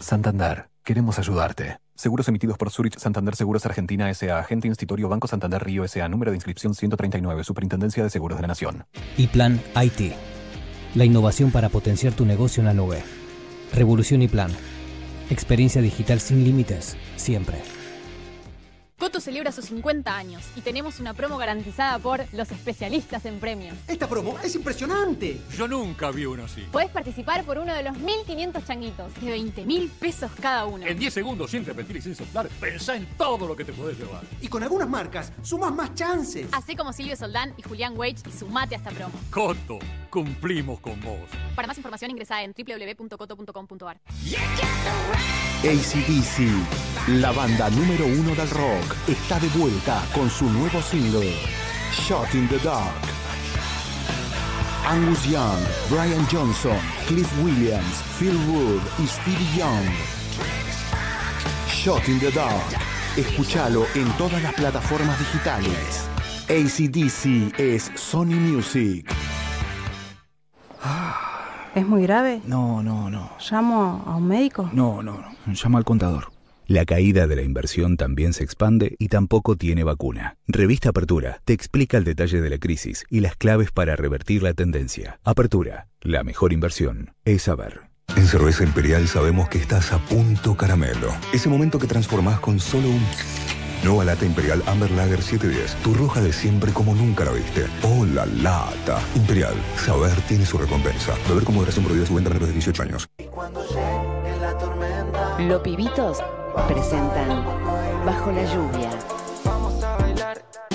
Santander, 0.00 0.70
queremos 0.82 1.18
ayudarte. 1.18 1.78
Seguros 2.00 2.26
emitidos 2.28 2.56
por 2.56 2.70
Zurich 2.70 2.98
Santander 2.98 3.36
Seguros 3.36 3.66
Argentina 3.66 4.08
S.A. 4.08 4.38
Agente 4.38 4.66
Institutorio 4.66 5.10
Banco 5.10 5.28
Santander 5.28 5.62
Río 5.62 5.84
S.A. 5.84 6.08
Número 6.08 6.30
de 6.30 6.38
inscripción 6.38 6.74
139. 6.74 7.44
Superintendencia 7.44 8.02
de 8.02 8.08
Seguros 8.08 8.38
de 8.38 8.42
la 8.42 8.48
Nación. 8.48 8.86
Y 9.18 9.26
Plan 9.26 9.60
IT. 9.78 10.14
La 10.94 11.04
innovación 11.04 11.50
para 11.50 11.68
potenciar 11.68 12.14
tu 12.14 12.24
negocio 12.24 12.62
en 12.62 12.68
la 12.68 12.72
nube. 12.72 13.02
Revolución 13.74 14.22
y 14.22 14.28
Plan. 14.28 14.50
Experiencia 15.28 15.82
digital 15.82 16.20
sin 16.20 16.42
límites, 16.42 16.96
siempre. 17.16 17.58
Coto 19.00 19.18
celebra 19.18 19.50
sus 19.50 19.64
50 19.64 20.14
años 20.14 20.44
y 20.56 20.60
tenemos 20.60 21.00
una 21.00 21.14
promo 21.14 21.38
garantizada 21.38 21.98
por 21.98 22.22
los 22.34 22.50
especialistas 22.52 23.24
en 23.24 23.40
premios. 23.40 23.74
Esta 23.88 24.06
promo 24.06 24.38
es 24.44 24.54
impresionante. 24.54 25.40
Yo 25.56 25.66
nunca 25.66 26.10
vi 26.10 26.26
uno 26.26 26.44
así. 26.44 26.66
Podés 26.70 26.90
participar 26.90 27.44
por 27.44 27.56
uno 27.56 27.72
de 27.72 27.82
los 27.82 27.96
1.500 27.96 28.62
changuitos 28.66 29.14
de 29.18 29.30
20 29.30 29.64
mil 29.64 29.88
pesos 29.88 30.30
cada 30.38 30.66
uno. 30.66 30.84
En 30.84 30.98
10 30.98 31.14
segundos, 31.14 31.50
sin 31.50 31.64
repetir 31.64 31.96
y 31.96 32.02
sin 32.02 32.14
soplar, 32.14 32.50
pensá 32.60 32.94
en 32.94 33.06
todo 33.16 33.48
lo 33.48 33.56
que 33.56 33.64
te 33.64 33.72
podés 33.72 33.98
llevar. 33.98 34.20
Y 34.42 34.48
con 34.48 34.62
algunas 34.62 34.86
marcas, 34.86 35.32
sumas 35.42 35.72
más 35.72 35.94
chances. 35.94 36.48
Así 36.52 36.76
como 36.76 36.92
Silvio 36.92 37.16
Soldán 37.16 37.54
y 37.56 37.62
Julián 37.62 37.96
Wage 37.96 38.16
y 38.28 38.32
sumate 38.32 38.74
a 38.74 38.78
esta 38.78 38.90
promo. 38.90 39.18
Coto, 39.30 39.78
cumplimos 40.10 40.78
con 40.80 41.00
vos. 41.00 41.20
Para 41.56 41.66
más 41.66 41.78
información 41.78 42.10
ingresá 42.10 42.42
en 42.42 42.52
www.coto.com.ar. 42.52 43.98
ACDC, 45.62 47.18
la 47.20 47.32
banda 47.32 47.68
número 47.68 48.06
uno 48.06 48.34
del 48.34 48.48
rock, 48.48 48.89
está 49.08 49.38
de 49.38 49.48
vuelta 49.48 50.02
con 50.14 50.30
su 50.30 50.44
nuevo 50.50 50.80
single, 50.82 51.34
Shot 51.92 52.34
in 52.34 52.48
the 52.48 52.58
Dark. 52.58 52.92
Angus 54.86 55.24
Young, 55.24 55.60
Brian 55.88 56.26
Johnson, 56.30 56.78
Cliff 57.06 57.30
Williams, 57.42 58.02
Phil 58.18 58.36
Wood 58.48 58.80
y 58.98 59.06
Stevie 59.06 59.56
Young. 59.56 59.86
Shot 61.68 62.08
in 62.08 62.18
the 62.18 62.30
Dark. 62.30 62.64
Escúchalo 63.16 63.86
en 63.94 64.08
todas 64.18 64.42
las 64.42 64.54
plataformas 64.54 65.18
digitales. 65.18 66.08
ACDC 66.48 67.58
es 67.58 67.90
Sony 67.94 68.36
Music. 68.36 69.10
¿Es 71.74 71.86
muy 71.86 72.02
grave? 72.02 72.42
No, 72.46 72.82
no, 72.82 73.08
no. 73.08 73.30
¿Llamo 73.48 74.02
a 74.06 74.16
un 74.16 74.26
médico? 74.26 74.68
No, 74.72 75.02
no, 75.02 75.12
no. 75.46 75.52
Llama 75.52 75.78
al 75.78 75.84
contador. 75.84 76.32
La 76.70 76.84
caída 76.84 77.26
de 77.26 77.34
la 77.34 77.42
inversión 77.42 77.96
también 77.96 78.32
se 78.32 78.44
expande 78.44 78.94
y 79.00 79.08
tampoco 79.08 79.56
tiene 79.56 79.82
vacuna. 79.82 80.36
Revista 80.46 80.90
Apertura 80.90 81.40
te 81.44 81.52
explica 81.52 81.96
el 81.96 82.04
detalle 82.04 82.40
de 82.40 82.48
la 82.48 82.58
crisis 82.58 83.04
y 83.10 83.18
las 83.18 83.34
claves 83.34 83.72
para 83.72 83.96
revertir 83.96 84.44
la 84.44 84.54
tendencia. 84.54 85.18
Apertura, 85.24 85.88
la 86.00 86.22
mejor 86.22 86.52
inversión 86.52 87.12
es 87.24 87.42
saber. 87.42 87.90
En 88.14 88.24
Cerveza 88.24 88.62
Imperial 88.62 89.08
sabemos 89.08 89.48
que 89.48 89.58
estás 89.58 89.92
a 89.92 89.98
punto 89.98 90.56
caramelo. 90.56 91.12
Ese 91.32 91.48
momento 91.48 91.80
que 91.80 91.88
transformás 91.88 92.38
con 92.38 92.60
solo 92.60 92.88
un... 92.88 93.04
Nueva 93.82 94.04
lata 94.04 94.24
Imperial 94.24 94.62
Amber 94.66 94.92
Lager 94.92 95.22
710. 95.22 95.74
Tu 95.82 95.92
roja 95.94 96.20
de 96.20 96.32
siempre 96.32 96.70
como 96.70 96.94
nunca 96.94 97.24
la 97.24 97.32
viste. 97.32 97.64
¡Oh, 97.82 98.04
la 98.04 98.26
lata! 98.26 99.00
Imperial. 99.16 99.54
Saber 99.74 100.14
tiene 100.28 100.46
su 100.46 100.56
recompensa. 100.56 101.16
Beber 101.28 101.42
con 101.42 101.56
moderación 101.56 101.84
prohibida 101.84 102.06
su 102.06 102.14
venta 102.14 102.30
menores 102.30 102.50
de 102.50 102.54
18 102.54 102.82
años. 102.84 103.08
Los 105.40 105.62
pibitos 105.62 106.22
presentan 106.68 107.44
Bajo 108.04 108.32
la 108.32 108.44
lluvia. 108.44 108.90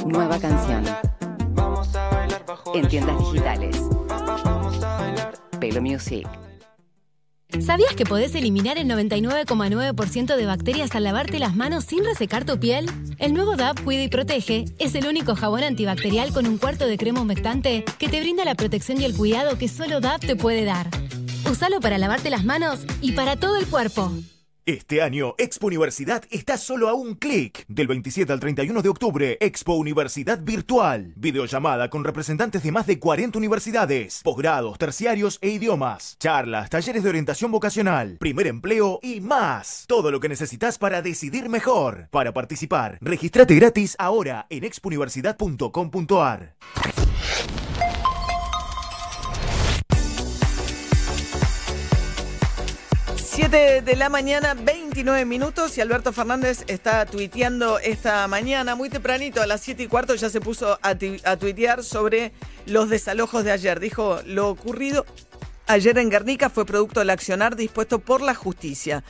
Nueva 0.05 0.37
canción. 0.39 0.85
En 2.73 2.87
tiendas 2.87 3.17
digitales. 3.19 3.81
Pelo 5.59 5.81
Music. 5.81 6.27
¿Sabías 7.61 7.95
que 7.95 8.05
podés 8.05 8.35
eliminar 8.35 8.77
el 8.77 8.87
99,9% 8.87 10.35
de 10.35 10.45
bacterias 10.45 10.93
al 10.93 11.03
lavarte 11.03 11.39
las 11.39 11.55
manos 11.55 11.85
sin 11.85 12.03
resecar 12.03 12.45
tu 12.45 12.59
piel? 12.59 12.85
El 13.17 13.33
nuevo 13.33 13.55
DAP 13.55 13.81
Cuida 13.81 14.03
y 14.03 14.07
Protege 14.09 14.65
es 14.77 14.93
el 14.93 15.07
único 15.07 15.35
jabón 15.35 15.63
antibacterial 15.63 16.33
con 16.33 16.47
un 16.47 16.57
cuarto 16.57 16.85
de 16.85 16.97
crema 16.97 17.21
humectante 17.21 17.85
que 17.97 18.09
te 18.09 18.19
brinda 18.19 18.45
la 18.45 18.55
protección 18.55 19.01
y 19.01 19.05
el 19.05 19.15
cuidado 19.15 19.57
que 19.57 19.67
solo 19.67 20.01
DAP 20.01 20.21
te 20.21 20.35
puede 20.35 20.65
dar. 20.65 20.89
Usalo 21.49 21.79
para 21.79 21.97
lavarte 21.97 22.29
las 22.29 22.43
manos 22.43 22.85
y 23.01 23.13
para 23.13 23.37
todo 23.37 23.55
el 23.55 23.67
cuerpo. 23.67 24.11
Este 24.67 25.03
año, 25.03 25.35
Expo 25.37 25.67
Universidad 25.67 26.23
está 26.31 26.57
solo 26.57 26.89
a 26.89 26.95
un 26.95 27.13
clic. 27.13 27.65
Del 27.67 27.85
27 27.85 28.33
al 28.33 28.39
31 28.39 28.81
de 28.81 28.89
octubre, 28.89 29.37
Expo 29.39 29.75
Universidad 29.75 30.39
Virtual. 30.41 31.13
Videollamada 31.15 31.91
con 31.91 32.03
representantes 32.03 32.63
de 32.63 32.71
más 32.71 32.87
de 32.87 32.97
40 32.97 33.37
universidades, 33.37 34.21
posgrados, 34.23 34.79
terciarios 34.79 35.37
e 35.43 35.49
idiomas. 35.49 36.17
Charlas, 36.19 36.71
talleres 36.71 37.03
de 37.03 37.09
orientación 37.09 37.51
vocacional, 37.51 38.17
primer 38.17 38.47
empleo 38.47 38.99
y 39.03 39.21
más. 39.21 39.85
Todo 39.87 40.09
lo 40.09 40.19
que 40.19 40.29
necesitas 40.29 40.79
para 40.79 41.03
decidir 41.03 41.47
mejor. 41.47 42.07
Para 42.09 42.33
participar, 42.33 42.97
registrate 43.01 43.53
gratis 43.53 43.95
ahora 43.99 44.47
en 44.49 44.63
expouniversidad.com.ar. 44.63 46.55
7 53.35 53.81
de 53.81 53.95
la 53.97 54.07
mañana, 54.07 54.53
29 54.53 55.25
minutos 55.25 55.77
y 55.77 55.81
Alberto 55.81 56.13
Fernández 56.13 56.63
está 56.67 57.05
tuiteando 57.05 57.79
esta 57.79 58.25
mañana, 58.29 58.75
muy 58.75 58.89
tempranito, 58.89 59.41
a 59.41 59.45
las 59.45 59.59
7 59.59 59.83
y 59.83 59.87
cuarto 59.87 60.15
ya 60.15 60.29
se 60.29 60.39
puso 60.39 60.79
a, 60.81 60.95
a 61.25 61.37
tuitear 61.37 61.83
sobre 61.83 62.31
los 62.65 62.89
desalojos 62.89 63.43
de 63.43 63.51
ayer. 63.51 63.81
Dijo, 63.81 64.21
lo 64.25 64.47
ocurrido 64.47 65.05
ayer 65.67 65.97
en 65.97 66.09
Guernica 66.09 66.49
fue 66.49 66.65
producto 66.65 67.01
del 67.01 67.09
accionar 67.09 67.57
dispuesto 67.57 67.99
por 67.99 68.21
la 68.21 68.35
justicia. 68.35 69.03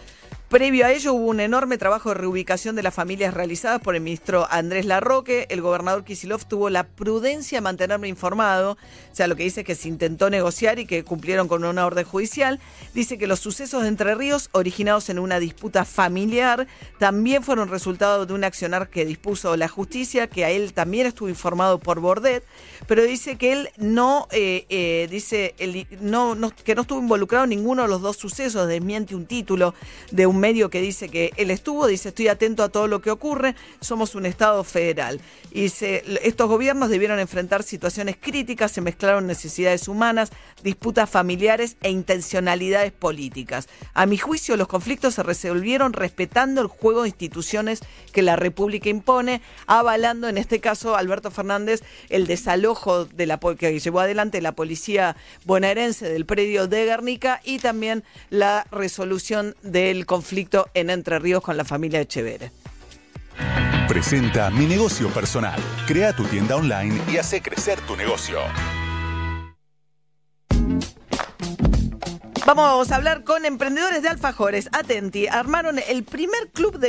Previo 0.50 0.86
a 0.86 0.92
ello 0.92 1.14
hubo 1.14 1.26
un 1.26 1.40
enorme 1.40 1.80
trabajo 1.80 2.10
de 2.10 2.16
reubicación 2.16 2.76
de 2.76 2.84
las 2.84 2.94
familias 2.94 3.34
realizadas 3.34 3.82
por 3.82 3.96
el 3.96 4.02
ministro 4.02 4.48
Andrés 4.52 4.86
Larroque. 4.86 5.48
El 5.50 5.62
gobernador 5.62 6.04
Kisilov 6.04 6.46
tuvo 6.46 6.70
la 6.70 6.84
prudencia 6.84 7.58
de 7.58 7.62
mantenerme 7.64 8.10
informado. 8.10 8.74
O 8.74 9.16
sea, 9.16 9.26
lo 9.26 9.36
que 9.36 9.42
dice 9.42 9.62
es 9.62 9.66
que 9.66 9.74
se 9.74 9.88
intentó 9.88 10.30
negociar 10.30 10.78
y 10.78 10.86
que 10.86 11.04
cumplieron 11.04 11.48
con 11.48 11.64
una 11.66 11.84
orden 11.84 12.06
judicial. 12.06 12.60
Dice 12.94 13.18
que 13.18 13.26
los 13.26 13.40
sucesos 13.40 13.82
de 13.82 13.88
Entre 13.88 14.14
Ríos, 14.14 14.50
originados 14.52 15.10
en 15.10 15.18
una 15.18 15.40
disputa 15.40 15.84
familiar, 15.84 16.68
también 17.00 17.42
fueron 17.42 17.70
resultado 17.70 18.28
de 18.28 18.34
un 18.36 18.44
accionar 18.44 18.90
que 18.90 19.04
dispuso 19.04 19.58
la 19.58 19.68
justicia, 19.68 20.28
que 20.28 20.46
a 20.46 20.52
él 20.52 20.74
también 20.74 21.08
estuvo 21.08 21.28
informado 21.28 21.80
por 21.80 22.00
Bordet, 22.02 22.46
pero 22.88 23.02
dice 23.02 23.38
que 23.38 23.52
él 23.52 23.70
no, 23.78 24.28
eh, 24.32 24.68
eh, 24.70 25.08
dice, 25.10 25.56
que 25.58 26.76
no 26.76 26.82
estuvo 26.82 27.00
involucrado 27.00 27.46
en 27.46 27.50
ninguno 27.50 27.82
de 27.82 27.88
los 27.88 28.02
dos 28.02 28.18
sucesos, 28.18 28.68
desmiente 28.68 29.16
un 29.16 29.26
título 29.26 29.74
de 30.12 30.28
un 30.28 30.35
medio 30.40 30.70
que 30.70 30.82
dice 30.82 31.10
que 31.10 31.32
él 31.38 31.52
estuvo, 31.52 31.88
dice 31.88 32.10
estoy 32.10 32.28
atento 32.28 32.64
a 32.64 32.70
todo 32.70 32.88
lo 32.88 33.02
que 33.02 33.12
ocurre, 33.12 33.56
somos 33.82 34.16
un 34.16 34.26
Estado 34.26 34.64
federal. 34.64 35.20
Y 35.52 35.64
dice, 35.64 36.04
estos 36.24 36.50
gobiernos 36.50 36.90
debieron 36.90 37.20
enfrentar 37.20 37.64
situaciones 37.64 38.18
críticas, 38.20 38.72
se 38.72 38.82
mezclaron 38.82 39.28
necesidades 39.28 39.88
humanas, 39.88 40.32
disputas 40.64 41.10
familiares 41.10 41.78
e 41.82 41.90
intencionalidades 41.90 42.92
políticas. 42.92 43.68
A 43.94 44.06
mi 44.06 44.18
juicio, 44.18 44.58
los 44.58 44.68
conflictos 44.68 45.16
se 45.16 45.24
resolvieron 45.24 45.94
respetando 45.94 46.62
el 46.62 46.68
juego 46.68 47.04
de 47.04 47.10
instituciones 47.10 47.82
que 48.12 48.22
la 48.22 48.36
República 48.36 48.90
impone, 48.90 49.42
avalando 49.68 50.28
en 50.28 50.38
este 50.38 50.60
caso 50.60 50.96
Alberto 50.96 51.32
Fernández 51.32 51.84
el 52.10 52.28
desalojo 52.28 53.06
de 53.06 53.26
la 53.26 53.40
que 53.58 53.80
llevó 53.80 54.00
adelante 54.00 54.42
la 54.42 54.54
policía 54.54 55.16
bonaerense 55.46 56.10
del 56.10 56.26
predio 56.26 56.68
de 56.68 56.86
Guernica 56.86 57.42
y 57.44 57.60
también 57.60 58.04
la 58.30 58.66
resolución 58.72 59.56
del 59.62 60.06
conflicto 60.26 60.68
en 60.74 60.90
Entre 60.90 61.20
Ríos 61.20 61.44
con 61.44 61.56
la 61.56 61.64
familia 61.64 62.02
Echeverre. 62.02 62.50
Presenta 63.88 64.50
Mi 64.50 64.66
Negocio 64.66 65.08
Personal. 65.10 65.60
Crea 65.86 66.16
tu 66.16 66.24
tienda 66.24 66.56
online 66.56 67.00
y 67.14 67.18
hace 67.18 67.44
crecer 67.44 67.80
tu 67.82 67.96
negocio. 67.96 68.40
Vamos 72.44 72.92
a 72.92 72.96
hablar 72.96 73.24
con 73.24 73.46
emprendedores 73.46 74.02
de 74.02 74.10
alfajores. 74.10 74.68
Atenti, 74.72 75.28
armaron 75.28 75.78
el 75.78 76.04
primer 76.04 76.50
club 76.52 76.80
de 76.80 76.84